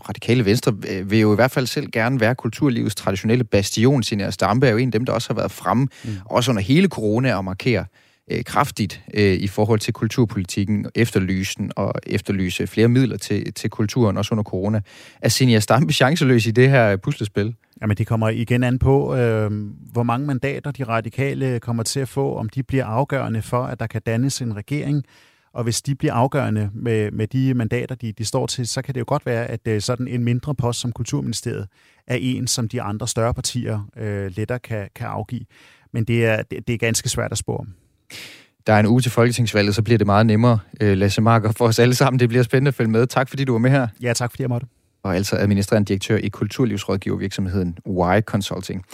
Radikale 0.08 0.44
Venstre 0.44 0.76
øh, 0.88 1.10
vil 1.10 1.18
jo 1.18 1.32
i 1.32 1.34
hvert 1.34 1.50
fald 1.50 1.66
selv 1.66 1.90
gerne 1.90 2.20
være 2.20 2.34
kulturlivets 2.34 2.94
traditionelle 2.94 3.44
bastion. 3.44 4.02
Sin 4.02 4.32
Stampe 4.32 4.66
er 4.66 4.70
jo 4.70 4.76
en 4.76 4.88
af 4.88 4.92
dem, 4.92 5.04
der 5.04 5.12
også 5.12 5.28
har 5.28 5.34
været 5.34 5.50
fremme, 5.50 5.88
mm. 6.04 6.10
også 6.24 6.50
under 6.50 6.62
hele 6.62 6.88
corona, 6.88 7.34
og 7.34 7.44
markere 7.44 7.84
øh, 8.30 8.44
kraftigt 8.44 9.02
øh, 9.14 9.34
i 9.34 9.48
forhold 9.48 9.80
til 9.80 9.94
kulturpolitikken, 9.94 10.86
efterlysen 10.94 11.72
og 11.76 11.92
efterlyse 12.06 12.66
flere 12.66 12.88
midler 12.88 13.16
til, 13.16 13.52
til 13.52 13.70
kulturen, 13.70 14.16
også 14.16 14.34
under 14.34 14.44
corona. 14.44 14.80
Er 15.20 15.28
Senior 15.28 15.60
Stampe 15.60 15.92
chanceløs 15.92 16.46
i 16.46 16.50
det 16.50 16.70
her 16.70 16.96
puslespil? 16.96 17.54
Jamen 17.80 17.96
det 17.96 18.06
kommer 18.06 18.28
igen 18.28 18.62
an 18.62 18.78
på, 18.78 19.14
øh, 19.14 19.50
hvor 19.92 20.02
mange 20.02 20.26
mandater 20.26 20.70
de 20.70 20.84
radikale 20.84 21.60
kommer 21.60 21.82
til 21.82 22.00
at 22.00 22.08
få, 22.08 22.36
om 22.36 22.48
de 22.48 22.62
bliver 22.62 22.84
afgørende 22.84 23.42
for, 23.42 23.62
at 23.62 23.80
der 23.80 23.86
kan 23.86 24.02
dannes 24.06 24.40
en 24.40 24.56
regering. 24.56 25.04
Og 25.52 25.64
hvis 25.64 25.82
de 25.82 25.94
bliver 25.94 26.12
afgørende 26.12 26.70
med, 26.74 27.10
med 27.10 27.26
de 27.26 27.54
mandater, 27.54 27.94
de, 27.94 28.12
de 28.12 28.24
står 28.24 28.46
til, 28.46 28.66
så 28.66 28.82
kan 28.82 28.94
det 28.94 29.00
jo 29.00 29.04
godt 29.08 29.26
være, 29.26 29.46
at 29.46 29.60
øh, 29.68 29.80
sådan 29.80 30.08
en 30.08 30.24
mindre 30.24 30.54
post 30.54 30.80
som 30.80 30.92
Kulturministeriet 30.92 31.68
er 32.06 32.16
en, 32.20 32.46
som 32.46 32.68
de 32.68 32.82
andre 32.82 33.08
større 33.08 33.34
partier 33.34 33.88
øh, 33.96 34.30
lettere 34.36 34.58
kan, 34.58 34.88
kan 34.94 35.06
afgive. 35.06 35.44
Men 35.92 36.04
det 36.04 36.26
er, 36.26 36.42
det, 36.42 36.68
det 36.68 36.74
er 36.74 36.78
ganske 36.78 37.08
svært 37.08 37.32
at 37.32 37.38
spore 37.38 37.58
om. 37.58 37.74
Der 38.66 38.72
er 38.72 38.80
en 38.80 38.86
uge 38.86 39.00
til 39.00 39.10
folketingsvalget, 39.10 39.74
så 39.74 39.82
bliver 39.82 39.98
det 39.98 40.06
meget 40.06 40.26
nemmere, 40.26 40.58
øh, 40.80 40.96
Lasse 40.96 41.20
Marker, 41.20 41.52
for 41.52 41.66
os 41.66 41.78
alle 41.78 41.94
sammen. 41.94 42.20
Det 42.20 42.28
bliver 42.28 42.42
spændende 42.42 42.68
at 42.68 42.74
følge 42.74 42.90
med. 42.90 43.06
Tak 43.06 43.28
fordi 43.28 43.44
du 43.44 43.52
var 43.52 43.58
med 43.58 43.70
her. 43.70 43.88
Ja, 44.02 44.12
tak 44.12 44.30
fordi 44.30 44.42
jeg 44.42 44.48
måtte 44.48 44.66
og 45.06 45.16
altså 45.16 45.36
administrerende 45.36 45.88
direktør 45.88 46.16
i 46.16 46.28
kulturlivsrådgivervirksomheden 46.28 47.78
Y 47.86 48.20
Consulting. 48.20 48.84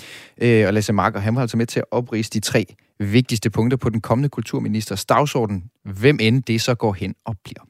Øh, 0.43 0.67
og 0.67 0.73
Lasse 0.73 0.93
Marker, 0.93 1.21
han 1.21 1.35
var 1.35 1.41
altså 1.41 1.57
med 1.57 1.67
til 1.67 1.81
at 1.81 1.85
oprise 1.91 2.31
de 2.31 2.41
tre 2.41 2.67
vigtigste 2.99 3.51
punkter 3.51 3.77
på 3.77 3.89
den 3.89 4.01
kommende 4.01 4.29
kulturministers 4.29 5.05
dagsorden, 5.05 5.65
hvem 5.85 6.19
end 6.21 6.43
det 6.43 6.61
så 6.61 6.75
går 6.75 6.93
hen 6.93 7.15
og 7.25 7.37
bliver. 7.45 7.63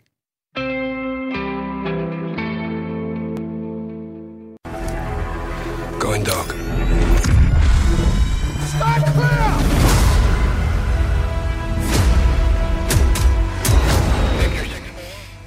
Going 6.00 6.26
dog. 6.26 6.71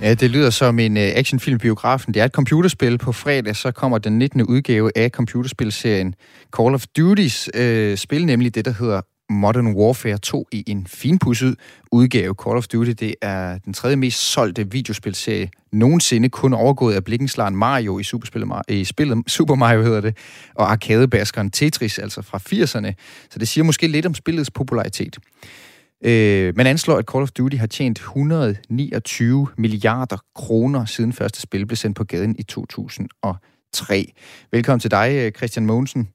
Ja, 0.05 0.13
det 0.13 0.31
lyder 0.31 0.49
som 0.49 0.79
en 0.79 0.97
actionfilmbiografen. 0.97 1.17
actionfilm 1.17 1.57
biografen. 1.59 2.13
Det 2.13 2.21
er 2.21 2.25
et 2.25 2.31
computerspil. 2.31 2.97
På 2.97 3.11
fredag 3.11 3.55
så 3.55 3.71
kommer 3.71 3.97
den 3.97 4.17
19. 4.17 4.41
udgave 4.41 4.91
af 4.95 5.09
computerspilserien 5.09 6.15
Call 6.57 6.73
of 6.73 6.85
Duty's 6.99 7.59
øh, 7.59 7.97
spil, 7.97 8.25
nemlig 8.25 8.55
det, 8.55 8.65
der 8.65 8.71
hedder 8.71 9.01
Modern 9.29 9.67
Warfare 9.67 10.17
2 10.17 10.47
i 10.51 10.63
en 10.67 10.87
finpudset 10.87 11.55
udgave. 11.91 12.35
Call 12.43 12.57
of 12.57 12.67
Duty, 12.67 12.89
det 12.89 13.15
er 13.21 13.57
den 13.57 13.73
tredje 13.73 13.95
mest 13.95 14.19
solgte 14.19 14.71
videospilserie 14.71 15.49
nogensinde, 15.71 16.29
kun 16.29 16.53
overgået 16.53 16.95
af 16.95 17.03
blikkenslaren 17.03 17.55
Mario 17.55 17.99
i, 17.99 18.03
superspillet, 18.03 18.61
i 18.67 18.83
spillet 18.83 19.23
Super 19.27 19.55
Mario 19.55 19.81
hedder 19.83 20.01
det, 20.01 20.17
og 20.55 20.71
arcadebaskeren 20.71 21.51
Tetris, 21.51 21.99
altså 21.99 22.21
fra 22.21 22.37
80'erne. 22.37 22.93
Så 23.29 23.39
det 23.39 23.47
siger 23.47 23.63
måske 23.63 23.87
lidt 23.87 24.05
om 24.05 24.13
spillets 24.13 24.51
popularitet. 24.51 25.17
Øh, 26.03 26.53
man 26.57 26.67
anslår, 26.67 26.97
at 26.97 27.05
Call 27.05 27.21
of 27.21 27.31
Duty 27.31 27.55
har 27.55 27.67
tjent 27.67 27.97
129 27.99 29.47
milliarder 29.57 30.17
kroner 30.35 30.85
siden 30.85 31.13
første 31.13 31.41
spil 31.41 31.65
blev 31.65 31.75
sendt 31.75 31.97
på 31.97 32.03
gaden 32.03 32.35
i 32.39 32.43
2003. 32.43 34.11
Velkommen 34.51 34.79
til 34.79 34.91
dig, 34.91 35.11
øh, 35.15 35.31
Christian 35.31 35.65
Mogensen. 35.65 36.09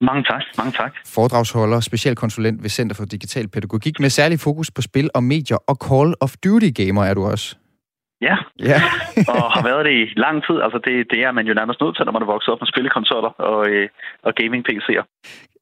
Mange 0.00 0.24
tak, 0.24 0.42
mange 0.58 0.72
tak. 0.72 0.92
Foredragsholder, 1.06 1.80
specialkonsulent 1.80 2.62
ved 2.62 2.70
Center 2.70 2.96
for 2.96 3.04
Digital 3.04 3.48
Pædagogik 3.48 4.00
med 4.00 4.10
særlig 4.10 4.40
fokus 4.40 4.70
på 4.70 4.82
spil 4.82 5.10
og 5.14 5.22
medier, 5.24 5.56
og 5.56 5.76
Call 5.88 6.14
of 6.20 6.34
Duty-gamer 6.46 7.04
er 7.04 7.14
du 7.14 7.24
også. 7.24 7.56
Ja, 8.28 8.36
ja. 8.70 8.78
og 9.32 9.42
har 9.54 9.62
været 9.70 9.84
det 9.88 9.94
i 10.02 10.04
lang 10.24 10.36
tid. 10.46 10.56
Altså 10.64 10.78
det, 10.86 10.94
det 11.12 11.20
er 11.26 11.32
man 11.32 11.46
jo 11.46 11.54
nærmest 11.54 11.80
nødt 11.80 11.96
til, 11.96 12.04
når 12.04 12.12
man 12.16 12.22
er 12.22 12.32
vokset 12.34 12.52
op 12.52 12.60
med 12.60 12.68
spillekonsoller 12.72 13.32
og, 13.50 13.60
øh, 13.70 13.88
og 14.26 14.32
gaming-PC'er. 14.40 15.04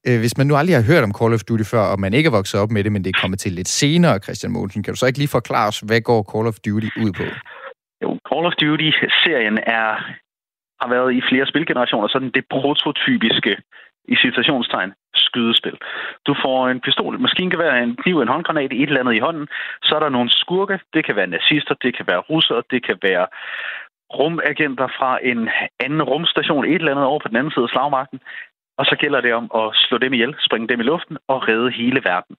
Øh, 0.06 0.18
hvis 0.22 0.38
man 0.38 0.46
nu 0.46 0.54
aldrig 0.56 0.76
har 0.76 0.90
hørt 0.92 1.04
om 1.08 1.16
Call 1.18 1.34
of 1.34 1.46
Duty 1.48 1.66
før, 1.72 1.84
og 1.92 2.00
man 2.04 2.14
ikke 2.14 2.28
er 2.28 2.38
vokset 2.40 2.60
op 2.60 2.70
med 2.70 2.84
det, 2.84 2.92
men 2.92 3.04
det 3.04 3.10
er 3.10 3.20
kommet 3.22 3.38
til 3.40 3.52
lidt 3.52 3.68
senere, 3.68 4.18
Christian 4.24 4.52
Mogensen, 4.52 4.82
kan 4.82 4.92
du 4.92 4.98
så 4.98 5.06
ikke 5.06 5.18
lige 5.22 5.36
forklare 5.38 5.68
os, 5.68 5.80
hvad 5.88 6.00
går 6.00 6.20
Call 6.32 6.46
of 6.50 6.58
Duty 6.66 6.90
ud 7.04 7.12
på? 7.18 7.24
Jo, 8.02 8.10
Call 8.28 8.46
of 8.48 8.54
Duty-serien 8.62 9.56
er, 9.78 9.88
har 10.80 10.88
været 10.94 11.10
i 11.18 11.20
flere 11.30 11.46
spilgenerationer 11.52 12.08
sådan 12.08 12.30
det 12.38 12.44
prototypiske 12.54 13.52
i 14.12 14.16
citationstegn 14.24 14.92
skydespil. 15.14 15.76
Du 16.26 16.32
får 16.44 16.68
en 16.68 16.80
pistol, 16.86 17.14
et 17.14 17.20
maskingevær, 17.20 17.72
en 17.74 17.96
kniv, 18.02 18.16
en 18.20 18.34
håndgranat, 18.34 18.72
et 18.72 18.88
eller 18.88 19.00
andet 19.00 19.14
i 19.14 19.24
hånden. 19.26 19.46
Så 19.82 19.92
er 19.96 20.00
der 20.00 20.08
nogle 20.16 20.30
skurke. 20.30 20.76
Det 20.94 21.02
kan 21.06 21.16
være 21.16 21.34
nazister, 21.36 21.74
det 21.84 21.96
kan 21.96 22.06
være 22.10 22.22
russere, 22.30 22.62
det 22.72 22.80
kan 22.86 22.98
være 23.02 23.26
rumagenter 24.18 24.88
fra 24.98 25.10
en 25.30 25.40
anden 25.84 26.02
rumstation, 26.02 26.64
et 26.64 26.74
eller 26.74 26.92
andet 26.92 27.04
over 27.10 27.20
på 27.22 27.28
den 27.28 27.36
anden 27.36 27.52
side 27.52 27.66
af 27.68 27.72
slagmarken. 27.74 28.18
Og 28.78 28.84
så 28.86 28.96
gælder 29.00 29.20
det 29.20 29.32
om 29.34 29.46
at 29.60 29.66
slå 29.74 29.98
dem 29.98 30.12
ihjel, 30.12 30.34
springe 30.46 30.68
dem 30.68 30.80
i 30.80 30.82
luften 30.82 31.16
og 31.28 31.48
redde 31.48 31.70
hele 31.70 32.00
verden. 32.10 32.36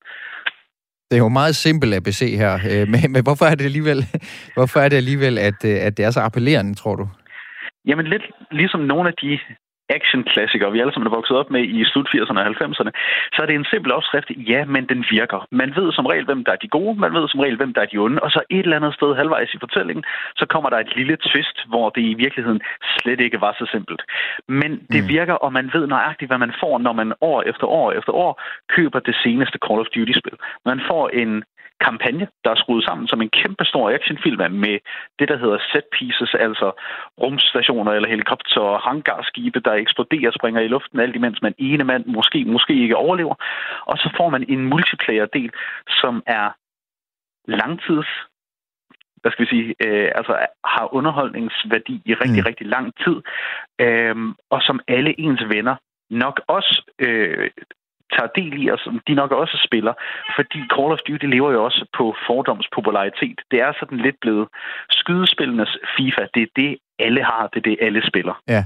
Det 1.10 1.16
er 1.18 1.24
jo 1.28 1.38
meget 1.42 1.56
simpelt 1.56 1.96
ABC 1.96 2.22
her, 2.44 2.54
øh, 2.72 2.88
men, 2.94 3.12
men 3.14 3.22
hvorfor 3.28 3.46
er 3.46 3.56
det 3.56 3.66
alligevel, 3.66 4.00
hvorfor 4.58 4.80
er 4.80 4.90
det 4.90 4.98
alligevel 4.98 5.38
at, 5.38 5.60
øh, 5.66 5.78
at 5.88 5.98
det 5.98 6.06
er 6.06 6.12
så 6.12 6.22
appellerende, 6.22 6.74
tror 6.76 6.96
du? 6.96 7.06
Jamen 7.86 8.08
lidt 8.08 8.26
ligesom 8.52 8.80
nogle 8.80 9.10
af 9.10 9.16
de 9.22 9.40
action-klassikere, 9.98 10.72
vi 10.72 10.80
alle 10.80 10.94
sammen 10.94 11.08
er 11.08 11.18
vokset 11.20 11.38
op 11.38 11.50
med 11.56 11.64
i 11.78 11.86
slut 11.92 12.10
80'erne 12.14 12.40
og 12.42 12.48
90'erne, 12.48 12.92
så 13.34 13.38
er 13.42 13.46
det 13.48 13.56
en 13.56 13.72
simpel 13.72 13.92
opskrift. 13.92 14.30
Ja, 14.52 14.62
men 14.66 14.84
den 14.92 15.06
virker. 15.10 15.48
Man 15.52 15.76
ved 15.76 15.92
som 15.92 16.06
regel, 16.06 16.26
hvem 16.26 16.44
der 16.46 16.52
er 16.52 16.62
de 16.64 16.68
gode, 16.78 17.00
man 17.00 17.14
ved 17.14 17.28
som 17.28 17.40
regel, 17.40 17.58
hvem 17.58 17.74
der 17.74 17.82
er 17.82 17.90
de 17.92 17.98
onde, 17.98 18.20
og 18.26 18.32
så 18.32 18.42
et 18.50 18.64
eller 18.66 18.80
andet 18.80 18.94
sted 18.94 19.16
halvvejs 19.16 19.54
i 19.54 19.60
fortællingen, 19.60 20.04
så 20.36 20.46
kommer 20.54 20.70
der 20.70 20.80
et 20.80 20.96
lille 20.96 21.18
twist, 21.28 21.58
hvor 21.72 21.90
det 21.90 22.02
i 22.02 22.14
virkeligheden 22.14 22.62
slet 22.98 23.20
ikke 23.20 23.42
var 23.42 23.54
så 23.60 23.66
simpelt. 23.72 24.02
Men 24.48 24.72
det 24.94 25.04
mm. 25.04 25.10
virker, 25.10 25.34
og 25.34 25.54
man 25.54 25.70
ved 25.74 25.88
nøjagtigt, 25.88 26.30
hvad 26.30 26.38
man 26.38 26.54
får, 26.62 26.78
når 26.78 26.94
man 26.94 27.14
år 27.22 27.42
efter 27.52 27.68
år 27.68 27.92
efter 27.92 28.14
år 28.14 28.42
køber 28.76 29.00
det 29.00 29.16
seneste 29.24 29.58
Call 29.66 29.80
of 29.80 29.92
Duty-spil. 29.96 30.38
Man 30.66 30.82
får 30.90 31.10
en 31.10 31.44
kampagne, 31.88 32.28
der 32.44 32.52
er 32.52 32.56
skruet 32.56 32.84
sammen 32.86 33.08
som 33.08 33.22
en 33.22 33.30
kæmpe 33.30 33.66
stor 33.66 33.90
actionfilm 33.90 34.52
med 34.52 34.80
det, 35.20 35.28
der 35.30 35.38
hedder 35.38 35.60
set 35.72 35.88
pieces, 35.98 36.34
altså 36.34 36.72
rumstationer 37.22 37.92
eller 37.92 38.10
helikopter 38.10 38.62
og 38.62 38.80
hangarskibe, 38.80 39.60
der 39.60 39.74
eksploderer 39.74 40.28
og 40.28 40.34
springer 40.34 40.62
i 40.62 40.68
luften, 40.68 41.00
alt 41.00 41.16
imens 41.16 41.42
man 41.42 41.56
ene 41.58 41.84
mand 41.84 42.06
måske, 42.06 42.46
måske 42.46 42.74
ikke 42.84 42.96
overlever. 42.96 43.36
Og 43.86 43.98
så 43.98 44.14
får 44.18 44.30
man 44.30 44.46
en 44.50 44.66
multiplayer-del, 44.66 45.52
som 46.02 46.24
er 46.28 46.48
langtids 47.48 48.08
hvad 49.22 49.32
skal 49.32 49.46
vi 49.46 49.50
sige, 49.50 49.76
øh, 49.86 50.12
altså 50.16 50.34
har 50.66 50.94
underholdningsværdi 50.94 52.02
i 52.06 52.14
rigtig, 52.14 52.42
mm. 52.44 52.48
rigtig 52.50 52.68
lang 52.68 52.94
tid, 53.04 53.18
øh, 53.80 54.16
og 54.50 54.62
som 54.62 54.80
alle 54.88 55.20
ens 55.20 55.44
venner 55.50 55.76
nok 56.10 56.42
også 56.48 56.82
øh, 57.00 57.50
tager 58.16 58.32
del 58.40 58.54
i, 58.64 58.66
og 58.74 58.80
som 58.86 58.94
de 59.08 59.14
nok 59.22 59.32
også 59.32 59.56
spiller. 59.68 59.94
Fordi 60.38 60.60
Call 60.76 60.92
of 60.96 61.02
Duty 61.08 61.28
lever 61.36 61.52
jo 61.56 61.60
også 61.68 61.82
på 61.98 62.06
fordoms 62.28 62.68
popularitet. 62.78 63.38
Det 63.52 63.60
er 63.66 63.72
sådan 63.80 64.00
lidt 64.08 64.18
blevet 64.22 64.48
skydespillenes 65.00 65.72
FIFA. 65.96 66.24
Det 66.36 66.42
er 66.48 66.52
det, 66.62 66.72
alle 67.06 67.22
har. 67.24 67.44
Det 67.54 67.60
er 67.62 67.68
det, 67.70 67.78
alle 67.82 68.02
spiller. 68.12 68.36
Ja, 68.56 68.64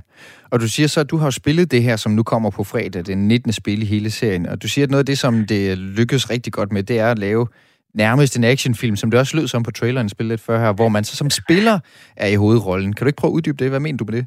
og 0.51 0.59
du 0.63 0.67
siger 0.75 0.87
så, 0.87 0.99
at 0.99 1.11
du 1.13 1.17
har 1.17 1.29
spillet 1.29 1.71
det 1.71 1.83
her, 1.83 1.95
som 1.95 2.11
nu 2.11 2.23
kommer 2.23 2.49
på 2.57 2.63
fredag, 2.63 3.05
den 3.05 3.27
19. 3.27 3.51
spil 3.51 3.81
i 3.81 3.85
hele 3.85 4.11
serien. 4.11 4.45
Og 4.45 4.63
du 4.63 4.67
siger, 4.67 4.85
at 4.85 4.91
noget 4.91 5.03
af 5.05 5.09
det, 5.11 5.17
som 5.17 5.33
det 5.49 5.77
lykkes 5.77 6.29
rigtig 6.29 6.53
godt 6.53 6.71
med, 6.71 6.83
det 6.83 6.99
er 6.99 7.11
at 7.11 7.19
lave 7.19 7.47
nærmest 7.93 8.37
en 8.37 8.43
actionfilm, 8.43 8.95
som 8.95 9.11
det 9.11 9.19
også 9.19 9.37
lød 9.37 9.47
som 9.47 9.63
på 9.63 9.71
traileren 9.71 10.09
spillet 10.09 10.31
lidt 10.31 10.41
før 10.41 10.59
her, 10.59 10.73
hvor 10.73 10.89
man 10.89 11.03
så 11.03 11.15
som 11.15 11.29
spiller 11.29 11.79
er 12.17 12.27
i 12.27 12.35
hovedrollen. 12.35 12.93
Kan 12.93 13.05
du 13.05 13.09
ikke 13.09 13.21
prøve 13.21 13.31
at 13.31 13.35
uddybe 13.35 13.57
det? 13.63 13.69
Hvad 13.69 13.79
mener 13.79 13.97
du 13.97 14.05
med 14.09 14.13
det? 14.13 14.25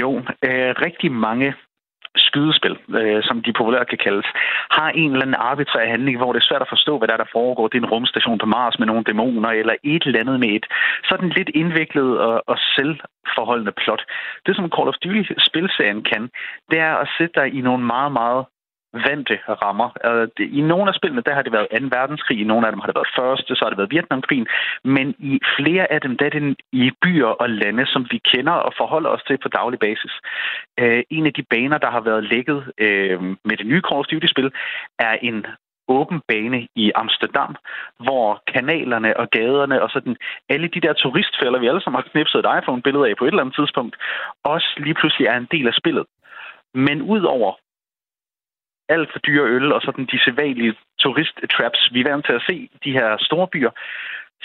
Jo, 0.00 0.10
øh, 0.18 0.70
rigtig 0.86 1.12
mange 1.12 1.54
skydespil, 2.16 2.76
øh, 3.00 3.22
som 3.22 3.42
de 3.42 3.52
populært 3.52 3.88
kan 3.88 3.98
kaldes, 3.98 4.26
har 4.70 4.88
en 4.90 5.10
eller 5.10 5.22
anden 5.22 5.44
arbitrær 5.50 5.86
handling, 5.94 6.16
hvor 6.18 6.32
det 6.32 6.40
er 6.40 6.48
svært 6.48 6.62
at 6.62 6.72
forstå, 6.74 6.98
hvad 6.98 7.08
der, 7.08 7.14
er, 7.14 7.22
der 7.22 7.34
foregår. 7.38 7.68
Det 7.68 7.78
er 7.78 7.82
en 7.82 7.94
rumstation 7.94 8.38
på 8.38 8.46
Mars 8.46 8.78
med 8.78 8.86
nogle 8.86 9.04
dæmoner, 9.04 9.48
eller 9.48 9.74
et 9.84 10.02
eller 10.06 10.20
andet 10.20 10.40
med 10.40 10.48
et 10.48 10.66
sådan 11.08 11.28
lidt 11.28 11.50
indviklet 11.54 12.18
og, 12.20 12.42
og 12.46 12.56
selvforholdende 12.76 13.72
plot. 13.72 14.02
Det, 14.46 14.56
som 14.56 14.70
Call 14.76 14.88
of 14.88 15.00
Duty-spilserien 15.04 16.02
kan, 16.02 16.22
det 16.70 16.78
er 16.78 16.94
at 17.02 17.08
sætte 17.18 17.34
dig 17.40 17.54
i 17.58 17.60
nogle 17.60 17.84
meget, 17.84 18.12
meget 18.12 18.44
vante 19.08 19.36
rammer. 19.62 19.88
Altså, 20.04 20.42
I 20.58 20.60
nogle 20.60 20.88
af 20.88 20.94
spillene, 20.94 21.22
der 21.26 21.34
har 21.34 21.42
det 21.42 21.52
været 21.52 21.68
2. 21.70 21.96
verdenskrig, 21.98 22.40
i 22.40 22.44
nogle 22.44 22.66
af 22.66 22.72
dem 22.72 22.80
har 22.80 22.86
det 22.86 22.98
været 23.00 23.14
første, 23.18 23.56
så 23.56 23.64
har 23.64 23.70
det 23.70 23.78
været 23.78 23.94
Vietnamkrigen, 23.94 24.46
men 24.84 25.14
i 25.18 25.40
flere 25.56 25.92
af 25.92 26.00
dem, 26.00 26.16
der 26.16 26.26
er 26.26 26.30
det 26.30 26.56
i 26.72 26.90
byer 27.02 27.32
og 27.42 27.50
lande, 27.50 27.86
som 27.86 28.06
vi 28.10 28.18
kender 28.32 28.52
og 28.52 28.72
forholder 28.76 29.10
os 29.10 29.22
til 29.26 29.38
på 29.38 29.48
daglig 29.48 29.78
basis. 29.78 30.12
Øh, 30.80 31.02
en 31.10 31.26
af 31.26 31.32
de 31.32 31.42
baner, 31.42 31.78
der 31.78 31.90
har 31.90 32.00
været 32.00 32.24
lægget 32.24 32.60
øh, 32.78 33.22
med 33.22 33.56
det 33.56 33.66
nye 33.66 33.82
Call 33.88 34.00
of 34.00 34.06
Duty-spil, 34.06 34.50
er 34.98 35.16
en 35.22 35.46
åben 35.88 36.20
bane 36.28 36.68
i 36.76 36.92
Amsterdam, 36.94 37.56
hvor 37.98 38.42
kanalerne 38.54 39.16
og 39.16 39.30
gaderne 39.30 39.82
og 39.82 39.90
sådan 39.90 40.16
alle 40.48 40.68
de 40.68 40.80
der 40.80 40.92
turistfælder, 40.92 41.58
vi 41.58 41.66
alle 41.66 41.82
sammen 41.82 42.02
har 42.02 42.10
knipset 42.12 42.38
et 42.38 42.50
iPhone-billede 42.58 43.08
af 43.08 43.16
på 43.16 43.24
et 43.24 43.28
eller 43.28 43.42
andet 43.42 43.54
tidspunkt, 43.54 43.96
også 44.44 44.68
lige 44.76 44.94
pludselig 44.94 45.26
er 45.26 45.36
en 45.36 45.48
del 45.50 45.66
af 45.68 45.74
spillet. 45.74 46.06
Men 46.74 47.02
udover 47.02 47.52
alt 48.88 49.08
for 49.12 49.18
dyre 49.18 49.46
øl 49.56 49.72
og 49.72 49.80
sådan 49.82 50.06
de 50.12 50.24
sædvanlige 50.24 50.74
turist-traps, 51.02 51.80
vi 51.92 52.00
er 52.00 52.08
vant 52.10 52.26
til 52.26 52.32
at 52.32 52.46
se 52.48 52.68
de 52.84 52.92
her 52.92 53.16
store 53.20 53.48
byer, 53.54 53.70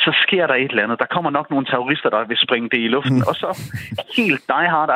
så 0.06 0.12
sker 0.24 0.48
der 0.48 0.56
et 0.56 0.72
eller 0.72 0.84
andet. 0.84 1.00
Der 1.00 1.14
kommer 1.16 1.32
nok 1.38 1.48
nogle 1.50 1.66
terrorister, 1.66 2.10
der 2.10 2.22
vil 2.32 2.38
springe 2.46 2.70
det 2.74 2.80
i 2.86 2.88
luften. 2.96 3.20
Mm. 3.22 3.30
Og 3.30 3.36
så 3.36 3.50
helt 4.18 4.42
die 4.54 4.70
hard 4.74 4.92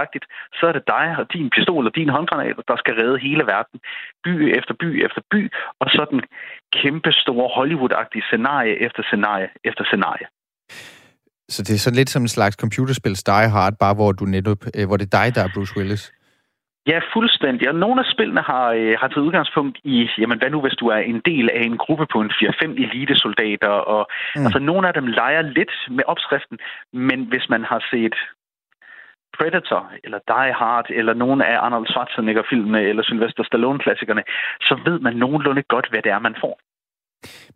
så 0.60 0.64
er 0.70 0.74
det 0.78 0.84
dig 0.96 1.06
og 1.20 1.26
din 1.34 1.50
pistol 1.56 1.88
og 1.90 1.96
din 1.96 2.10
håndgranat, 2.10 2.56
der 2.68 2.78
skal 2.78 2.94
redde 3.02 3.18
hele 3.28 3.44
verden. 3.54 3.80
By 4.24 4.34
efter 4.58 4.74
by 4.82 4.90
efter 5.06 5.22
by. 5.32 5.42
Og 5.82 5.88
sådan 5.98 6.22
kæmpe 6.82 7.12
store 7.12 7.48
Hollywood-agtige 7.58 8.26
scenarie 8.30 8.76
efter 8.86 9.04
scenarie 9.04 9.50
efter 9.64 9.84
scenarie. 9.84 10.28
Så 11.50 11.60
det 11.64 11.74
er 11.76 11.82
sådan 11.86 12.00
lidt 12.02 12.10
som 12.10 12.22
en 12.22 12.36
slags 12.38 12.56
computerspil 12.56 13.16
Die 13.26 13.50
Hard, 13.56 13.74
bare 13.80 13.94
hvor, 13.94 14.12
du 14.12 14.26
netop, 14.26 14.62
øh, 14.76 14.88
hvor 14.88 14.98
det 14.98 15.06
er 15.14 15.18
dig, 15.20 15.36
der 15.36 15.42
er 15.44 15.50
Bruce 15.56 15.74
Willis? 15.78 16.14
Ja, 16.88 17.00
fuldstændig. 17.14 17.70
Og 17.70 17.76
nogle 17.76 18.00
af 18.02 18.12
spillene 18.14 18.42
har, 18.42 18.68
øh, 18.72 18.96
har 19.00 19.08
taget 19.08 19.26
udgangspunkt 19.28 19.78
i, 19.84 20.10
jamen 20.18 20.38
hvad 20.38 20.50
nu 20.50 20.62
hvis 20.62 20.80
du 20.82 20.88
er 20.88 20.98
en 20.98 21.22
del 21.26 21.50
af 21.50 21.62
en 21.62 21.78
gruppe 21.78 22.06
på 22.14 22.22
en 22.22 22.32
4-5 22.32 22.84
elitesoldater, 22.84 23.68
og 23.94 24.08
mm. 24.36 24.46
altså 24.46 24.60
nogle 24.60 24.88
af 24.88 24.94
dem 24.94 25.08
leger 25.08 25.42
lidt 25.42 25.74
med 25.90 26.04
opskriften, 26.08 26.58
men 26.94 27.20
hvis 27.32 27.50
man 27.50 27.64
har 27.64 27.82
set 27.92 28.16
Predator, 29.38 29.92
eller 30.04 30.20
Die 30.28 30.54
Hard, 30.54 30.86
eller 30.90 31.14
nogle 31.14 31.46
af 31.46 31.58
Arnold 31.66 31.88
Schwarzenegger-filmene, 31.88 32.82
eller 32.82 33.04
Sylvester 33.04 33.44
Stallone-klassikerne, 33.44 34.24
så 34.62 34.80
ved 34.86 35.00
man 35.00 35.16
nogenlunde 35.16 35.64
godt, 35.64 35.88
hvad 35.90 36.02
det 36.02 36.12
er, 36.12 36.20
man 36.20 36.36
får. 36.42 36.60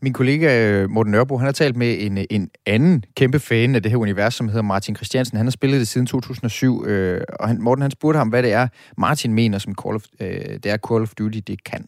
Min 0.02 0.14
kollega 0.14 0.48
øh, 0.64 0.90
Morten 0.90 1.12
Nørbo, 1.12 1.38
han 1.38 1.46
har 1.46 1.58
talt 1.64 1.76
med 1.76 1.92
en, 2.06 2.18
øh, 2.18 2.24
en 2.30 2.50
anden 2.66 3.04
kæmpe 3.20 3.40
fan 3.40 3.76
af 3.76 3.82
det 3.82 3.92
her 3.92 3.98
univers, 3.98 4.34
som 4.34 4.48
hedder 4.48 4.72
Martin 4.74 4.96
Christiansen. 4.96 5.38
Han 5.38 5.46
har 5.46 5.58
spillet 5.60 5.80
det 5.80 5.88
siden 5.88 6.08
2007, 6.08 6.86
øh, 6.86 7.22
og 7.40 7.48
han, 7.48 7.58
Morten 7.62 7.82
han 7.82 7.92
spurgte 7.92 8.18
ham, 8.18 8.30
hvad 8.30 8.44
det 8.44 8.54
er, 8.54 8.68
Martin 8.98 9.34
mener, 9.34 9.58
som 9.58 9.74
Call 9.82 9.96
of, 9.96 10.06
øh, 10.22 10.54
det 10.64 10.70
er 10.74 10.78
Call 10.88 11.02
of 11.08 11.14
Duty, 11.20 11.40
det 11.48 11.64
kan. 11.72 11.82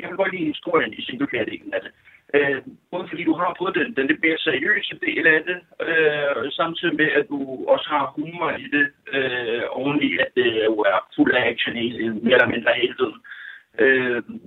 Jeg 0.00 0.08
vil 0.08 0.16
godt 0.22 0.32
lide 0.34 0.46
historien 0.54 0.92
i 0.98 1.00
singleplayer-delen 1.06 1.72
af 1.78 1.80
det. 1.84 1.92
Øh, 2.36 2.58
både 2.92 3.06
fordi 3.10 3.22
du 3.30 3.34
har 3.40 3.56
både 3.60 3.72
den, 3.78 3.88
den 3.96 4.06
lidt 4.10 4.22
mere 4.26 4.38
seriøse 4.48 4.94
del 5.06 5.24
af 5.36 5.40
det, 5.48 5.58
øh, 5.88 6.52
samtidig 6.60 6.94
med, 7.00 7.08
at 7.18 7.24
du 7.32 7.38
også 7.74 7.86
har 7.94 8.04
humor 8.16 8.50
i 8.64 8.66
det, 8.76 8.86
øh, 9.16 9.62
oveni 9.80 10.10
at 10.24 10.30
det 10.38 10.48
jo 10.70 10.74
er 10.92 10.98
fuld 11.16 11.32
af 11.38 11.42
action 11.52 11.76
i, 11.84 11.86
mere 12.26 12.38
eller 12.38 12.54
mindre 12.54 12.80
hele 12.82 12.94
tiden. 13.00 13.18
Øh, 13.24 13.37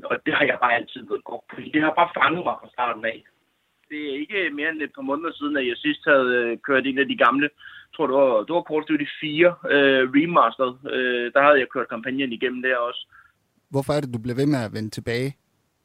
og 0.09 0.15
det 0.25 0.33
har 0.33 0.45
jeg 0.45 0.57
bare 0.61 0.75
altid 0.75 1.01
været 1.09 1.23
godt 1.23 1.43
på. 1.49 1.55
Det 1.73 1.81
har 1.81 1.93
bare 1.99 2.15
fanget 2.19 2.43
mig 2.47 2.55
fra 2.61 2.73
starten 2.75 3.05
af. 3.05 3.23
Det 3.89 3.99
er 4.09 4.19
ikke 4.23 4.49
mere 4.57 4.69
end 4.69 4.81
et 4.81 4.95
par 4.95 5.07
måneder 5.09 5.31
siden, 5.33 5.57
at 5.57 5.67
jeg 5.67 5.77
sidst 5.77 6.01
havde 6.11 6.29
øh, 6.39 6.57
kørt 6.67 6.87
en 6.87 6.97
af 6.97 7.07
de 7.07 7.17
gamle, 7.17 7.49
jeg 7.87 7.95
tror 7.95 8.07
det 8.07 8.15
var, 8.15 8.43
det 8.45 8.53
var 8.55 8.67
Call 8.67 8.81
of 8.81 8.87
Duty 8.89 9.09
4 9.21 9.55
øh, 9.73 10.03
Remastered. 10.15 10.73
Øh, 10.95 11.33
der 11.33 11.41
havde 11.45 11.59
jeg 11.59 11.69
kørt 11.69 11.89
kampagnen 11.89 12.33
igennem 12.33 12.61
der 12.61 12.77
også. 12.77 13.01
Hvorfor 13.73 13.93
er 13.93 14.01
det, 14.01 14.13
du 14.13 14.19
bliver 14.19 14.39
ved 14.41 14.47
med 14.53 14.61
at 14.65 14.73
vende 14.73 14.89
tilbage? 14.89 15.29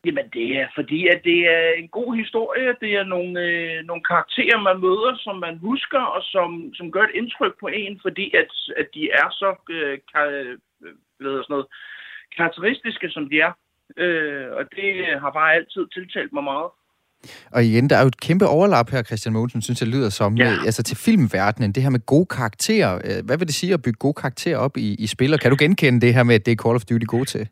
Jamen 0.07 0.29
det 0.37 0.49
er 0.61 0.69
fordi, 0.79 1.01
at 1.15 1.21
det 1.25 1.41
er 1.57 1.69
en 1.83 1.89
god 1.89 2.11
historie. 2.23 2.77
Det 2.83 2.93
er 3.01 3.05
nogle, 3.15 3.33
øh, 3.47 3.85
nogle 3.89 4.03
karakterer, 4.11 4.59
man 4.69 4.81
møder, 4.87 5.13
som 5.25 5.37
man 5.47 5.57
husker, 5.69 6.03
og 6.15 6.23
som, 6.23 6.75
som 6.75 6.93
gør 6.93 7.05
et 7.05 7.19
indtryk 7.21 7.55
på 7.61 7.67
en, 7.67 8.01
fordi 8.03 8.27
at, 8.41 8.51
at 8.81 8.89
de 8.95 9.03
er 9.21 9.29
så 9.41 9.51
øh, 9.71 9.99
kan, 10.13 10.27
øh, 10.35 10.59
hvad 11.19 11.31
sådan 11.33 11.55
noget, 11.55 11.67
karakteristiske, 12.37 13.07
som 13.11 13.29
de 13.31 13.37
er. 13.41 13.53
Øh, 14.03 14.47
og 14.59 14.65
det 14.77 14.91
har 15.23 15.31
bare 15.31 15.55
altid 15.55 15.83
tiltalt 15.97 16.33
mig 16.33 16.45
meget. 16.45 16.71
Og 17.53 17.65
igen, 17.65 17.91
der 17.91 17.97
er 17.97 18.03
jo 18.03 18.09
et 18.15 18.21
kæmpe 18.21 18.47
overlap 18.47 18.91
her, 18.91 19.03
Christian 19.03 19.33
Mogensen, 19.33 19.63
synes 19.63 19.81
jeg 19.81 19.89
lyder 19.89 20.11
som, 20.11 20.37
ja. 20.37 20.51
altså 20.69 20.83
til 20.83 20.97
filmverdenen, 20.97 21.73
det 21.73 21.83
her 21.83 21.91
med 21.91 22.07
gode 22.07 22.27
karakterer. 22.27 22.93
Øh, 23.09 23.27
hvad 23.27 23.39
vil 23.39 23.47
det 23.47 23.55
sige 23.55 23.75
at 23.75 23.83
bygge 23.83 23.99
gode 23.99 24.15
karakterer 24.15 24.59
op 24.59 24.77
i, 24.77 24.89
i 24.99 25.07
spil, 25.07 25.35
og 25.35 25.41
kan 25.41 25.51
du 25.51 25.57
genkende 25.61 26.01
det 26.01 26.15
her 26.15 26.23
med, 26.23 26.35
at 26.35 26.47
det 26.47 26.53
er 26.53 26.63
Call 26.65 26.77
of 26.77 26.85
Duty 26.91 27.07
gode 27.15 27.25
til? 27.25 27.49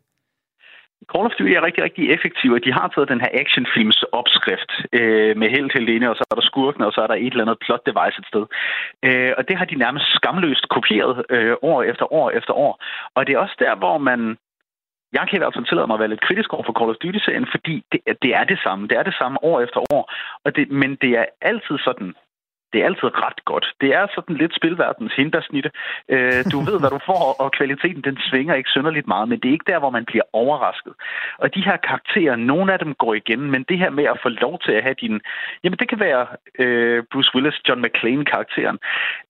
Call 1.11 1.27
of 1.29 1.35
Duty 1.37 1.53
er 1.57 1.67
rigtig, 1.67 1.83
rigtig 1.83 2.05
effektiv, 2.15 2.49
og 2.57 2.61
de 2.65 2.71
har 2.77 2.87
taget 2.87 3.11
den 3.13 3.21
her 3.23 3.31
actionfilms 3.41 3.99
opskrift 4.19 4.71
øh, 4.99 5.37
med 5.39 5.47
helt 5.55 5.71
til 5.71 5.89
ene, 5.95 6.09
og 6.11 6.15
så 6.15 6.23
er 6.31 6.35
der 6.35 6.49
skurken, 6.51 6.83
og 6.87 6.91
så 6.93 6.99
er 7.01 7.07
der 7.07 7.17
et 7.19 7.33
eller 7.33 7.45
andet 7.45 7.63
plot 7.65 7.83
device 7.89 8.17
et 8.21 8.27
sted. 8.31 8.45
Øh, 9.07 9.31
og 9.37 9.41
det 9.47 9.55
har 9.59 9.65
de 9.65 9.81
nærmest 9.85 10.07
skamløst 10.17 10.65
kopieret 10.75 11.15
øh, 11.35 11.55
år 11.71 11.79
efter 11.91 12.05
år 12.19 12.27
efter 12.39 12.53
år. 12.53 12.73
Og 13.15 13.21
det 13.27 13.33
er 13.33 13.43
også 13.45 13.57
der, 13.59 13.73
hvor 13.75 13.97
man 14.09 14.37
jeg 15.17 15.25
kan 15.27 15.37
i 15.37 15.41
hvert 15.41 15.55
fald 15.55 15.67
tillade 15.67 15.87
mig 15.87 15.97
at 15.97 16.03
være 16.03 16.13
lidt 16.13 16.27
kritisk 16.27 16.53
over 16.53 16.65
for 16.65 16.77
Call 16.79 16.93
of 16.93 17.01
Duty-serien, 17.03 17.47
fordi 17.55 17.75
det, 17.91 17.99
det 18.23 18.31
er 18.39 18.45
det 18.51 18.59
samme. 18.65 18.87
Det 18.89 18.97
er 18.97 19.03
det 19.09 19.15
samme 19.21 19.37
år 19.49 19.57
efter 19.65 19.79
år. 19.95 20.03
Og 20.45 20.55
det, 20.55 20.71
men 20.81 20.91
det 21.03 21.11
er 21.21 21.25
altid 21.41 21.77
sådan, 21.87 22.13
det 22.75 22.81
er 22.81 22.85
altid 22.85 23.09
ret 23.25 23.45
godt. 23.45 23.65
Det 23.81 23.89
er 23.99 24.05
sådan 24.15 24.35
lidt 24.35 24.53
spilverdens 24.55 25.13
hindersnitte. 25.13 25.71
Øh, 26.13 26.41
du 26.51 26.57
ved, 26.67 26.77
hvad 26.79 26.91
du 26.95 26.99
får, 27.05 27.23
og 27.43 27.51
kvaliteten 27.51 28.01
den 28.09 28.17
svinger 28.29 28.55
ikke 28.55 28.69
synderligt 28.69 29.07
meget, 29.07 29.29
men 29.29 29.39
det 29.39 29.47
er 29.47 29.57
ikke 29.57 29.71
der, 29.71 29.79
hvor 29.79 29.89
man 29.97 30.05
bliver 30.05 30.25
overrasket. 30.33 30.93
Og 31.37 31.55
de 31.55 31.61
her 31.67 31.77
karakterer, 31.77 32.35
nogle 32.35 32.73
af 32.73 32.79
dem 32.79 32.93
går 32.93 33.13
igen, 33.13 33.41
men 33.51 33.65
det 33.69 33.77
her 33.77 33.89
med 33.89 34.03
at 34.03 34.19
få 34.23 34.29
lov 34.29 34.59
til 34.65 34.71
at 34.71 34.83
have 34.83 34.95
din... 35.01 35.21
Jamen, 35.63 35.79
det 35.79 35.89
kan 35.89 35.99
være 35.99 36.27
øh, 36.59 37.03
Bruce 37.11 37.31
Willis, 37.35 37.61
John 37.67 37.81
McClane-karakteren, 37.81 38.77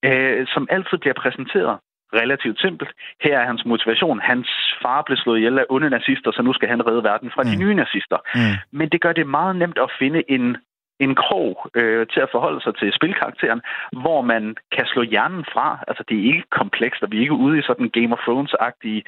øh, 0.08 0.48
som 0.54 0.68
altid 0.70 0.98
bliver 0.98 1.18
præsenteret 1.24 1.78
relativt 2.22 2.60
simpelt. 2.62 2.92
Her 3.22 3.40
er 3.40 3.46
hans 3.46 3.66
motivation. 3.66 4.20
Hans 4.20 4.50
far 4.82 5.02
blev 5.02 5.18
slået 5.18 5.38
ihjel 5.38 5.60
af 5.60 5.66
onde 5.70 5.90
nazister, 5.90 6.32
så 6.32 6.42
nu 6.42 6.54
skal 6.54 6.70
han 6.70 6.88
redde 6.88 7.04
verden 7.04 7.32
fra 7.34 7.44
mm. 7.44 7.50
de 7.50 7.56
nye 7.64 7.76
nazister. 7.76 8.18
Mm. 8.36 8.56
Men 8.80 8.90
det 8.90 9.02
gør 9.02 9.14
det 9.14 9.28
meget 9.28 9.56
nemt 9.56 9.78
at 9.78 9.92
finde 10.00 10.32
en 10.32 10.58
en 11.00 11.16
krog 11.16 11.70
øh, 11.76 12.08
til 12.14 12.20
at 12.20 12.30
forholde 12.32 12.62
sig 12.64 12.76
til 12.76 12.94
spilkarakteren, 12.94 13.62
hvor 13.92 14.22
man 14.22 14.56
kan 14.72 14.86
slå 14.86 15.02
hjernen 15.02 15.46
fra. 15.54 15.84
Altså, 15.88 16.04
det 16.10 16.16
er 16.18 16.26
ikke 16.34 16.50
komplekst, 16.50 17.04
og 17.04 17.12
vi 17.12 17.18
er 17.18 17.22
ikke 17.22 17.44
ude 17.46 17.60
i 17.60 17.62
sådan 17.62 17.90
Game 17.90 18.14
of 18.14 18.24
Thrones-agtige 18.28 19.02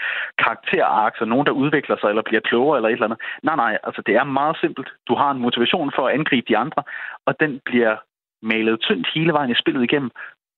karakterark, 0.44 1.14
så 1.18 1.26
nogen, 1.26 1.46
der 1.46 1.52
udvikler 1.52 1.98
sig 2.00 2.10
eller 2.10 2.22
bliver 2.30 2.42
klogere 2.42 2.78
eller 2.78 2.90
et 2.90 2.94
eller 2.94 3.06
andet. 3.06 3.22
Nej, 3.44 3.56
nej, 3.56 3.78
altså 3.84 4.02
det 4.06 4.16
er 4.16 4.24
meget 4.24 4.58
simpelt. 4.62 4.90
Du 5.08 5.16
har 5.16 5.32
en 5.32 5.42
motivation 5.46 5.92
for 5.96 6.08
at 6.08 6.14
angribe 6.14 6.46
de 6.50 6.58
andre, 6.58 6.84
og 7.26 7.40
den 7.40 7.62
bliver 7.66 7.96
malet 8.42 8.80
tyndt 8.80 9.08
hele 9.16 9.34
vejen 9.34 9.52
i 9.52 9.62
spillet 9.62 9.84
igennem, 9.84 10.12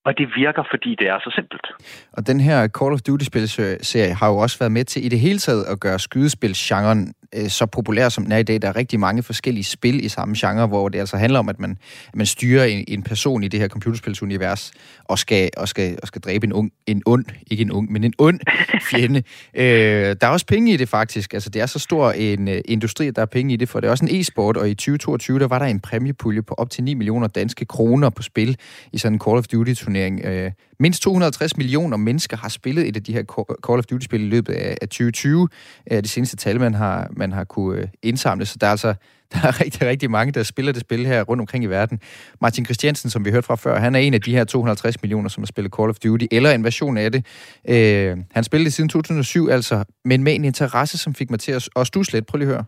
og 0.05 0.17
det 0.17 0.27
virker, 0.35 0.63
fordi 0.71 0.95
det 0.99 1.07
er 1.07 1.19
så 1.19 1.31
simpelt. 1.35 1.67
Og 2.13 2.27
den 2.27 2.39
her 2.39 2.67
Call 2.67 2.93
of 2.93 3.01
Duty-spilserie 3.01 4.13
har 4.13 4.27
jo 4.27 4.37
også 4.37 4.59
været 4.59 4.71
med 4.71 4.85
til 4.85 5.05
i 5.05 5.09
det 5.09 5.19
hele 5.19 5.39
taget 5.39 5.63
at 5.63 5.79
gøre 5.79 5.99
skydespilsgenren 5.99 7.13
øh, 7.35 7.49
så 7.49 7.65
populær, 7.65 8.09
som 8.09 8.23
den 8.23 8.31
er 8.31 8.37
i 8.37 8.43
dag. 8.43 8.61
Der 8.61 8.67
er 8.67 8.75
rigtig 8.75 8.99
mange 8.99 9.23
forskellige 9.23 9.63
spil 9.63 10.05
i 10.05 10.09
samme 10.09 10.35
genre, 10.37 10.67
hvor 10.67 10.89
det 10.89 10.99
altså 10.99 11.17
handler 11.17 11.39
om, 11.39 11.49
at 11.49 11.59
man, 11.59 11.77
at 12.07 12.15
man 12.15 12.25
styrer 12.25 12.65
en, 12.65 12.85
en 12.87 13.03
person 13.03 13.43
i 13.43 13.47
det 13.47 13.59
her 13.59 13.67
computerspilsunivers 13.67 14.71
og 15.05 15.19
skal, 15.19 15.49
og 15.57 15.67
skal, 15.67 15.99
og 16.01 16.07
skal 16.07 16.21
dræbe 16.21 16.45
en, 16.45 16.53
ung, 16.53 16.71
en 16.87 17.01
ond, 17.05 17.25
ikke 17.51 17.61
en 17.61 17.71
ung, 17.71 17.91
men 17.91 18.03
en 18.03 18.13
ond 18.17 18.39
fjende. 18.91 19.23
øh, 19.53 20.15
der 20.21 20.27
er 20.27 20.31
også 20.31 20.45
penge 20.45 20.73
i 20.73 20.77
det 20.77 20.89
faktisk. 20.89 21.33
Altså, 21.33 21.49
det 21.49 21.61
er 21.61 21.65
så 21.65 21.79
stor 21.79 22.11
en 22.11 22.47
uh, 22.47 22.53
industri, 22.65 23.07
at 23.07 23.15
der 23.15 23.21
er 23.21 23.25
penge 23.25 23.53
i 23.53 23.57
det, 23.57 23.69
for 23.69 23.79
det 23.79 23.87
er 23.87 23.91
også 23.91 24.05
en 24.05 24.21
e-sport, 24.21 24.57
og 24.57 24.69
i 24.69 24.73
2022 24.73 25.39
der 25.39 25.47
var 25.47 25.59
der 25.59 25.65
en 25.65 25.79
præmiepulje 25.79 26.41
på 26.41 26.53
op 26.53 26.69
til 26.69 26.83
9 26.83 26.93
millioner 26.93 27.27
danske 27.27 27.65
kroner 27.65 28.09
på 28.09 28.21
spil 28.21 28.57
i 28.93 28.97
sådan 28.97 29.13
en 29.13 29.19
Call 29.19 29.37
of 29.37 29.47
turnering. 29.89 30.25
Øh, 30.25 30.51
mindst 30.79 31.01
250 31.01 31.57
millioner 31.57 31.97
mennesker 31.97 32.37
har 32.37 32.49
spillet 32.49 32.87
et 32.87 32.95
af 32.95 33.03
de 33.03 33.13
her 33.13 33.23
Call 33.67 33.79
of 33.79 33.85
Duty-spil 33.85 34.21
i 34.21 34.29
løbet 34.29 34.53
af, 34.53 34.77
af 34.81 34.87
2020. 34.87 35.47
Øh, 35.91 35.97
det 35.97 36.09
seneste 36.09 36.37
tal, 36.37 36.59
man 36.59 36.73
har, 36.73 37.07
man 37.11 37.31
har 37.31 37.43
kunne 37.43 37.81
øh, 37.81 37.87
indsamle, 38.03 38.45
så 38.45 38.57
der 38.61 38.67
er 38.67 38.71
altså 38.71 38.93
der 39.33 39.47
er 39.47 39.61
rigtig, 39.61 39.87
rigtig 39.87 40.11
mange, 40.11 40.31
der 40.31 40.43
spiller 40.43 40.71
det 40.71 40.81
spil 40.81 41.05
her 41.05 41.23
rundt 41.23 41.41
omkring 41.41 41.63
i 41.63 41.67
verden. 41.67 41.99
Martin 42.41 42.65
Christiansen, 42.65 43.09
som 43.09 43.25
vi 43.25 43.31
hørte 43.31 43.45
fra 43.45 43.55
før, 43.55 43.79
han 43.79 43.95
er 43.95 43.99
en 43.99 44.13
af 44.13 44.21
de 44.21 44.31
her 44.31 44.43
250 44.43 45.01
millioner, 45.01 45.29
som 45.29 45.43
har 45.43 45.45
spillet 45.45 45.73
Call 45.77 45.89
of 45.89 45.95
Duty, 45.95 46.25
eller 46.31 46.51
en 46.51 46.63
version 46.63 46.97
af 46.97 47.11
det. 47.11 47.25
Øh, 47.69 48.17
han 48.31 48.43
spillede 48.43 48.65
det 48.65 48.73
siden 48.73 48.89
2007, 48.89 49.47
altså, 49.49 49.83
men 50.05 50.23
med 50.23 50.35
en 50.35 50.45
interesse, 50.45 50.97
som 50.97 51.15
fik 51.15 51.29
mig 51.29 51.39
til 51.39 51.51
at, 51.51 51.69
at 51.75 51.87
stusle 51.87 52.17
lidt. 52.17 52.27
Prøv 52.27 52.37
lige 52.37 52.49
at 52.49 52.55
høre. 52.55 52.65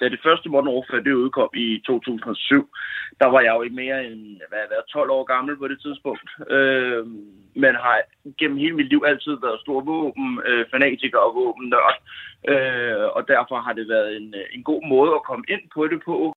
Da 0.00 0.08
det 0.08 0.20
første 0.22 0.48
Modern 0.48 0.74
Warfare 0.74 1.04
det 1.04 1.12
udkom 1.12 1.50
i 1.54 1.82
2007, 1.86 2.68
der 3.20 3.26
var 3.26 3.40
jeg 3.40 3.52
jo 3.56 3.62
ikke 3.62 3.76
mere 3.76 4.06
end 4.06 4.22
hvad, 4.48 4.64
hvad, 4.68 4.82
12 4.92 5.10
år 5.10 5.24
gammel 5.24 5.56
på 5.56 5.68
det 5.68 5.78
tidspunkt. 5.80 6.30
Øh, 6.50 7.06
men 7.62 7.74
har 7.84 7.96
gennem 8.38 8.58
hele 8.58 8.76
mit 8.76 8.88
liv 8.88 9.02
altid 9.06 9.34
været 9.42 9.60
stor 9.60 9.80
våben, 9.80 10.40
øh, 10.46 10.64
fanatiker 10.70 11.18
og 11.18 11.34
våbennørd. 11.34 11.96
Øh, 12.52 13.06
og 13.16 13.28
derfor 13.28 13.56
har 13.66 13.72
det 13.72 13.88
været 13.88 14.16
en, 14.16 14.34
en 14.52 14.62
god 14.62 14.82
måde 14.88 15.12
at 15.14 15.22
komme 15.22 15.44
ind 15.48 15.64
på 15.74 15.86
det 15.86 16.02
på. 16.04 16.34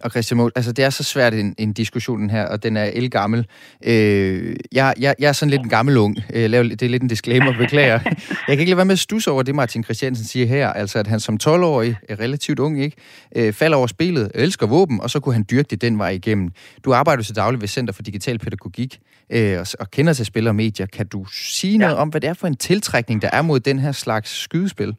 Og 0.00 0.10
Christian 0.10 0.36
Mål, 0.36 0.52
altså 0.56 0.72
det 0.72 0.84
er 0.84 0.90
så 0.90 1.02
svært 1.02 1.34
en, 1.34 1.54
en 1.58 1.72
diskussion 1.72 2.30
her, 2.30 2.46
og 2.46 2.62
den 2.62 2.76
er 2.76 2.84
elgammel. 2.84 3.46
Øh, 3.84 4.56
jeg, 4.72 4.94
jeg, 4.98 5.14
jeg 5.18 5.28
er 5.28 5.32
sådan 5.32 5.50
lidt 5.50 5.62
en 5.62 5.68
gammel 5.68 5.96
ung. 5.96 6.16
Øh, 6.34 6.50
laver, 6.50 6.68
det 6.68 6.82
er 6.82 6.88
lidt 6.88 7.02
en 7.02 7.08
disclaimer, 7.08 7.58
beklager. 7.58 8.00
Jeg 8.48 8.56
kan 8.56 8.60
ikke 8.60 8.70
lade 8.70 8.76
være 8.76 8.86
med 8.86 8.92
at 8.92 8.98
stusse 8.98 9.30
over 9.30 9.42
det, 9.42 9.54
Martin 9.54 9.84
Christiansen 9.84 10.26
siger 10.26 10.46
her. 10.46 10.68
Altså, 10.68 10.98
at 10.98 11.06
han 11.06 11.20
som 11.20 11.38
12-årig, 11.42 11.96
er 12.08 12.20
relativt 12.20 12.58
ung, 12.58 12.82
ikke, 12.82 12.96
øh, 13.36 13.52
falder 13.52 13.76
over 13.76 13.86
spillet, 13.86 14.30
elsker 14.34 14.66
våben, 14.66 15.00
og 15.00 15.10
så 15.10 15.20
kunne 15.20 15.32
han 15.32 15.44
dyrke 15.50 15.66
det 15.70 15.80
den 15.80 15.98
vej 15.98 16.10
igennem. 16.10 16.50
Du 16.84 16.92
arbejder 16.92 17.22
så 17.22 17.32
dagligt 17.32 17.60
ved 17.60 17.68
Center 17.68 17.92
for 17.92 18.02
Digital 18.02 18.38
Pædagogik, 18.38 18.98
øh, 19.30 19.60
og, 19.60 19.66
og 19.80 19.90
kender 19.90 20.12
til 20.12 20.26
spil 20.26 20.48
og 20.48 20.54
medier. 20.54 20.86
Kan 20.86 21.06
du 21.06 21.24
sige 21.24 21.78
noget 21.78 21.96
om, 21.96 22.08
hvad 22.08 22.20
det 22.20 22.30
er 22.30 22.34
for 22.34 22.46
en 22.46 22.56
tiltrækning, 22.56 23.22
der 23.22 23.30
er 23.32 23.42
mod 23.42 23.60
den 23.60 23.78
her 23.78 23.92
slags 23.92 24.30
skydespil? 24.30 24.94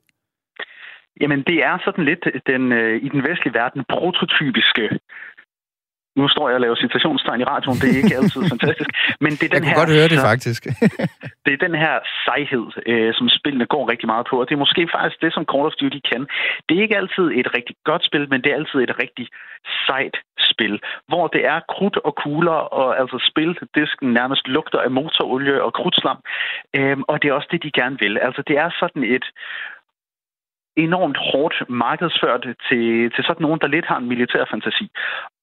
Jamen, 1.21 1.43
det 1.49 1.57
er 1.63 1.77
sådan 1.85 2.05
lidt 2.05 2.23
den, 2.47 2.71
øh, 2.71 2.95
i 3.05 3.09
den 3.09 3.23
vestlige 3.23 3.53
verden 3.53 3.83
prototypiske 3.89 4.89
nu 6.19 6.27
står 6.27 6.45
jeg 6.49 6.55
og 6.55 6.61
laver 6.61 6.75
citationstegn 6.85 7.41
i 7.41 7.49
radioen, 7.53 7.77
det 7.81 7.89
er 7.89 7.97
ikke 8.01 8.15
altid 8.19 8.41
fantastisk, 8.53 8.91
men 9.23 9.31
det 9.39 9.45
er 9.47 9.53
den 9.55 9.63
Jeg 9.63 9.71
her... 9.71 9.81
godt 9.81 9.95
høre 9.97 10.09
det, 10.13 10.19
faktisk. 10.29 10.61
det 11.45 11.51
er 11.53 11.61
den 11.65 11.75
her 11.83 11.93
sejhed, 12.25 12.65
øh, 12.91 13.11
som 13.17 13.27
spillene 13.37 13.65
går 13.73 13.83
rigtig 13.91 14.07
meget 14.13 14.25
på, 14.29 14.35
og 14.41 14.45
det 14.47 14.53
er 14.55 14.63
måske 14.65 14.83
faktisk 14.95 15.21
det, 15.25 15.31
som 15.33 15.47
Call 15.51 15.69
of 15.69 15.77
Duty 15.81 16.01
kan. 16.11 16.21
Det 16.65 16.73
er 16.77 16.81
ikke 16.85 16.99
altid 17.01 17.25
et 17.39 17.49
rigtig 17.57 17.75
godt 17.89 18.03
spil, 18.09 18.25
men 18.31 18.39
det 18.41 18.49
er 18.49 18.59
altid 18.61 18.79
et 18.79 18.95
rigtig 19.03 19.27
sejt 19.87 20.15
spil, 20.51 20.75
hvor 21.07 21.25
det 21.27 21.43
er 21.53 21.59
krudt 21.73 21.97
og 22.07 22.13
kugler, 22.23 22.59
og 22.79 22.89
altså 23.01 23.17
spil, 23.31 23.51
disken 23.77 24.09
nærmest 24.19 24.47
lugter 24.55 24.79
af 24.79 24.91
motorolie 24.91 25.63
og 25.63 25.73
krudtslam, 25.73 26.19
øh, 26.77 26.97
og 27.09 27.15
det 27.21 27.27
er 27.27 27.33
også 27.33 27.49
det, 27.51 27.63
de 27.63 27.77
gerne 27.81 27.97
vil. 28.03 28.13
Altså 28.27 28.41
det 28.47 28.55
er 28.63 28.69
sådan 28.81 29.03
et 29.15 29.25
enormt 30.75 31.17
hårdt 31.17 31.69
markedsført 31.69 32.47
til, 32.69 33.11
til 33.11 33.23
sådan 33.23 33.41
nogen, 33.41 33.59
der 33.59 33.67
lidt 33.67 33.85
har 33.85 33.97
en 33.97 34.07
militær 34.07 34.45
fantasi. 34.51 34.91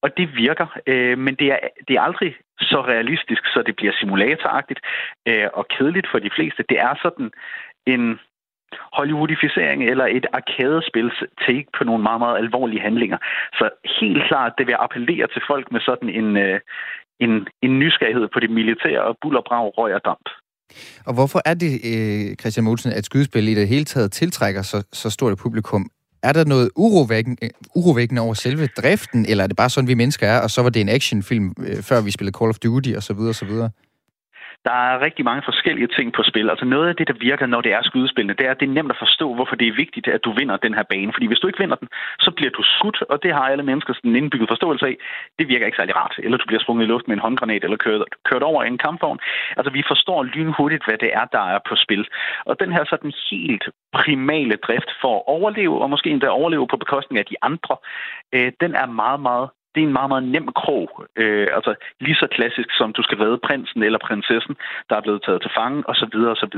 Og 0.02 0.16
det 0.16 0.36
virker, 0.36 0.66
øh, 0.86 1.18
men 1.18 1.34
det 1.34 1.46
er, 1.52 1.58
det 1.88 1.96
er 1.96 2.00
aldrig 2.00 2.36
så 2.60 2.80
realistisk, 2.80 3.46
så 3.46 3.62
det 3.66 3.76
bliver 3.76 3.92
simulatoragtigt 4.00 4.80
øh, 5.28 5.48
og 5.52 5.68
kedeligt 5.68 6.08
for 6.10 6.18
de 6.18 6.30
fleste. 6.36 6.64
Det 6.68 6.78
er 6.80 6.94
sådan 7.02 7.30
en 7.86 8.20
Hollywoodificering 8.92 9.84
eller 9.90 10.06
et 10.06 10.26
arkadespils 10.32 11.22
take 11.46 11.66
på 11.78 11.84
nogle 11.84 12.02
meget, 12.02 12.20
meget 12.20 12.38
alvorlige 12.38 12.80
handlinger. 12.80 13.18
Så 13.52 13.70
helt 14.00 14.22
klart, 14.28 14.52
det 14.58 14.66
vil 14.66 14.76
appellere 14.78 15.26
til 15.26 15.42
folk 15.46 15.72
med 15.72 15.80
sådan 15.80 16.08
en, 16.08 16.36
øh, 16.36 16.60
en, 17.20 17.48
en 17.62 17.78
nysgerrighed 17.78 18.28
på 18.28 18.40
det 18.40 18.50
militære 18.50 19.02
og 19.02 19.18
bullerbrag, 19.20 19.78
røg 19.78 19.94
og 19.94 20.04
damp. 20.04 20.28
Og 21.04 21.14
hvorfor 21.14 21.42
er 21.44 21.54
det, 21.54 21.80
øh, 21.84 22.36
Christian 22.36 22.64
Mogensen, 22.64 22.92
at 22.92 23.04
skydespil 23.04 23.48
i 23.48 23.54
det 23.54 23.68
hele 23.68 23.84
taget 23.84 24.12
tiltrækker 24.12 24.62
så, 24.62 24.82
så 24.92 25.10
stort 25.10 25.32
et 25.32 25.38
publikum? 25.38 25.90
Er 26.22 26.32
der 26.32 26.44
noget 26.44 26.70
urovækkende, 26.76 27.44
øh, 27.44 27.50
urovækkende 27.74 28.22
over 28.22 28.34
selve 28.34 28.66
driften, 28.66 29.26
eller 29.26 29.44
er 29.44 29.48
det 29.48 29.56
bare 29.56 29.70
sådan, 29.70 29.88
vi 29.88 29.94
mennesker 29.94 30.26
er, 30.26 30.40
og 30.40 30.50
så 30.50 30.62
var 30.62 30.70
det 30.70 30.80
en 30.80 30.88
actionfilm, 30.88 31.54
øh, 31.58 31.82
før 31.82 32.00
vi 32.00 32.10
spillede 32.10 32.38
Call 32.38 32.48
of 32.48 32.58
Duty 32.58 32.92
osv. 32.96 33.18
osv.? 33.18 33.50
Der 34.68 34.78
er 34.90 35.00
rigtig 35.06 35.24
mange 35.24 35.42
forskellige 35.44 35.90
ting 35.96 36.12
på 36.12 36.22
spil. 36.22 36.50
Altså 36.50 36.64
noget 36.64 36.88
af 36.88 36.96
det, 36.96 37.08
der 37.08 37.14
virker, 37.28 37.46
når 37.46 37.60
det 37.60 37.72
er 37.72 37.82
skydespillene, 37.82 38.34
det 38.38 38.46
er, 38.46 38.50
at 38.50 38.60
det 38.60 38.68
er 38.68 38.76
nemt 38.78 38.90
at 38.90 39.02
forstå, 39.04 39.34
hvorfor 39.34 39.56
det 39.56 39.68
er 39.68 39.80
vigtigt, 39.84 40.08
at 40.08 40.24
du 40.24 40.32
vinder 40.32 40.56
den 40.56 40.74
her 40.74 40.82
bane. 40.82 41.12
Fordi 41.12 41.26
hvis 41.26 41.38
du 41.38 41.46
ikke 41.46 41.58
vinder 41.58 41.76
den, 41.76 41.88
så 42.20 42.30
bliver 42.36 42.50
du 42.50 42.62
skudt, 42.62 43.02
og 43.02 43.22
det 43.22 43.32
har 43.34 43.44
alle 43.48 43.62
mennesker 43.62 43.92
sådan 43.94 44.10
en 44.10 44.16
indbygget 44.16 44.48
forståelse 44.48 44.86
af. 44.86 44.96
Det 45.38 45.48
virker 45.48 45.66
ikke 45.66 45.80
særlig 45.80 45.96
rart. 45.96 46.14
Eller 46.18 46.38
du 46.38 46.46
bliver 46.46 46.62
sprunget 46.62 46.84
i 46.84 46.88
luft 46.92 47.08
med 47.08 47.16
en 47.16 47.26
håndgranat, 47.26 47.64
eller 47.64 47.76
kørt, 47.76 48.02
kørt 48.24 48.42
over 48.42 48.64
i 48.64 48.66
en 48.66 48.78
kampvogn. 48.78 49.18
Altså 49.56 49.70
vi 49.72 49.82
forstår 49.88 50.22
lynhurtigt, 50.22 50.84
hvad 50.86 50.98
det 50.98 51.10
er, 51.14 51.24
der 51.24 51.44
er 51.54 51.58
på 51.68 51.74
spil. 51.76 52.08
Og 52.44 52.60
den 52.60 52.72
her 52.72 52.84
sådan 52.84 53.12
helt 53.30 53.64
primale 53.92 54.56
drift 54.56 54.90
for 55.00 55.16
at 55.16 55.22
overleve, 55.26 55.82
og 55.82 55.90
måske 55.90 56.10
endda 56.10 56.28
overleve 56.28 56.66
på 56.68 56.76
bekostning 56.76 57.18
af 57.18 57.26
de 57.26 57.36
andre, 57.42 57.76
øh, 58.34 58.52
den 58.60 58.74
er 58.74 58.86
meget, 58.86 59.20
meget 59.20 59.48
det 59.74 59.80
er 59.82 59.86
en 59.86 59.92
meget, 59.98 60.08
meget 60.08 60.24
nem 60.24 60.48
krog. 60.62 60.90
Øh, 61.16 61.48
altså 61.56 61.74
lige 62.00 62.20
så 62.22 62.26
klassisk 62.36 62.68
som 62.78 62.92
du 62.92 63.02
skal 63.02 63.18
redde 63.18 63.38
prinsen 63.46 63.82
eller 63.82 63.98
prinsessen, 63.98 64.54
der 64.88 64.96
er 64.96 65.00
blevet 65.00 65.22
taget 65.22 65.42
til 65.42 65.50
fange, 65.58 65.88
osv. 65.88 66.16
osv. 66.34 66.56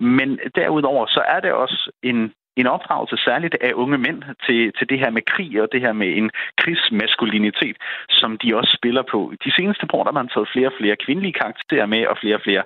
Men 0.00 0.38
derudover 0.54 1.06
så 1.06 1.22
er 1.28 1.40
det 1.40 1.52
også 1.52 1.90
en, 2.02 2.32
en 2.56 2.66
opdragelse 2.66 3.16
særligt 3.24 3.56
af 3.60 3.72
unge 3.72 3.98
mænd 3.98 4.22
til, 4.46 4.72
til 4.78 4.88
det 4.88 4.98
her 4.98 5.10
med 5.10 5.22
krig 5.22 5.62
og 5.62 5.68
det 5.72 5.80
her 5.80 5.92
med 5.92 6.10
en 6.16 6.30
krigsmaskulinitet, 6.58 7.76
som 8.08 8.38
de 8.38 8.56
også 8.56 8.72
spiller 8.78 9.02
på. 9.12 9.32
De 9.44 9.52
seneste 9.56 9.86
år 9.92 10.04
der 10.04 10.12
har 10.12 10.20
man 10.22 10.28
taget 10.28 10.52
flere 10.52 10.68
og 10.68 10.78
flere 10.80 10.96
kvindelige 11.04 11.38
karakterer 11.42 11.86
med 11.86 12.06
og 12.06 12.16
flere 12.18 12.36
og 12.36 12.44
flere 12.46 12.64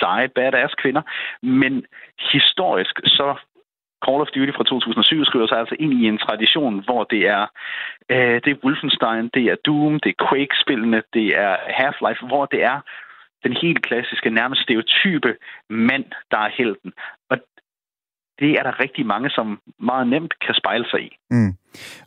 seje 0.00 0.28
badass 0.28 0.74
kvinder. 0.74 1.02
Men 1.42 1.84
historisk 2.32 3.00
så 3.04 3.34
Call 4.04 4.20
of 4.24 4.32
Duty 4.34 4.52
fra 4.56 4.64
2007 4.64 5.24
skriver 5.24 5.46
sig 5.48 5.58
altså 5.62 5.76
ind 5.84 5.92
i 6.00 6.02
en 6.12 6.18
tradition, 6.26 6.74
hvor 6.86 7.02
det 7.12 7.22
er, 7.36 7.44
øh, 8.12 8.36
det 8.44 8.50
er 8.52 8.62
Wolfenstein, 8.64 9.24
det 9.36 9.44
er 9.52 9.56
Doom, 9.66 9.94
det 10.02 10.10
er 10.12 10.18
Quake-spillene, 10.26 11.00
det 11.16 11.26
er 11.44 11.52
Half-Life, 11.80 12.22
hvor 12.30 12.44
det 12.52 12.60
er 12.72 12.78
den 13.44 13.52
helt 13.62 13.80
klassiske, 13.86 14.30
nærmest 14.30 14.62
stereotype 14.62 15.30
mand, 15.70 16.06
der 16.30 16.38
er 16.46 16.50
helten. 16.58 16.92
Og 17.30 17.36
det 18.40 18.50
er 18.58 18.62
der 18.62 18.80
rigtig 18.80 19.06
mange, 19.06 19.30
som 19.30 19.60
meget 19.80 20.06
nemt 20.08 20.34
kan 20.44 20.54
spejle 20.60 20.86
sig 20.90 21.00
i. 21.08 21.10
Mm. 21.30 21.52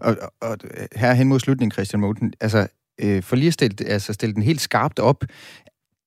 Og, 0.07 0.13
og, 0.25 0.31
og 0.49 0.57
her 1.01 1.13
hen 1.13 1.27
mod 1.27 1.39
slutningen, 1.39 1.71
Christian 1.71 2.01
Moten, 2.01 2.33
altså 2.41 2.61
øh, 3.03 3.23
for 3.23 3.35
lige 3.35 3.47
at 3.47 3.53
stille, 3.53 3.75
altså 3.87 4.13
stille 4.13 4.35
den 4.35 4.43
helt 4.43 4.61
skarpt 4.61 4.99
op, 4.99 5.23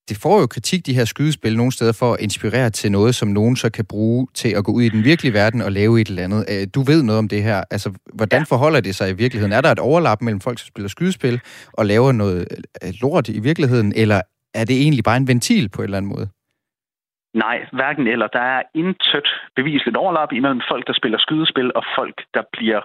det 0.09 0.17
får 0.23 0.41
jo 0.41 0.47
kritik, 0.47 0.87
de 0.87 0.95
her 0.95 1.05
skydespil, 1.05 1.57
nogle 1.57 1.73
steder 1.73 1.97
for 2.01 2.13
at 2.13 2.21
inspirere 2.21 2.71
til 2.71 2.93
noget, 2.93 3.15
som 3.15 3.29
nogen 3.29 3.57
så 3.57 3.73
kan 3.73 3.85
bruge 3.85 4.27
til 4.35 4.49
at 4.59 4.65
gå 4.65 4.73
ud 4.73 4.83
i 4.83 4.89
den 4.89 5.05
virkelige 5.05 5.35
verden 5.35 5.61
og 5.63 5.73
lave 5.73 6.01
et 6.01 6.09
eller 6.09 6.23
andet. 6.23 6.45
Øh, 6.53 6.67
du 6.75 6.81
ved 6.83 7.03
noget 7.03 7.19
om 7.19 7.29
det 7.29 7.43
her. 7.43 7.65
Altså, 7.71 7.89
hvordan 8.15 8.41
ja. 8.41 8.45
forholder 8.45 8.81
det 8.81 8.95
sig 8.95 9.11
i 9.11 9.13
virkeligheden? 9.13 9.53
Er 9.53 9.61
der 9.61 9.73
et 9.73 9.79
overlap 9.79 10.23
mellem 10.23 10.41
folk, 10.41 10.59
som 10.59 10.67
spiller 10.67 10.89
skydespil 10.89 11.41
og 11.73 11.87
laver 11.87 12.13
noget 12.13 12.39
øh, 12.85 12.93
lort 13.03 13.29
i 13.29 13.41
virkeligheden, 13.41 13.93
eller 13.97 14.21
er 14.55 14.65
det 14.65 14.77
egentlig 14.83 15.05
bare 15.05 15.17
en 15.17 15.29
ventil 15.29 15.69
på 15.69 15.83
en 15.83 15.85
eller 15.85 15.97
anden 15.97 16.13
måde? 16.17 16.29
Nej, 17.35 17.59
hverken 17.73 18.07
eller. 18.07 18.27
Der 18.27 18.45
er 18.57 18.63
intet 18.75 19.29
bevisligt 19.57 19.97
overlap 19.97 20.33
imellem 20.33 20.61
folk, 20.71 20.87
der 20.87 20.93
spiller 20.93 21.19
skydespil, 21.19 21.73
og 21.75 21.85
folk, 21.97 22.17
der 22.35 22.43
bliver 22.53 22.81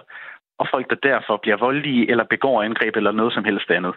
og 0.60 0.66
folk, 0.70 0.90
der 0.90 1.08
derfor 1.10 1.36
bliver 1.36 1.56
voldelige 1.56 2.10
eller 2.10 2.24
begår 2.34 2.62
angreb 2.62 2.96
eller 2.96 3.12
noget 3.12 3.32
som 3.32 3.44
helst 3.44 3.70
andet. 3.70 3.94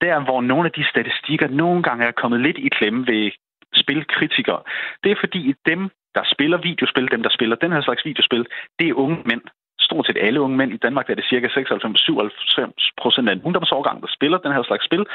Der, 0.00 0.24
hvor 0.26 0.40
nogle 0.40 0.66
af 0.68 0.72
de 0.72 0.84
statistikker 0.92 1.48
nogle 1.48 1.82
gange 1.82 2.04
er 2.04 2.20
kommet 2.20 2.40
lidt 2.40 2.58
i 2.58 2.68
klemme 2.68 3.06
ved 3.06 3.30
spilkritikere, 3.74 4.60
det 5.02 5.10
er 5.12 5.16
fordi 5.20 5.54
dem, 5.66 5.90
der 6.14 6.22
spiller 6.34 6.58
videospil, 6.58 7.10
dem, 7.10 7.22
der 7.22 7.30
spiller 7.30 7.56
den 7.56 7.72
her 7.72 7.80
slags 7.80 8.04
videospil, 8.04 8.46
det 8.78 8.88
er 8.88 8.94
unge 8.94 9.18
mænd. 9.24 9.42
Stort 9.80 10.06
set 10.06 10.18
alle 10.20 10.40
unge 10.40 10.56
mænd 10.56 10.72
i 10.72 10.76
Danmark 10.76 11.06
der 11.06 11.12
er 11.12 11.20
det 11.20 11.30
cirka 11.30 11.46
96-97 11.46 12.90
procent 13.02 13.28
af 13.28 13.32
en 13.32 13.42
ungdomsårgang, 13.44 14.02
der 14.02 14.08
spiller 14.16 14.38
den 14.38 14.52
her 14.52 14.62
slags 14.62 14.84
spil. 14.84 15.06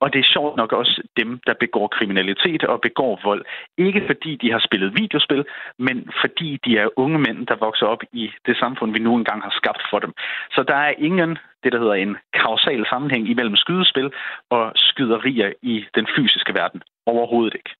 Og 0.00 0.12
det 0.12 0.18
er 0.20 0.32
sjovt 0.34 0.56
nok 0.56 0.72
også 0.72 1.02
dem, 1.16 1.30
der 1.46 1.54
begår 1.64 1.86
kriminalitet 1.96 2.62
og 2.64 2.80
begår 2.80 3.20
vold. 3.28 3.42
Ikke 3.78 4.02
fordi 4.06 4.32
de 4.42 4.48
har 4.54 4.62
spillet 4.68 4.98
videospil, 5.02 5.44
men 5.78 5.96
fordi 6.22 6.58
de 6.64 6.78
er 6.78 6.88
unge 6.96 7.18
mænd, 7.18 7.46
der 7.46 7.56
vokser 7.66 7.86
op 7.86 8.02
i 8.12 8.24
det 8.46 8.56
samfund, 8.62 8.92
vi 8.92 8.98
nu 8.98 9.16
engang 9.16 9.42
har 9.42 9.54
skabt 9.60 9.82
for 9.90 9.98
dem. 9.98 10.12
Så 10.54 10.64
der 10.70 10.78
er 10.88 10.94
ingen, 11.08 11.30
det 11.62 11.72
der 11.72 11.78
hedder 11.78 11.98
en 12.06 12.16
kausal 12.42 12.86
sammenhæng 12.92 13.28
imellem 13.28 13.56
skydespil 13.56 14.08
og 14.50 14.72
skyderier 14.74 15.50
i 15.62 15.84
den 15.94 16.06
fysiske 16.16 16.52
verden. 16.54 16.80
Overhovedet 17.06 17.54
ikke. 17.54 17.70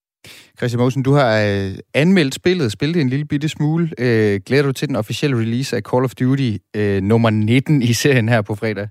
Christian 0.59 0.81
Mosen, 0.81 1.03
du 1.03 1.13
har 1.13 1.33
øh, 1.49 1.71
anmeldt 1.95 2.35
spillet, 2.35 2.73
spillet 2.73 3.01
en 3.01 3.09
lille 3.09 3.27
bitte 3.27 3.49
smule. 3.49 3.85
Øh, 3.99 4.41
glæder 4.47 4.67
du 4.67 4.73
til 4.73 4.89
den 4.89 4.97
officielle 4.97 5.37
release 5.37 5.77
af 5.77 5.83
Call 5.83 6.05
of 6.05 6.15
Duty 6.21 6.51
øh, 6.77 7.03
nummer 7.03 7.31
19 7.31 7.83
i 7.83 7.93
serien 7.93 8.29
her 8.29 8.43
på 8.43 8.55
fredag? 8.55 8.89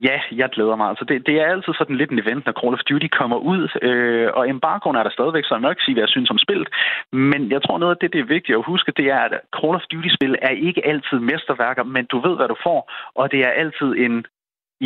Ja, 0.00 0.20
jeg 0.32 0.48
glæder 0.54 0.76
mig. 0.76 0.88
Altså, 0.88 1.04
det, 1.08 1.26
det 1.26 1.34
er 1.40 1.46
altid 1.46 1.72
sådan 1.74 1.96
lidt 1.96 2.10
en 2.10 2.22
event, 2.24 2.46
når 2.46 2.58
Call 2.60 2.74
of 2.74 2.86
Duty 2.88 3.08
kommer 3.18 3.36
ud, 3.36 3.62
øh, 3.88 4.28
og 4.38 4.48
embargoen 4.48 4.96
er 4.96 5.02
der 5.02 5.10
stadigvæk, 5.10 5.44
så 5.44 5.54
jeg 5.54 5.62
må 5.62 5.70
ikke 5.70 5.86
sige, 5.86 5.94
hvad 5.94 6.02
jeg 6.06 6.14
synes 6.14 6.30
om 6.30 6.38
spillet. 6.46 6.68
Men 7.12 7.50
jeg 7.54 7.60
tror 7.62 7.78
noget 7.78 7.94
af 7.94 8.00
det, 8.00 8.12
det 8.12 8.20
er 8.20 8.34
vigtigt 8.36 8.58
at 8.58 8.68
huske, 8.72 8.92
det 8.96 9.06
er, 9.16 9.20
at 9.26 9.32
Call 9.56 9.74
of 9.78 9.84
Duty-spil 9.92 10.34
er 10.48 10.54
ikke 10.68 10.86
altid 10.92 11.18
mesterværker, 11.30 11.84
men 11.94 12.04
du 12.12 12.18
ved, 12.26 12.34
hvad 12.36 12.48
du 12.48 12.56
får, 12.66 12.80
og 13.14 13.24
det 13.32 13.40
er 13.48 13.52
altid 13.62 13.90
en, 14.04 14.14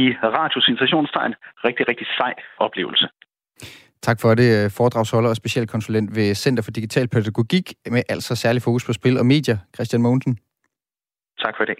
i 0.02 0.06
radiositationstegn, 0.38 1.34
rigtig, 1.66 1.88
rigtig 1.90 2.06
sej 2.18 2.34
oplevelse. 2.66 3.08
Tak 4.02 4.18
for 4.20 4.34
det, 4.34 4.72
foredragsholder 4.78 5.30
og 5.30 5.36
specialkonsulent 5.36 6.16
ved 6.16 6.34
Center 6.34 6.62
for 6.62 6.70
Digital 6.70 7.08
Pædagogik, 7.08 7.66
med 7.94 8.02
altså 8.08 8.36
særlig 8.36 8.62
fokus 8.62 8.84
på 8.86 8.92
spil 8.92 9.18
og 9.18 9.26
medier, 9.26 9.58
Christian 9.74 10.02
Mogensen. 10.02 10.38
Tak 11.44 11.54
for 11.56 11.64
det. 11.64 11.78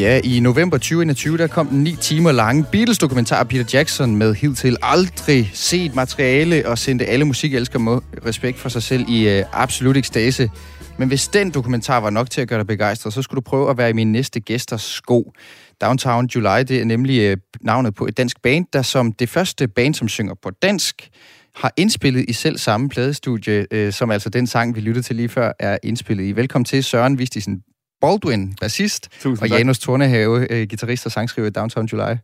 Ja, 0.00 0.20
i 0.24 0.40
november 0.40 0.78
2021, 0.78 1.38
der 1.38 1.46
kom 1.46 1.66
den 1.66 1.82
9 1.82 1.96
timer 2.00 2.32
lange 2.32 2.64
Beatles-dokumentar 2.72 3.44
Peter 3.44 3.64
Jackson 3.72 4.16
med 4.16 4.34
hidtil 4.34 4.76
aldrig 4.82 5.50
set 5.54 5.94
materiale 5.94 6.68
og 6.68 6.78
sendte 6.78 7.06
alle 7.06 7.24
musikelskere 7.24 7.82
med 7.82 7.98
respekt 8.26 8.58
for 8.58 8.68
sig 8.68 8.82
selv 8.82 9.04
i 9.08 9.28
øh, 9.28 9.44
absolut 9.52 9.96
ekstase. 9.96 10.50
Men 10.98 11.08
hvis 11.08 11.28
den 11.28 11.50
dokumentar 11.50 12.00
var 12.00 12.10
nok 12.10 12.30
til 12.30 12.40
at 12.40 12.48
gøre 12.48 12.58
dig 12.58 12.66
begejstret, 12.66 13.12
så 13.12 13.22
skulle 13.22 13.36
du 13.36 13.40
prøve 13.40 13.70
at 13.70 13.78
være 13.78 13.90
i 13.90 13.92
min 13.92 14.12
næste 14.12 14.40
gæsters 14.40 14.82
sko. 14.82 15.32
Downtown 15.80 16.26
July, 16.26 16.58
det 16.68 16.80
er 16.80 16.84
nemlig 16.84 17.20
øh, 17.20 17.36
navnet 17.60 17.94
på 17.94 18.06
et 18.06 18.16
dansk 18.16 18.42
band, 18.42 18.66
der 18.72 18.82
som 18.82 19.12
det 19.12 19.28
første 19.28 19.68
band, 19.68 19.94
som 19.94 20.08
synger 20.08 20.34
på 20.42 20.50
dansk, 20.50 21.08
har 21.54 21.72
indspillet 21.76 22.24
i 22.28 22.32
selv 22.32 22.58
samme 22.58 22.88
pladestudie, 22.88 23.66
øh, 23.70 23.92
som 23.92 24.10
altså 24.10 24.28
den 24.28 24.46
sang, 24.46 24.74
vi 24.74 24.80
lyttede 24.80 25.06
til 25.06 25.16
lige 25.16 25.28
før, 25.28 25.52
er 25.58 25.78
indspillet 25.82 26.24
i. 26.24 26.32
Velkommen 26.32 26.64
til 26.64 26.84
Søren 26.84 27.18
Vistisen 27.18 27.62
Baldwin, 28.00 28.54
bassist, 28.60 29.08
Tusind 29.12 29.42
og 29.42 29.48
tak. 29.48 29.58
Janus 29.58 29.78
Tornehave, 29.78 30.52
øh, 30.52 30.68
guitarist 30.68 31.06
og 31.06 31.12
sangskriver 31.12 31.48
i 31.48 31.50
Downtown 31.50 31.86
July. 31.86 32.14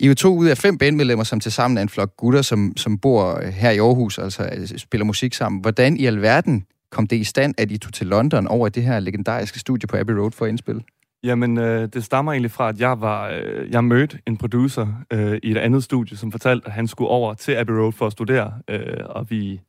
I 0.00 0.04
er 0.04 0.08
jo 0.08 0.14
to 0.14 0.36
ud 0.36 0.46
af 0.46 0.58
fem 0.58 0.78
bandmedlemmer, 0.78 1.24
som 1.24 1.40
tilsammen 1.40 1.78
er 1.78 1.82
en 1.82 1.88
flok 1.88 2.16
gutter, 2.16 2.42
som, 2.42 2.76
som 2.76 2.98
bor 2.98 3.40
her 3.50 3.70
i 3.70 3.78
Aarhus, 3.78 4.18
altså 4.18 4.42
øh, 4.42 4.78
spiller 4.78 5.04
musik 5.04 5.34
sammen. 5.34 5.60
Hvordan 5.60 5.96
i 5.96 6.06
alverden 6.06 6.66
kom 6.90 7.06
det 7.06 7.16
i 7.16 7.24
stand, 7.24 7.54
at 7.58 7.70
I 7.70 7.78
tog 7.78 7.92
til 7.92 8.06
London 8.06 8.46
over 8.46 8.68
det 8.68 8.82
her 8.82 9.00
legendariske 9.00 9.58
studie 9.58 9.86
på 9.86 9.96
Abbey 9.96 10.14
Road 10.14 10.30
for 10.30 10.44
at 10.44 10.48
indspille? 10.48 10.82
Jamen, 11.24 11.58
øh, 11.58 11.88
det 11.88 12.04
stammer 12.04 12.32
egentlig 12.32 12.50
fra, 12.50 12.68
at 12.68 12.80
jeg 12.80 13.00
var, 13.00 13.28
øh, 13.28 13.70
jeg 13.70 13.84
mødte 13.84 14.18
en 14.26 14.36
producer 14.36 14.86
øh, 15.10 15.38
i 15.42 15.50
et 15.50 15.56
andet 15.56 15.84
studie, 15.84 16.16
som 16.16 16.32
fortalte, 16.32 16.66
at 16.66 16.72
han 16.72 16.86
skulle 16.86 17.08
over 17.08 17.34
til 17.34 17.52
Abbey 17.52 17.74
Road 17.74 17.92
for 17.92 18.06
at 18.06 18.12
studere, 18.12 18.52
øh, 18.68 18.96
og 19.04 19.30
vi 19.30 19.60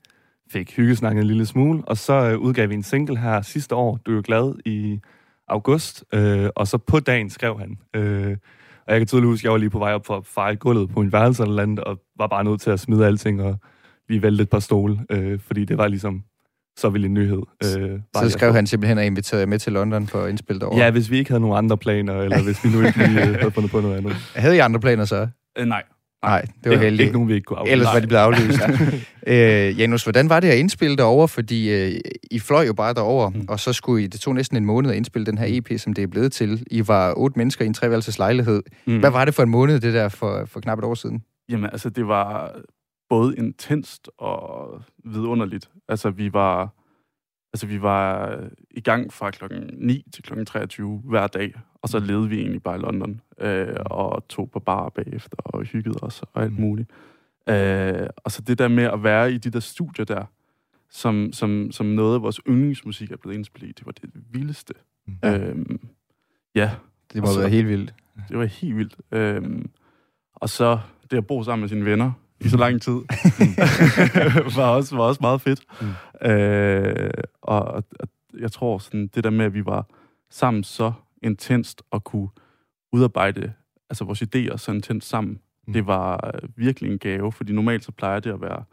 fik 0.52 0.76
hyggesnakket 0.76 1.22
en 1.22 1.28
lille 1.28 1.46
smule, 1.46 1.84
og 1.88 1.98
så 1.98 2.14
øh, 2.14 2.38
udgav 2.38 2.70
vi 2.70 2.74
en 2.74 2.84
single 2.84 3.18
her 3.18 3.42
sidste 3.42 3.76
år, 3.76 4.00
Du 4.06 4.18
er 4.18 4.22
glad, 4.22 4.54
i 4.66 5.00
august, 5.48 6.04
øh, 6.14 6.50
og 6.56 6.68
så 6.68 6.78
på 6.78 7.00
dagen 7.00 7.30
skrev 7.30 7.60
han. 7.60 7.78
Øh, 7.96 8.38
og 8.88 8.92
jeg 8.94 9.00
kan 9.00 9.08
tydeligt 9.08 9.28
huske, 9.30 9.42
at 9.42 9.44
jeg 9.44 9.52
var 9.52 9.58
lige 9.58 9.70
på 9.70 9.80
vej 9.80 9.94
op 9.94 10.06
for 10.06 10.18
at 10.18 10.26
fejre 10.26 10.56
gulvet 10.56 10.90
på 10.90 11.02
en 11.02 11.12
værelse 11.12 11.44
eller 11.44 11.64
andet, 11.64 11.80
og 11.80 11.98
var 12.18 12.28
bare 12.28 12.44
nødt 12.44 12.62
til 12.62 12.70
at 12.72 12.80
smide 12.80 13.06
alting 13.06 13.42
og 13.42 13.60
lige 14.10 14.22
vælte 14.22 14.42
et 14.44 14.50
par 14.50 14.60
stole, 14.60 15.00
øh, 15.10 15.40
fordi 15.40 15.66
det 15.66 15.78
var 15.78 15.88
ligesom 15.88 16.24
så 16.78 16.90
vild 16.90 17.06
en 17.06 17.14
nyhed. 17.14 17.42
Øh, 17.66 18.00
Så 18.16 18.30
skrev 18.30 18.54
han 18.54 18.68
simpelthen 18.68 18.98
at 18.98 19.06
invitere 19.06 19.40
jer 19.40 19.46
med 19.46 19.60
til 19.60 19.74
London 19.74 20.08
for 20.08 20.22
at 20.24 20.30
indspille 20.30 20.60
derovre. 20.60 20.78
Ja, 20.84 20.92
hvis 20.92 21.12
vi 21.12 21.18
ikke 21.18 21.30
havde 21.32 21.42
nogen 21.42 21.58
andre 21.58 21.78
planer, 21.78 22.22
eller 22.22 22.44
hvis 22.44 22.64
vi 22.66 22.70
nu 22.70 22.82
ikke 22.88 22.98
lige 22.98 23.10
havde 23.20 23.52
fundet 23.52 23.72
på 23.72 23.82
noget 23.82 23.98
andet. 23.98 24.12
Havde 24.36 24.56
I 24.56 24.60
andre 24.60 24.80
planer 24.80 25.06
så? 25.06 25.28
Øh, 25.58 25.66
nej. 25.66 25.84
Nej, 26.24 26.46
det 26.64 26.72
var 26.72 26.78
heldigt. 26.78 27.02
ikke 27.02 27.14
nogen, 27.14 27.30
vi 27.30 27.34
ikke 27.34 27.46
kunne 27.46 27.60
aflyse. 27.60 27.72
Ellers 27.72 27.94
var 27.94 28.00
de 28.00 28.08
blevet 28.08 28.22
aflyst. 28.22 28.60
øh, 29.28 29.80
Janus, 29.80 30.04
hvordan 30.04 30.30
var 30.30 30.40
det 30.40 30.48
at 30.48 30.58
indspille 30.58 30.98
derover? 30.98 31.28
Fordi 31.28 31.70
øh, 31.70 32.00
I 32.32 32.40
fløj 32.40 32.66
jo 32.66 32.74
bare 32.74 32.94
derover, 32.94 33.30
mm. 33.30 33.46
og 33.50 33.60
så 33.60 33.74
skulle 33.74 34.04
I, 34.04 34.08
det 34.08 34.20
tog 34.20 34.36
næsten 34.36 34.58
en 34.58 34.66
måned 34.66 34.92
at 34.92 34.98
indspille 34.98 35.26
den 35.26 35.38
her 35.38 35.46
EP, 35.50 35.80
som 35.80 35.94
det 35.94 36.04
er 36.04 36.08
blevet 36.08 36.32
til. 36.32 36.64
I 36.72 36.88
var 36.88 37.14
otte 37.18 37.40
mennesker 37.40 37.66
i 37.66 37.68
en 37.68 37.74
treværelses 37.74 38.18
lejlighed. 38.20 38.64
Mm. 38.86 39.00
Hvad 39.00 39.10
var 39.10 39.26
det 39.26 39.36
for 39.36 39.44
en 39.44 39.50
måned, 39.50 39.80
det 39.80 39.94
der 39.94 40.10
for, 40.10 40.46
for 40.46 40.60
knap 40.60 40.78
et 40.78 40.84
år 40.84 40.94
siden? 40.94 41.24
Jamen, 41.50 41.70
altså, 41.72 41.90
det 41.90 42.08
var 42.08 42.56
både 43.10 43.36
intenst 43.38 44.10
og 44.18 44.82
vidunderligt. 45.06 45.70
Altså, 45.90 46.10
vi 46.10 46.34
var, 46.34 46.74
altså, 47.56 47.68
vi 47.68 47.82
var 47.82 48.40
i 48.72 48.82
gang 48.82 49.14
fra 49.14 49.32
klokken 49.32 49.70
9 49.74 50.06
til 50.14 50.24
klokken 50.24 50.46
23 50.46 51.02
hver 51.04 51.28
dag, 51.28 51.54
og 51.82 51.90
så 51.90 52.00
levede 52.00 52.30
vi 52.30 52.40
egentlig 52.40 52.64
bare 52.64 52.76
i 52.76 52.80
London, 52.80 53.22
øh, 53.40 53.76
og 53.86 54.28
tog 54.28 54.52
på 54.52 54.60
bar 54.60 54.90
bagefter, 54.90 55.38
og 55.38 55.64
hyggede 55.64 56.00
os, 56.02 56.24
og 56.34 56.44
alt 56.44 56.60
muligt. 56.60 56.90
Øh, 57.50 58.08
og 58.18 58.32
så 58.32 58.42
det 58.42 58.60
der 58.60 58.68
med 58.68 58.84
at 58.84 59.04
være 59.04 59.34
i 59.34 59.38
de 59.38 59.50
der 59.50 59.60
studier 59.60 60.06
der, 60.06 60.26
som, 60.90 61.34
som, 61.34 61.72
som 61.72 61.86
noget 61.86 62.16
af 62.16 62.22
vores 62.22 62.40
yndlingsmusik 62.48 63.12
er 63.12 63.18
blevet 63.18 63.36
indspillet 63.36 63.70
i, 63.70 63.72
det 63.72 63.86
var 63.86 63.92
det 63.92 64.10
vildeste. 64.32 64.74
Ja. 65.24 65.38
Øhm, 65.38 65.80
ja. 66.56 66.72
Det 67.14 67.22
må 67.22 67.28
have 67.28 67.40
været 67.40 67.52
helt 67.52 67.68
vildt. 67.68 67.94
Det 68.30 68.38
var 68.38 68.46
helt 68.46 68.78
vildt. 68.78 68.96
Øhm, 69.12 69.70
og 70.36 70.50
så 70.50 70.80
det 71.12 71.18
at 71.18 71.28
bo 71.28 71.44
sammen 71.44 71.62
med 71.62 71.70
sine 71.70 71.86
venner 71.86 72.12
i 72.46 72.50
så 72.50 72.58
lang 72.58 72.82
tid, 72.82 72.92
var, 74.58 74.68
også, 74.70 74.96
var 74.96 75.04
også 75.04 75.20
meget 75.22 75.42
fedt. 75.42 75.62
Mm. 75.82 76.28
Øh, 76.30 77.10
og, 77.42 77.66
og 77.66 77.84
jeg 78.40 78.52
tror, 78.52 78.78
sådan, 78.78 79.08
det 79.16 79.24
der 79.24 79.30
med, 79.30 79.46
at 79.46 79.54
vi 79.54 79.66
var 79.66 79.88
sammen 80.32 80.64
så 80.64 80.92
intenst 81.24 81.82
og 81.92 82.04
kunne 82.04 82.28
udarbejde 82.94 83.54
altså 83.90 84.04
vores 84.04 84.22
idéer 84.22 84.58
så 84.58 84.72
intenst 84.72 85.10
sammen, 85.10 85.40
mm. 85.68 85.74
det 85.74 85.88
var 85.88 86.32
øh, 86.34 86.50
virkelig 86.56 86.92
en 86.92 87.00
gave, 87.00 87.32
fordi 87.32 87.54
normalt 87.54 87.84
så 87.86 87.92
plejer 87.92 88.20
det 88.20 88.34
at 88.34 88.42
være, 88.42 88.64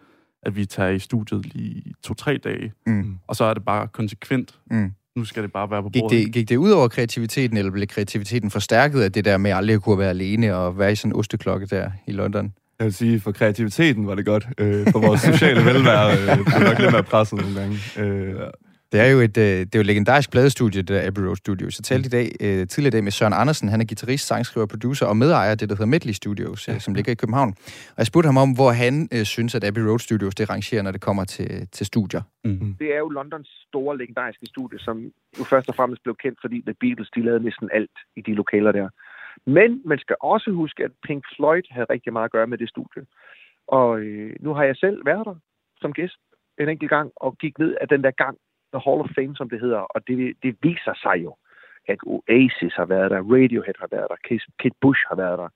at 0.43 0.57
vi 0.57 0.67
tager 0.67 0.91
i 0.91 0.99
studiet 0.99 1.55
lige 1.55 1.95
to-tre 2.03 2.37
dage, 2.37 2.73
Mm. 2.87 3.19
og 3.27 3.37
så 3.37 3.45
er 3.45 3.55
det 3.55 3.65
bare 3.65 3.89
konsekvent. 3.89 4.59
Mm. 4.71 4.93
Nu 5.17 5.25
skal 5.25 5.43
det 5.43 5.53
bare 5.53 5.71
være 5.71 5.83
på 5.83 5.89
Gik 5.89 6.01
bordet. 6.03 6.25
det, 6.27 6.33
gik 6.33 6.49
det 6.49 6.57
ud 6.57 6.71
over 6.71 6.89
kreativiteten, 6.89 7.57
eller 7.57 7.73
blev 7.73 7.87
kreativiteten 7.87 8.51
forstærket 8.51 9.01
af 9.03 9.13
det 9.13 9.25
der 9.25 9.37
med 9.37 9.51
aldrig 9.51 9.75
at 9.75 9.83
kunne 9.83 9.99
være 9.99 10.11
alene 10.11 10.55
og 10.57 10.79
være 10.79 10.93
i 10.93 10.95
sådan 10.95 11.13
en 11.13 11.17
osteklokke 11.19 11.67
der 11.67 11.91
i 12.07 12.13
London? 12.13 12.53
Jeg 12.83 12.87
vil 12.87 12.95
sige, 12.95 13.21
for 13.21 13.33
kreativiteten 13.33 14.07
var 14.07 14.15
det 14.15 14.27
godt. 14.27 14.47
Øh, 14.59 14.87
for 14.93 15.01
vores 15.07 15.21
sociale 15.33 15.61
velvære 15.65 16.11
øh, 16.13 16.45
blev 16.45 16.69
nok 16.69 16.79
lidt 16.79 16.93
mere 16.93 17.03
presset 17.03 17.39
nogle 17.39 17.61
gange. 17.61 17.77
Øh, 17.99 18.41
Det 18.93 19.01
er 19.01 19.07
jo 19.07 19.21
et, 19.21 19.37
øh, 19.39 19.45
det 19.45 19.75
er 19.75 19.79
jo 19.79 19.81
et 19.81 19.87
legendarisk 19.87 20.31
pladestudie, 20.31 20.83
det 20.83 20.89
der 20.89 21.07
Abbey 21.07 21.23
Road 21.23 21.37
Studio. 21.37 21.71
Så 21.71 21.83
talte 21.83 22.07
i 22.07 22.11
dag, 22.11 22.27
øh, 22.41 22.67
tidligere 22.67 22.89
i 22.89 22.97
dag 22.97 23.05
med 23.05 23.13
Søren 23.13 23.33
Andersen. 23.33 23.69
Han 23.69 23.81
er 23.81 23.85
guitarist, 23.85 24.27
sangskriver, 24.27 24.67
producer 24.67 25.07
og 25.07 25.17
medejer 25.17 25.51
af 25.51 25.59
det, 25.59 25.69
der 25.69 25.75
hedder 25.75 25.87
Medley 25.87 26.13
Studios, 26.13 26.69
øh, 26.69 26.81
som 26.81 26.95
ligger 26.95 27.13
i 27.13 27.15
København. 27.15 27.49
Og 27.95 27.99
jeg 27.99 28.07
spurgte 28.07 28.27
ham 28.27 28.37
om, 28.37 28.51
hvor 28.53 28.71
han 28.71 29.09
øh, 29.15 29.25
synes, 29.25 29.55
at 29.55 29.65
Abbey 29.65 29.83
Road 29.83 29.99
Studios 29.99 30.35
det 30.35 30.51
rangerer, 30.51 30.83
når 30.83 30.91
det 30.91 31.01
kommer 31.01 31.25
til, 31.25 31.69
til 31.73 31.87
studier. 31.87 32.23
Mm. 32.45 32.75
Det 32.79 32.89
er 32.95 32.99
jo 32.99 33.09
Londons 33.09 33.49
store 33.69 33.99
legendariske 33.99 34.47
studie, 34.47 34.79
som 34.79 34.97
jo 35.39 35.45
først 35.45 35.69
og 35.69 35.75
fremmest 35.75 36.03
blev 36.03 36.17
kendt, 36.23 36.39
fordi 36.41 36.63
The 36.67 36.75
Beatles 36.81 37.11
de 37.17 37.21
lavede 37.25 37.45
næsten 37.45 37.69
alt 37.73 37.97
i 38.17 38.21
de 38.27 38.35
lokaler 38.35 38.73
der. 38.73 38.89
Men 39.47 39.83
man 39.85 39.99
skal 39.99 40.17
også 40.21 40.51
huske, 40.51 40.85
at 40.85 40.91
Pink 41.03 41.25
Floyd 41.37 41.63
havde 41.71 41.87
rigtig 41.91 42.13
meget 42.13 42.25
at 42.25 42.33
gøre 42.33 42.47
med 42.47 42.59
det 42.59 42.69
studie. 42.69 43.07
Og 43.67 44.01
øh, 44.01 44.37
nu 44.41 44.55
har 44.55 44.65
jeg 44.65 44.77
selv 44.77 45.07
været 45.07 45.27
der 45.27 45.35
som 45.81 45.93
gæst 45.93 46.19
en 46.59 46.69
enkelt 46.69 46.91
gang, 46.91 47.13
og 47.17 47.39
gik 47.39 47.59
ned 47.59 47.77
af 47.81 47.89
den 47.89 48.05
der 48.05 48.11
gang, 48.11 48.39
The 48.73 48.83
Hall 48.85 49.01
of 49.01 49.11
Fame, 49.15 49.37
som 49.37 49.49
det 49.51 49.61
hedder. 49.61 49.79
Og 49.79 50.07
det, 50.07 50.37
det 50.43 50.57
viser 50.63 50.95
sig 51.03 51.17
jo, 51.25 51.37
at 51.89 51.99
Oasis 52.07 52.75
har 52.75 52.85
været 52.85 53.11
der, 53.11 53.23
Radiohead 53.35 53.75
har 53.79 53.89
været 53.91 54.07
der, 54.11 54.17
Kate- 54.29 54.79
Bush 54.81 55.01
har 55.09 55.17
været 55.17 55.39
der, 55.39 55.49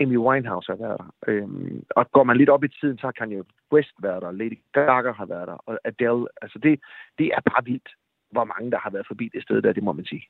Amy 0.00 0.16
Winehouse 0.16 0.72
har 0.72 0.76
været 0.76 0.98
der. 0.98 1.10
Øhm, 1.26 1.84
og 1.90 2.10
går 2.10 2.24
man 2.24 2.36
lidt 2.36 2.50
op 2.50 2.64
i 2.64 2.68
tiden, 2.68 2.98
så 2.98 3.06
har 3.06 3.12
Kanye 3.12 3.42
West 3.72 3.94
været 4.02 4.22
der, 4.22 4.30
Lady 4.30 4.58
Gaga 4.72 5.12
har 5.12 5.26
været 5.26 5.48
der, 5.48 5.58
og 5.66 5.78
Adele. 5.84 6.26
Altså 6.42 6.58
det, 6.58 6.80
det 7.18 7.26
er 7.26 7.40
bare 7.50 7.64
vildt, 7.64 7.88
hvor 8.30 8.44
mange 8.44 8.70
der 8.70 8.78
har 8.78 8.90
været 8.90 9.06
forbi 9.06 9.30
det 9.34 9.42
sted 9.42 9.62
der, 9.62 9.72
det 9.72 9.82
må 9.82 9.92
man 9.92 10.04
sige. 10.04 10.26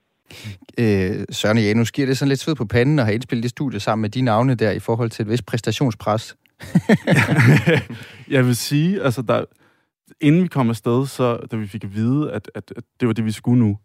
Øh, 0.79 1.25
Søren 1.31 1.57
og 1.57 1.65
Janus, 1.65 1.93
giver 1.93 2.07
det 2.07 2.19
sådan 2.19 2.29
lidt 2.29 2.41
sved 2.41 2.55
på 2.55 2.65
panden 2.65 2.99
at 2.99 3.05
have 3.05 3.15
indspillet 3.15 3.43
det 3.43 3.51
studie 3.51 3.81
sammen 3.81 4.03
med 4.03 4.11
de 4.11 4.21
navne 4.21 4.55
der 4.55 4.71
i 4.71 4.79
forhold 4.79 5.11
til 5.11 5.23
et 5.23 5.29
vist 5.29 5.47
præstationspres? 5.47 6.37
jeg 8.29 8.47
vil 8.47 8.57
sige, 8.57 9.03
altså 9.03 9.23
der, 9.23 9.45
inden 10.21 10.43
vi 10.43 10.49
kom 10.49 10.71
afsted, 10.71 11.07
så 11.07 11.37
da 11.37 11.57
vi 11.57 11.67
fik 11.67 11.85
at 11.85 11.95
vide, 11.95 12.33
at, 12.33 12.51
at, 12.55 12.73
at 12.77 12.85
det 13.01 13.09
var 13.09 13.15
det, 13.15 13.25
vi 13.25 13.33
skulle 13.33 13.59
nu, 13.59 13.79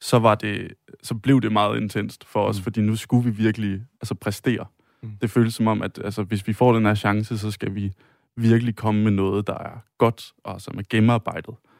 så, 0.00 0.18
var 0.18 0.34
det, 0.34 0.72
så 1.02 1.14
blev 1.14 1.40
det 1.40 1.52
meget 1.52 1.80
intenst 1.80 2.24
for 2.24 2.44
os, 2.44 2.58
mm. 2.58 2.62
fordi 2.62 2.80
nu 2.80 2.96
skulle 2.96 3.30
vi 3.30 3.36
virkelig 3.36 3.80
altså, 4.00 4.14
præstere. 4.14 4.66
Mm. 5.02 5.10
Det 5.20 5.30
føles 5.30 5.54
som 5.54 5.66
om, 5.66 5.82
at 5.82 6.00
altså, 6.04 6.22
hvis 6.22 6.46
vi 6.46 6.52
får 6.52 6.72
den 6.72 6.86
her 6.86 6.94
chance, 6.94 7.38
så 7.38 7.50
skal 7.50 7.74
vi 7.74 7.92
virkelig 8.36 8.76
komme 8.76 9.02
med 9.02 9.12
noget, 9.12 9.46
der 9.46 9.58
er 9.58 9.84
godt 9.98 10.32
og 10.44 10.60
som 10.60 10.78
er 10.78 10.82
gennemarbejdet. 10.90 11.54
Mm. 11.64 11.73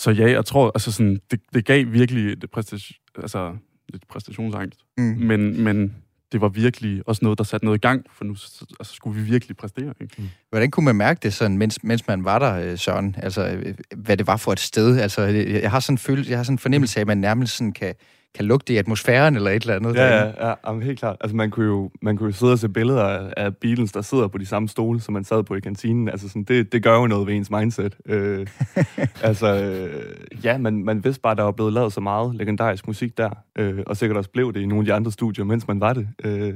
Så 0.00 0.10
ja, 0.10 0.30
jeg 0.30 0.44
tror, 0.44 0.70
altså 0.74 0.92
sådan, 0.92 1.20
det, 1.30 1.40
det 1.54 1.64
gav 1.64 1.92
virkelig 1.92 2.32
et 2.32 2.44
præstation, 2.52 2.96
altså, 3.16 3.56
lidt 3.88 4.08
præstationsangst. 4.08 4.78
Mm. 4.98 5.04
Men, 5.04 5.64
men 5.64 5.94
det 6.32 6.40
var 6.40 6.48
virkelig 6.48 7.02
også 7.08 7.20
noget, 7.24 7.38
der 7.38 7.44
satte 7.44 7.66
noget 7.66 7.78
i 7.78 7.80
gang, 7.80 8.06
for 8.12 8.24
nu 8.24 8.34
så- 8.34 8.66
altså, 8.80 8.94
skulle 8.94 9.20
vi 9.22 9.30
virkelig 9.30 9.56
præstere. 9.56 9.94
Ikke? 10.00 10.14
Mm. 10.18 10.28
Hvordan 10.50 10.70
kunne 10.70 10.84
man 10.84 10.96
mærke 10.96 11.20
det 11.22 11.34
sådan, 11.34 11.58
mens, 11.58 11.84
mens 11.84 12.06
man 12.06 12.24
var 12.24 12.38
der, 12.38 12.54
øh, 12.72 12.78
Søren? 12.78 13.16
Altså, 13.18 13.48
øh, 13.48 13.74
hvad 13.96 14.16
det 14.16 14.26
var 14.26 14.36
for 14.36 14.52
et 14.52 14.60
sted? 14.60 15.00
Altså, 15.00 15.22
jeg 15.22 15.70
har 15.70 15.80
sådan 15.80 15.94
en, 15.94 15.98
følelse, 15.98 16.30
jeg 16.30 16.38
har 16.38 16.44
sådan 16.44 16.54
en 16.54 16.58
fornemmelse 16.58 16.98
af, 16.98 17.00
at 17.00 17.06
man 17.06 17.18
nærmest 17.18 17.56
sådan 17.56 17.72
kan, 17.72 17.94
kan 18.34 18.44
lugte 18.44 18.72
i 18.72 18.76
atmosfæren 18.76 19.36
eller 19.36 19.50
et 19.50 19.62
eller 19.62 19.76
andet. 19.76 19.94
Ja, 19.94 20.02
derinde. 20.02 20.34
ja, 20.40 20.48
ja 20.48 20.54
jamen, 20.66 20.82
helt 20.82 20.98
klart. 20.98 21.16
Altså, 21.20 21.36
man 21.36 21.50
kunne, 21.50 21.66
jo, 21.66 21.90
man 22.02 22.16
kunne 22.16 22.26
jo 22.26 22.32
sidde 22.32 22.52
og 22.52 22.58
se 22.58 22.68
billeder 22.68 23.04
af, 23.04 23.32
af 23.36 23.56
Beatles, 23.56 23.92
der 23.92 24.02
sidder 24.02 24.28
på 24.28 24.38
de 24.38 24.46
samme 24.46 24.68
stole, 24.68 25.00
som 25.00 25.12
man 25.12 25.24
sad 25.24 25.42
på 25.42 25.54
i 25.54 25.60
kantinen. 25.60 26.08
Altså, 26.08 26.28
sådan, 26.28 26.44
det, 26.44 26.72
det 26.72 26.82
gør 26.82 26.96
jo 26.96 27.06
noget 27.06 27.26
ved 27.26 27.34
ens 27.34 27.50
mindset. 27.50 27.96
Øh, 28.06 28.46
altså, 29.22 29.54
øh, 29.54 30.44
ja, 30.44 30.58
man, 30.58 30.84
man 30.84 31.04
vidste 31.04 31.20
bare, 31.20 31.34
der 31.34 31.42
var 31.42 31.52
blevet 31.52 31.72
lavet 31.72 31.92
så 31.92 32.00
meget 32.00 32.34
legendarisk 32.34 32.86
musik 32.86 33.18
der, 33.18 33.30
øh, 33.58 33.82
og 33.86 33.96
sikkert 33.96 34.16
også 34.16 34.30
blev 34.30 34.52
det 34.52 34.60
i 34.60 34.66
nogle 34.66 34.82
af 34.82 34.86
de 34.86 34.92
andre 34.92 35.12
studier, 35.12 35.44
mens 35.44 35.68
man 35.68 35.80
var 35.80 35.92
det. 35.92 36.08
Øh, 36.24 36.54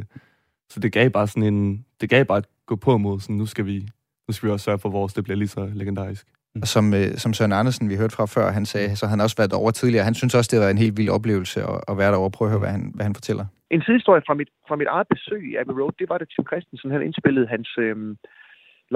så 0.70 0.80
det 0.80 0.92
gav 0.92 1.10
bare 1.10 1.28
sådan 1.28 1.54
en... 1.54 1.84
Det 2.00 2.10
gav 2.10 2.24
bare 2.24 2.38
at 2.38 2.46
gå 2.66 2.76
på 2.76 2.98
mod, 2.98 3.20
sådan, 3.20 3.36
nu 3.36 3.46
skal 3.46 3.66
vi, 3.66 3.88
nu 4.28 4.32
skal 4.34 4.46
vi 4.46 4.52
også 4.52 4.64
sørge 4.64 4.78
for, 4.78 4.88
at 4.88 4.92
vores 4.92 5.14
det 5.14 5.24
bliver 5.24 5.36
lige 5.36 5.48
så 5.48 5.70
legendarisk. 5.74 6.26
Og 6.62 6.68
som, 6.74 6.84
øh, 6.94 7.08
som 7.22 7.32
Søren 7.32 7.52
Andersen, 7.60 7.90
vi 7.90 7.96
hørte 8.00 8.16
fra 8.16 8.26
før, 8.36 8.46
han 8.58 8.66
sagde, 8.72 8.96
så 8.96 9.02
har 9.06 9.10
han 9.16 9.24
også 9.26 9.36
været 9.40 9.52
over 9.52 9.70
tidligere. 9.70 10.04
Han 10.10 10.18
synes 10.20 10.34
også, 10.34 10.50
det 10.52 10.64
var 10.64 10.70
en 10.70 10.84
helt 10.84 10.96
vild 10.98 11.10
oplevelse 11.18 11.58
at, 11.72 11.78
at 11.90 11.94
være 12.00 12.12
derovre. 12.12 12.36
Prøv 12.36 12.46
at 12.46 12.52
høre, 12.52 12.64
hvad 12.64 12.74
han, 12.76 12.84
hvad 12.94 13.04
han 13.08 13.18
fortæller. 13.20 13.44
En 13.70 13.82
sidehistorie 13.82 14.22
fra 14.26 14.34
mit, 14.34 14.50
fra 14.68 14.76
mit 14.76 14.90
eget 14.94 15.08
besøg 15.14 15.42
i 15.50 15.56
Abbey 15.60 15.74
Road, 15.80 15.92
det 15.98 16.08
var 16.08 16.18
det 16.18 16.28
Tim 16.28 16.46
Christensen, 16.50 16.90
han 16.90 17.02
indspillede 17.02 17.46
hans 17.54 17.70
øh, 17.78 17.96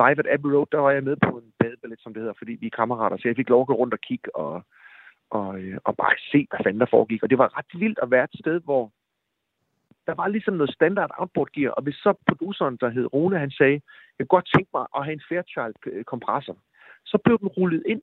live 0.03 0.19
at 0.23 0.29
Abbey 0.35 0.51
Road, 0.55 0.69
der 0.73 0.81
var 0.85 0.91
jeg 0.91 1.05
med 1.09 1.17
på 1.27 1.33
en 1.43 1.51
badeballet, 1.61 2.01
som 2.01 2.13
det 2.13 2.21
hedder, 2.23 2.41
fordi 2.41 2.53
vi 2.61 2.67
er 2.67 2.79
kammerater, 2.81 3.17
så 3.17 3.29
jeg 3.29 3.37
fik 3.37 3.49
lov 3.49 3.61
at 3.61 3.71
gå 3.71 3.75
rundt 3.75 3.95
og 3.95 4.01
kigge 4.09 4.37
og, 4.37 4.55
og, 5.31 5.49
øh, 5.61 5.79
og 5.85 5.93
bare 6.03 6.15
se, 6.33 6.47
hvad 6.51 6.61
fanden 6.65 6.81
der 6.81 6.95
foregik. 6.97 7.23
Og 7.23 7.31
det 7.31 7.39
var 7.39 7.57
ret 7.59 7.73
vildt 7.83 7.99
at 8.03 8.11
være 8.11 8.25
et 8.25 8.41
sted, 8.43 8.61
hvor 8.67 8.83
der 10.09 10.15
var 10.21 10.29
ligesom 10.29 10.55
noget 10.55 10.77
standard 10.79 11.11
outboard 11.19 11.51
gear, 11.55 11.71
og 11.71 11.83
hvis 11.83 11.99
så 12.05 12.11
produceren, 12.29 12.77
der 12.81 12.91
hed 12.91 13.07
Rune, 13.15 13.39
han 13.39 13.51
sagde, 13.51 13.81
jeg 14.17 14.23
kunne 14.23 14.37
godt 14.37 14.51
tænke 14.55 14.71
mig 14.75 14.85
at 14.97 15.05
have 15.05 15.17
en 15.19 15.27
Fairchild 15.29 15.75
øh, 15.87 16.05
kompressor, 16.05 16.57
så 17.11 17.17
blev 17.25 17.37
den 17.43 17.49
rullet 17.49 17.83
ind 17.93 18.03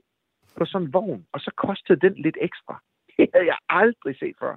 på 0.57 0.65
sådan 0.65 0.87
en 0.87 0.93
vogn, 0.93 1.21
og 1.33 1.39
så 1.39 1.51
kostede 1.57 1.99
den 2.05 2.13
lidt 2.25 2.37
ekstra. 2.41 2.75
Det 3.17 3.27
havde 3.33 3.47
jeg 3.53 3.57
aldrig 3.69 4.15
set 4.19 4.35
før. 4.39 4.55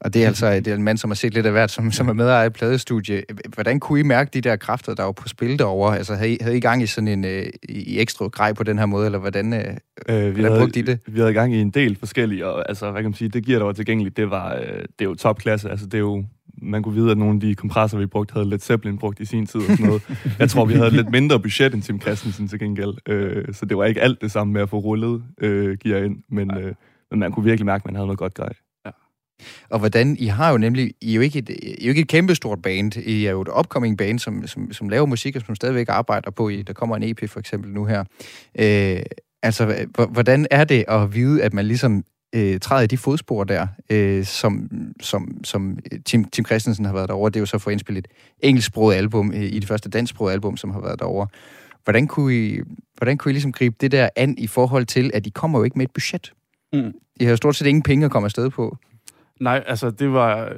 Og 0.00 0.14
det 0.14 0.22
er 0.22 0.26
altså 0.26 0.46
det 0.46 0.66
er 0.66 0.74
en 0.74 0.82
mand, 0.82 0.98
som 0.98 1.10
har 1.10 1.14
set 1.14 1.34
lidt 1.34 1.46
af 1.46 1.52
hvert, 1.52 1.70
som, 1.70 1.90
som 1.90 2.08
er 2.08 2.12
medejer 2.12 2.46
i 2.46 2.50
pladestudie. 2.50 3.22
Hvordan 3.54 3.80
kunne 3.80 4.00
I 4.00 4.02
mærke 4.02 4.30
de 4.34 4.40
der 4.40 4.56
kræfter, 4.56 4.94
der 4.94 5.02
var 5.02 5.12
på 5.12 5.28
spil 5.28 5.58
derovre? 5.58 5.96
Altså, 5.96 6.14
havde 6.14 6.32
I, 6.34 6.38
havde 6.40 6.56
I 6.56 6.60
gang 6.60 6.82
i 6.82 6.86
sådan 6.86 7.08
en 7.08 7.24
øh, 7.24 7.46
i 7.68 8.00
ekstra 8.00 8.26
grej 8.26 8.52
på 8.52 8.62
den 8.62 8.78
her 8.78 8.86
måde, 8.86 9.06
eller 9.06 9.18
hvordan, 9.18 9.52
øh, 9.52 9.76
Øh, 10.08 10.16
vi, 10.16 10.30
hvordan 10.30 10.44
havde, 10.44 10.60
brugte 10.60 10.80
I 10.80 10.82
det? 10.82 11.00
vi 11.06 11.20
havde 11.20 11.32
gang 11.32 11.54
i 11.54 11.60
en 11.60 11.70
del 11.70 11.96
forskellige, 11.96 12.46
og 12.46 12.68
altså, 12.68 12.90
hvad 12.90 13.02
kan 13.02 13.10
man 13.10 13.14
sige, 13.14 13.28
det 13.28 13.46
gear, 13.46 13.58
der 13.58 13.66
var 13.66 13.72
tilgængeligt, 13.72 14.16
det 14.16 14.30
var, 14.30 14.54
øh, 14.54 14.62
det 14.62 15.00
er 15.00 15.04
jo 15.04 15.14
topklasse. 15.14 15.70
Altså, 15.70 15.86
det 15.86 15.94
er 15.94 15.98
jo, 15.98 16.24
man 16.62 16.82
kunne 16.82 16.94
vide, 16.94 17.10
at 17.10 17.18
nogle 17.18 17.34
af 17.34 17.40
de 17.40 17.54
kompressorer, 17.54 18.00
vi 18.00 18.06
brugte, 18.06 18.32
havde 18.32 18.48
lidt 18.48 18.62
Zeppelin 18.62 18.98
brugt 18.98 19.20
i 19.20 19.24
sin 19.24 19.46
tid 19.46 19.60
og 19.60 19.66
sådan 19.66 19.86
noget. 19.86 20.02
Jeg 20.38 20.50
tror, 20.50 20.64
vi 20.64 20.74
havde 20.74 20.90
lidt 20.90 21.10
mindre 21.10 21.40
budget 21.40 21.74
end 21.74 21.82
Tim 21.82 22.00
Christensen 22.00 22.48
til 22.48 22.58
gengæld, 22.58 22.94
øh, 23.08 23.54
så 23.54 23.66
det 23.66 23.76
var 23.76 23.84
ikke 23.84 24.00
alt 24.00 24.20
det 24.20 24.30
samme 24.30 24.52
med 24.52 24.62
at 24.62 24.68
få 24.68 24.78
rullet 24.78 25.22
øh, 25.40 25.78
gear 25.78 26.04
ind, 26.04 26.16
men, 26.28 26.56
øh, 26.56 26.74
men 27.10 27.20
man 27.20 27.32
kunne 27.32 27.44
virkelig 27.44 27.66
mærke, 27.66 27.82
at 27.82 27.86
man 27.86 27.94
havde 27.94 28.06
noget 28.06 28.18
godt 28.18 28.34
grej. 28.34 28.52
Og 29.70 29.78
hvordan, 29.78 30.16
I 30.18 30.26
har 30.26 30.50
jo 30.50 30.58
nemlig, 30.58 30.94
I 31.00 31.10
er 31.10 31.14
jo 31.14 31.20
ikke 31.20 31.38
et, 31.38 31.48
I 31.48 31.52
er 31.80 31.84
jo 31.84 31.88
ikke 31.88 32.00
et 32.00 32.08
kæmpestort 32.08 32.62
band, 32.62 32.96
I 32.96 33.26
er 33.26 33.30
jo 33.30 33.40
et 33.40 33.48
upcoming 33.58 33.98
band, 33.98 34.18
som, 34.18 34.46
som, 34.46 34.72
som 34.72 34.88
laver 34.88 35.06
musik, 35.06 35.36
og 35.36 35.42
som 35.46 35.54
stadigvæk 35.54 35.88
arbejder 35.88 36.30
på, 36.30 36.48
I, 36.48 36.62
der 36.62 36.72
kommer 36.72 36.96
en 36.96 37.02
EP 37.02 37.30
for 37.30 37.40
eksempel 37.40 37.70
nu 37.72 37.84
her. 37.84 38.04
Øh, 38.58 39.02
altså, 39.42 39.86
hvordan 40.08 40.46
er 40.50 40.64
det 40.64 40.84
at 40.88 41.14
vide, 41.14 41.42
at 41.42 41.52
man 41.52 41.66
ligesom 41.66 42.04
øh, 42.34 42.60
træder 42.60 42.82
i 42.82 42.86
de 42.86 42.98
fodspor 42.98 43.44
der, 43.44 43.66
øh, 43.90 44.24
som, 44.24 44.68
som, 45.00 45.44
som 45.44 45.78
Tim, 46.04 46.24
Tim 46.24 46.44
Christensen 46.44 46.84
har 46.84 46.92
været 46.92 47.08
derovre. 47.08 47.30
Det 47.30 47.36
er 47.36 47.40
jo 47.40 47.46
så 47.46 47.58
for 47.58 47.70
at 47.70 47.72
indspille 47.72 47.98
et 47.98 48.08
engelsksproget 48.40 48.96
album 48.96 49.32
øh, 49.32 49.42
i 49.42 49.58
det 49.58 49.68
første 49.68 49.90
dansksproget 49.90 50.32
album, 50.32 50.56
som 50.56 50.70
har 50.70 50.80
været 50.80 50.98
derovre. 50.98 51.26
Hvordan 51.84 52.06
kunne, 52.06 52.34
I, 52.34 52.60
hvordan 52.96 53.18
kunne 53.18 53.30
I 53.30 53.32
ligesom 53.32 53.52
gribe 53.52 53.76
det 53.80 53.92
der 53.92 54.08
an 54.16 54.38
i 54.38 54.46
forhold 54.46 54.86
til, 54.86 55.10
at 55.14 55.26
I 55.26 55.30
kommer 55.30 55.58
jo 55.58 55.64
ikke 55.64 55.78
med 55.78 55.86
et 55.86 55.92
budget? 55.92 56.32
Mm. 56.72 56.92
I 57.16 57.24
har 57.24 57.30
jo 57.30 57.36
stort 57.36 57.56
set 57.56 57.66
ingen 57.66 57.82
penge 57.82 58.04
at 58.04 58.10
komme 58.10 58.26
afsted 58.26 58.50
på. 58.50 58.76
Nej, 59.40 59.64
altså 59.66 59.90
det 59.90 60.12
var... 60.12 60.52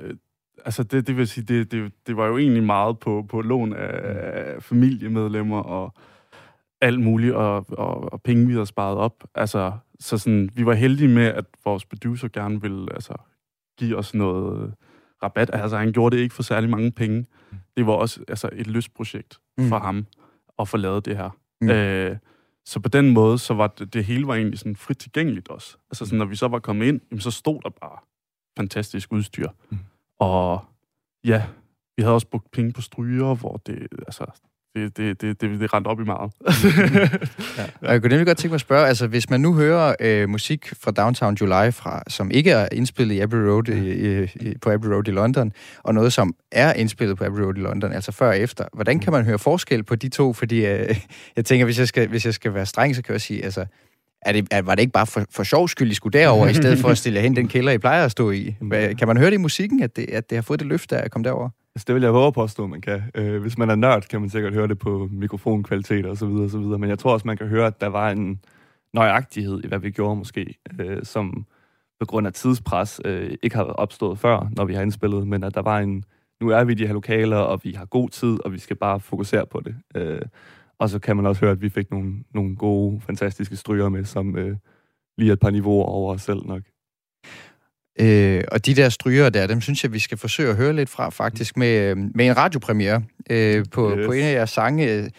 Altså 0.64 0.82
det, 0.82 1.06
det 1.06 1.16
vil 1.16 1.28
sige, 1.28 1.44
det, 1.44 1.72
det, 1.72 1.92
det 2.06 2.16
var 2.16 2.26
jo 2.26 2.38
egentlig 2.38 2.62
meget 2.62 2.98
på, 2.98 3.26
på 3.28 3.40
lån 3.40 3.72
af 3.72 4.62
familiemedlemmer 4.62 5.58
og 5.58 5.94
alt 6.80 7.00
muligt, 7.00 7.34
og, 7.34 7.66
og, 7.68 8.12
og 8.12 8.22
penge, 8.22 8.46
vi 8.46 8.52
havde 8.52 8.66
sparet 8.66 8.98
op. 8.98 9.24
Altså, 9.34 9.72
så 10.00 10.18
sådan, 10.18 10.50
vi 10.54 10.66
var 10.66 10.74
heldige 10.74 11.08
med, 11.08 11.24
at 11.24 11.44
vores 11.64 11.84
producer 11.84 12.28
gerne 12.28 12.60
ville 12.62 12.94
altså, 12.94 13.14
give 13.78 13.96
os 13.96 14.14
noget 14.14 14.74
rabat. 15.22 15.50
Altså, 15.52 15.76
han 15.78 15.92
gjorde 15.92 16.16
det 16.16 16.22
ikke 16.22 16.34
for 16.34 16.42
særlig 16.42 16.70
mange 16.70 16.92
penge. 16.92 17.26
Det 17.76 17.86
var 17.86 17.92
også 17.92 18.24
altså, 18.28 18.50
et 18.52 18.66
lystprojekt 18.66 19.38
Mm. 19.58 19.68
for 19.68 19.78
ham 19.78 20.06
at 20.58 20.68
få 20.68 20.76
lavet 20.76 21.04
det 21.04 21.16
her. 21.16 21.30
Mm. 21.60 21.70
Øh, 21.70 22.16
så 22.64 22.80
på 22.80 22.88
den 22.88 23.10
måde, 23.10 23.38
så 23.38 23.54
var 23.54 23.66
det, 23.66 23.94
det 23.94 24.04
hele 24.04 24.26
var 24.26 24.34
egentlig 24.34 24.58
sådan 24.58 24.76
frit 24.76 24.98
tilgængeligt 24.98 25.48
også. 25.48 25.76
Altså, 25.90 26.04
sådan, 26.04 26.18
når 26.18 26.24
vi 26.24 26.36
så 26.36 26.48
var 26.48 26.58
kommet 26.58 26.86
ind, 26.86 27.00
jamen, 27.10 27.20
så 27.20 27.30
stod 27.30 27.60
der 27.62 27.70
bare 27.70 27.98
fantastisk 28.56 29.12
udstyr. 29.12 29.48
Mm. 29.70 29.78
Og 30.18 30.64
ja, 31.24 31.46
vi 31.96 32.02
havde 32.02 32.14
også 32.14 32.26
brugt 32.26 32.50
penge 32.50 32.72
på 32.72 32.80
stryger, 32.80 33.34
hvor 33.34 33.56
det, 33.56 33.88
altså, 34.06 34.24
det, 34.76 34.96
det, 34.96 35.20
det, 35.20 35.40
det, 35.40 35.60
det 35.60 35.74
rendte 35.74 35.88
op 35.88 36.00
i 36.00 36.04
meget. 36.04 36.32
Og 37.82 37.92
jeg 37.92 38.00
kunne 38.00 38.08
nemlig 38.10 38.26
godt 38.26 38.38
tænke 38.38 38.50
mig 38.52 38.54
at 38.54 38.60
spørge, 38.60 38.86
altså 38.86 39.06
hvis 39.06 39.30
man 39.30 39.40
nu 39.40 39.54
hører 39.54 39.94
øh, 40.00 40.28
musik 40.28 40.72
fra 40.82 40.90
Downtown 40.90 41.34
July, 41.40 41.72
fra, 41.72 42.02
som 42.08 42.30
ikke 42.30 42.50
er 42.50 42.68
indspillet 42.72 43.14
i 43.14 43.20
Abbey 43.20 43.36
Road, 43.38 43.68
i, 43.68 44.22
i, 44.24 44.58
på 44.62 44.70
Abbey 44.70 44.88
Road 44.88 45.08
i 45.08 45.10
London, 45.10 45.52
og 45.82 45.94
noget, 45.94 46.12
som 46.12 46.34
er 46.52 46.72
indspillet 46.72 47.18
på 47.18 47.24
Abbey 47.24 47.40
Road 47.40 47.56
i 47.56 47.60
London, 47.60 47.92
altså 47.92 48.12
før 48.12 48.28
og 48.28 48.38
efter, 48.38 48.64
hvordan 48.72 48.98
kan 49.00 49.12
man 49.12 49.24
høre 49.24 49.38
forskel 49.38 49.82
på 49.82 49.94
de 49.94 50.08
to? 50.08 50.32
Fordi 50.32 50.66
øh, 50.66 50.96
jeg 51.36 51.44
tænker, 51.44 51.64
hvis 51.64 51.78
jeg, 51.78 51.88
skal, 51.88 52.08
hvis 52.08 52.24
jeg 52.26 52.34
skal 52.34 52.54
være 52.54 52.66
streng, 52.66 52.96
så 52.96 53.02
kan 53.02 53.12
jeg 53.12 53.20
sige, 53.20 53.44
altså, 53.44 53.64
er 54.22 54.32
det, 54.32 54.46
er, 54.50 54.62
var 54.62 54.74
det 54.74 54.80
ikke 54.82 54.92
bare 54.92 55.06
for, 55.06 55.24
for 55.30 55.42
sjov 55.42 55.68
skyld, 55.68 55.90
I 55.90 55.94
skulle 55.94 56.18
derover 56.18 56.46
i 56.48 56.54
stedet 56.54 56.78
for 56.78 56.88
at 56.88 56.98
stille 56.98 57.20
hen 57.20 57.36
den 57.36 57.48
kælder, 57.48 57.72
I 57.72 57.78
plejer 57.78 58.04
at 58.04 58.10
stå 58.10 58.30
i? 58.30 58.54
Hvad- 58.60 58.94
Kan 58.94 59.08
man 59.08 59.16
høre 59.16 59.26
det 59.30 59.34
i 59.34 59.40
musikken, 59.40 59.82
at 59.82 59.96
det, 59.96 60.10
at 60.10 60.30
det 60.30 60.36
har 60.36 60.42
fået 60.42 60.60
det 60.60 60.66
løft 60.68 60.92
af 60.92 61.04
at 61.04 61.10
komme 61.10 61.24
derover? 61.24 61.50
Altså, 61.76 61.84
det 61.86 61.94
vil 61.94 62.02
jeg 62.02 62.14
våge 62.14 62.26
at 62.26 62.34
påstå, 62.34 62.66
man 62.66 62.80
kan. 62.80 63.02
Øh, 63.14 63.40
hvis 63.40 63.58
man 63.58 63.70
er 63.70 63.74
nørd, 63.74 64.02
kan 64.02 64.20
man 64.20 64.30
sikkert 64.30 64.54
høre 64.54 64.68
det 64.68 64.78
på 64.78 65.08
mikrofonkvalitet 65.12 66.06
og 66.06 66.16
så 66.16 66.26
videre, 66.26 66.44
og 66.44 66.50
så 66.50 66.58
videre. 66.58 66.78
Men 66.78 66.90
jeg 66.90 66.98
tror 66.98 67.12
også, 67.12 67.26
man 67.26 67.36
kan 67.36 67.46
høre, 67.46 67.66
at 67.66 67.80
der 67.80 67.86
var 67.86 68.10
en 68.10 68.40
nøjagtighed 68.94 69.64
i, 69.64 69.66
hvad 69.66 69.78
vi 69.78 69.90
gjorde 69.90 70.16
måske, 70.16 70.58
øh, 70.80 71.04
som 71.04 71.46
på 72.00 72.06
grund 72.06 72.26
af 72.26 72.32
tidspres 72.32 73.00
øh, 73.04 73.34
ikke 73.42 73.56
har 73.56 73.64
opstået 73.64 74.18
før, 74.18 74.48
når 74.56 74.64
vi 74.64 74.74
har 74.74 74.82
indspillet, 74.82 75.28
men 75.28 75.44
at 75.44 75.54
der 75.54 75.62
var 75.62 75.78
en, 75.78 76.04
nu 76.40 76.48
er 76.48 76.64
vi 76.64 76.72
i 76.72 76.74
de 76.74 76.86
her 76.86 76.94
lokaler, 76.94 77.36
og 77.36 77.60
vi 77.64 77.72
har 77.72 77.84
god 77.84 78.08
tid, 78.08 78.44
og 78.44 78.52
vi 78.52 78.58
skal 78.58 78.76
bare 78.76 79.00
fokusere 79.00 79.46
på 79.46 79.60
det. 79.60 79.76
Øh, 79.94 80.22
og 80.78 80.88
så 80.88 80.98
kan 80.98 81.16
man 81.16 81.26
også 81.26 81.40
høre, 81.40 81.52
at 81.52 81.62
vi 81.62 81.68
fik 81.68 81.90
nogle, 81.90 82.14
nogle 82.34 82.56
gode, 82.56 83.00
fantastiske 83.00 83.56
stryger 83.56 83.88
med, 83.88 84.04
som 84.04 84.36
øh, 84.36 84.56
lige 85.18 85.28
er 85.28 85.32
et 85.32 85.40
par 85.40 85.50
niveauer 85.50 85.84
over 85.84 86.14
os 86.14 86.22
selv 86.22 86.46
nok. 86.46 86.62
Øh, 88.00 88.44
og 88.52 88.66
de 88.66 88.74
der 88.74 88.88
stryger 88.88 89.28
der, 89.30 89.46
dem 89.46 89.60
synes 89.60 89.84
jeg, 89.84 89.92
vi 89.92 89.98
skal 89.98 90.18
forsøge 90.18 90.50
at 90.50 90.56
høre 90.56 90.72
lidt 90.72 90.88
fra, 90.88 91.10
faktisk, 91.10 91.56
med, 91.56 91.68
øh, 91.90 91.96
med 92.14 92.26
en 92.26 92.36
radiopremiere 92.36 93.02
øh, 93.30 93.64
på, 93.72 93.96
Yes. 93.98 94.06
på 94.06 94.12
en 94.12 94.22
af 94.24 94.32
jeres 94.32 94.50
sange. 94.50 95.10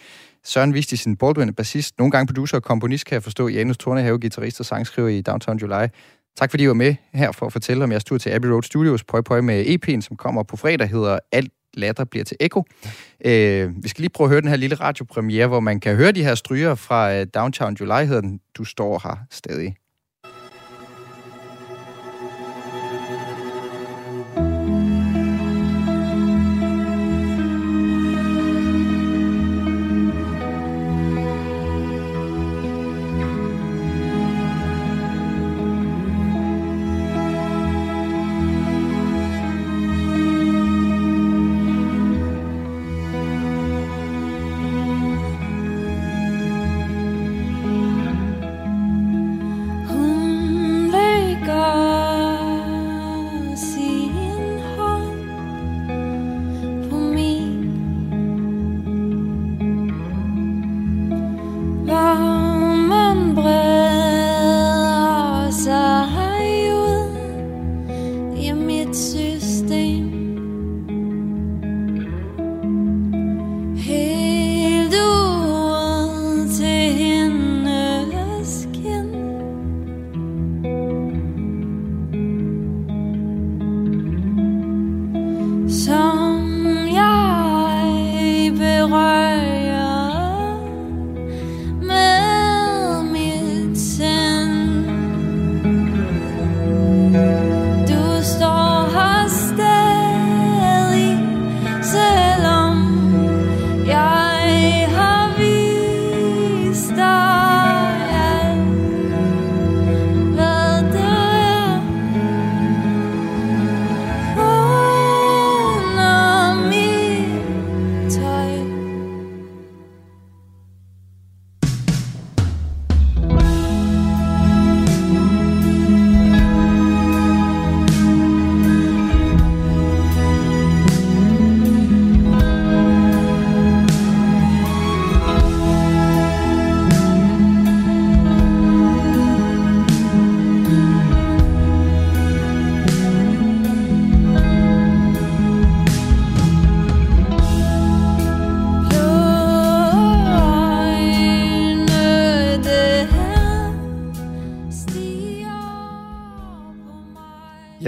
Søren 0.44 0.74
Vistisen, 0.74 1.16
Baldwin, 1.16 1.54
bassist, 1.54 1.98
nogle 1.98 2.10
gange 2.10 2.26
producer 2.26 2.56
og 2.56 2.62
komponist, 2.62 3.06
kan 3.06 3.14
jeg 3.14 3.22
forstå, 3.22 3.48
Janus 3.48 3.76
Tornehave, 3.78 4.20
guitarist 4.20 4.60
og 4.60 4.66
sangskriver 4.66 5.08
i 5.08 5.20
Downtown 5.20 5.58
July. 5.58 5.86
Tak 6.36 6.50
fordi 6.50 6.64
I 6.64 6.68
var 6.68 6.74
med 6.74 6.94
her 7.14 7.32
for 7.32 7.46
at 7.46 7.52
fortælle 7.52 7.84
om 7.84 7.90
jeres 7.90 8.04
tur 8.04 8.18
til 8.18 8.30
Abbey 8.30 8.48
Road 8.48 8.62
Studios, 8.62 9.04
Pøj 9.04 9.20
Pøj 9.20 9.40
med 9.40 9.64
EP'en, 9.66 10.00
som 10.00 10.16
kommer 10.16 10.42
på 10.42 10.56
fredag, 10.56 10.88
hedder 10.88 11.18
Alt 11.32 11.52
latter 11.74 12.04
bliver 12.04 12.24
til 12.24 12.36
Echo. 12.40 12.64
Øh, 13.24 13.70
vi 13.82 13.88
skal 13.88 14.02
lige 14.02 14.10
prøve 14.10 14.26
at 14.26 14.30
høre 14.30 14.40
den 14.40 14.48
her 14.48 14.56
lille 14.56 14.76
radiopremiere, 14.76 15.46
hvor 15.46 15.60
man 15.60 15.80
kan 15.80 15.96
høre 15.96 16.12
de 16.12 16.24
her 16.24 16.34
stryger 16.34 16.74
fra 16.74 17.14
øh, 17.14 17.26
Downtown 17.34 17.76
July, 17.80 18.06
hedder 18.06 18.20
den. 18.20 18.40
Du 18.54 18.64
står 18.64 19.00
her 19.04 19.16
stadig. 19.30 19.76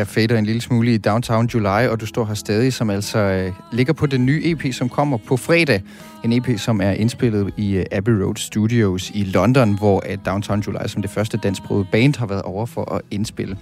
Jeg 0.01 0.09
fader 0.09 0.39
en 0.39 0.47
lille 0.47 0.61
smule 0.61 0.95
i 0.95 0.99
Downtown 0.99 1.47
July, 1.47 1.89
og 1.89 2.01
du 2.01 2.07
står 2.07 2.25
her 2.25 2.35
stadig, 2.35 2.73
som 2.73 2.91
altså 2.91 3.19
øh, 3.19 3.53
ligger 3.73 3.93
på 3.93 4.07
den 4.07 4.27
nye 4.27 4.43
EP, 4.45 4.75
som 4.75 4.89
kommer 4.89 5.17
på 5.17 5.37
fredag. 5.37 5.83
En 6.25 6.33
EP, 6.33 6.59
som 6.59 6.81
er 6.81 6.91
indspillet 6.91 7.53
i 7.57 7.77
øh, 7.77 7.85
Abbey 7.93 8.13
Road 8.13 8.37
Studios 8.37 9.11
i 9.15 9.25
London, 9.25 9.79
hvor 9.79 10.03
øh, 10.09 10.19
Downtown 10.27 10.61
July 10.61 10.77
som 10.87 11.03
det 11.03 11.11
første 11.11 11.37
dansksprogede 11.37 11.89
band 11.93 12.17
har 12.17 12.27
været 12.27 12.43
over 12.43 12.67
for 12.67 12.95
at 12.95 13.01
indspille. 13.11 13.57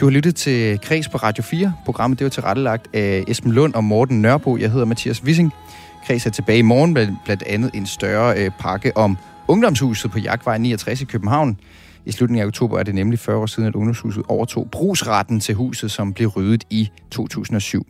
Du 0.00 0.04
har 0.06 0.10
lyttet 0.10 0.36
til 0.36 0.80
Kreds 0.80 1.08
på 1.08 1.18
Radio 1.18 1.42
4. 1.42 1.72
Programmet 1.84 2.18
det 2.18 2.24
var 2.24 2.30
tilrettelagt 2.30 2.86
af 2.94 3.24
Esben 3.28 3.52
Lund 3.52 3.74
og 3.74 3.84
Morten 3.84 4.22
Nørbo. 4.22 4.56
Jeg 4.56 4.70
hedder 4.70 4.86
Mathias 4.86 5.24
Wissing. 5.24 5.52
Kreds 6.06 6.26
er 6.26 6.30
tilbage 6.30 6.58
i 6.58 6.62
morgen 6.62 6.94
med 6.94 7.08
blandt 7.24 7.42
andet 7.42 7.70
en 7.74 7.86
større 7.86 8.38
øh, 8.38 8.50
pakke 8.60 8.96
om 8.96 9.18
Ungdomshuset 9.48 10.10
på 10.10 10.18
Jagtvej 10.18 10.58
69 10.58 11.00
i 11.00 11.04
København. 11.04 11.58
I 12.08 12.12
slutningen 12.12 12.42
af 12.42 12.46
oktober 12.46 12.78
er 12.78 12.82
det 12.82 12.94
nemlig 12.94 13.18
40 13.18 13.36
år 13.36 13.46
siden, 13.46 13.68
at 13.68 13.74
Ungdomshuset 13.74 14.22
overtog 14.28 14.68
brugsretten 14.70 15.40
til 15.40 15.54
huset, 15.54 15.90
som 15.90 16.12
blev 16.12 16.28
ryddet 16.28 16.64
i 16.70 16.90
2007. 17.10 17.86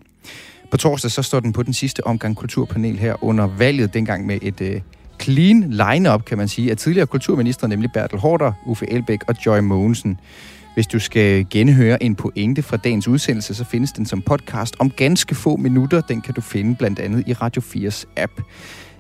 På 0.70 0.76
torsdag 0.76 1.10
så 1.10 1.22
står 1.22 1.40
den 1.40 1.52
på 1.52 1.62
den 1.62 1.72
sidste 1.72 2.06
omgang 2.06 2.36
kulturpanel 2.36 2.98
her 2.98 3.24
under 3.24 3.46
valget, 3.46 3.94
dengang 3.94 4.26
med 4.26 4.38
et 4.42 4.60
øh, 4.60 4.80
clean 5.22 5.70
line-up, 5.70 6.24
kan 6.24 6.38
man 6.38 6.48
sige, 6.48 6.70
af 6.70 6.76
tidligere 6.76 7.06
kulturminister, 7.06 7.66
nemlig 7.66 7.90
Bertel 7.92 8.18
Hårder, 8.18 8.52
Uffe 8.66 8.90
Elbæk 8.90 9.20
og 9.28 9.34
Joy 9.46 9.58
Mogensen. 9.58 10.20
Hvis 10.74 10.86
du 10.86 10.98
skal 10.98 11.46
genhøre 11.50 12.02
en 12.02 12.14
pointe 12.14 12.62
fra 12.62 12.76
dagens 12.76 13.08
udsendelse, 13.08 13.54
så 13.54 13.64
findes 13.64 13.92
den 13.92 14.06
som 14.06 14.22
podcast 14.22 14.76
om 14.78 14.90
ganske 14.90 15.34
få 15.34 15.56
minutter. 15.56 16.00
Den 16.00 16.20
kan 16.20 16.34
du 16.34 16.40
finde 16.40 16.76
blandt 16.76 16.98
andet 16.98 17.28
i 17.28 17.32
Radio 17.32 17.62
4's 17.62 18.04
app. 18.16 18.32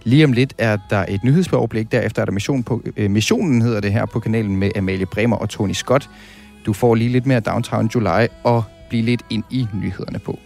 Lige 0.08 0.24
om 0.24 0.32
lidt 0.32 0.54
er 0.58 0.76
der 0.90 1.04
et 1.08 1.24
nyhedsoverblik, 1.24 1.92
derefter 1.92 2.22
er 2.22 2.24
der 2.24 2.32
mission 2.32 2.62
på, 2.62 2.82
øh, 2.96 3.10
missionen 3.10 3.62
hedder 3.62 3.80
det 3.80 3.92
her 3.92 4.06
på 4.06 4.20
kanalen 4.20 4.56
med 4.56 4.70
Amalie 4.76 5.06
Bremer 5.06 5.36
og 5.36 5.48
Tony 5.48 5.72
Scott. 5.72 6.10
Du 6.66 6.72
får 6.72 6.94
lige 6.94 7.10
lidt 7.10 7.26
mere 7.26 7.40
Downtown 7.40 7.90
July 7.94 8.26
og 8.44 8.64
blive 8.88 9.02
lidt 9.02 9.22
ind 9.30 9.44
i 9.50 9.66
nyhederne 9.74 10.18
på. 10.18 10.38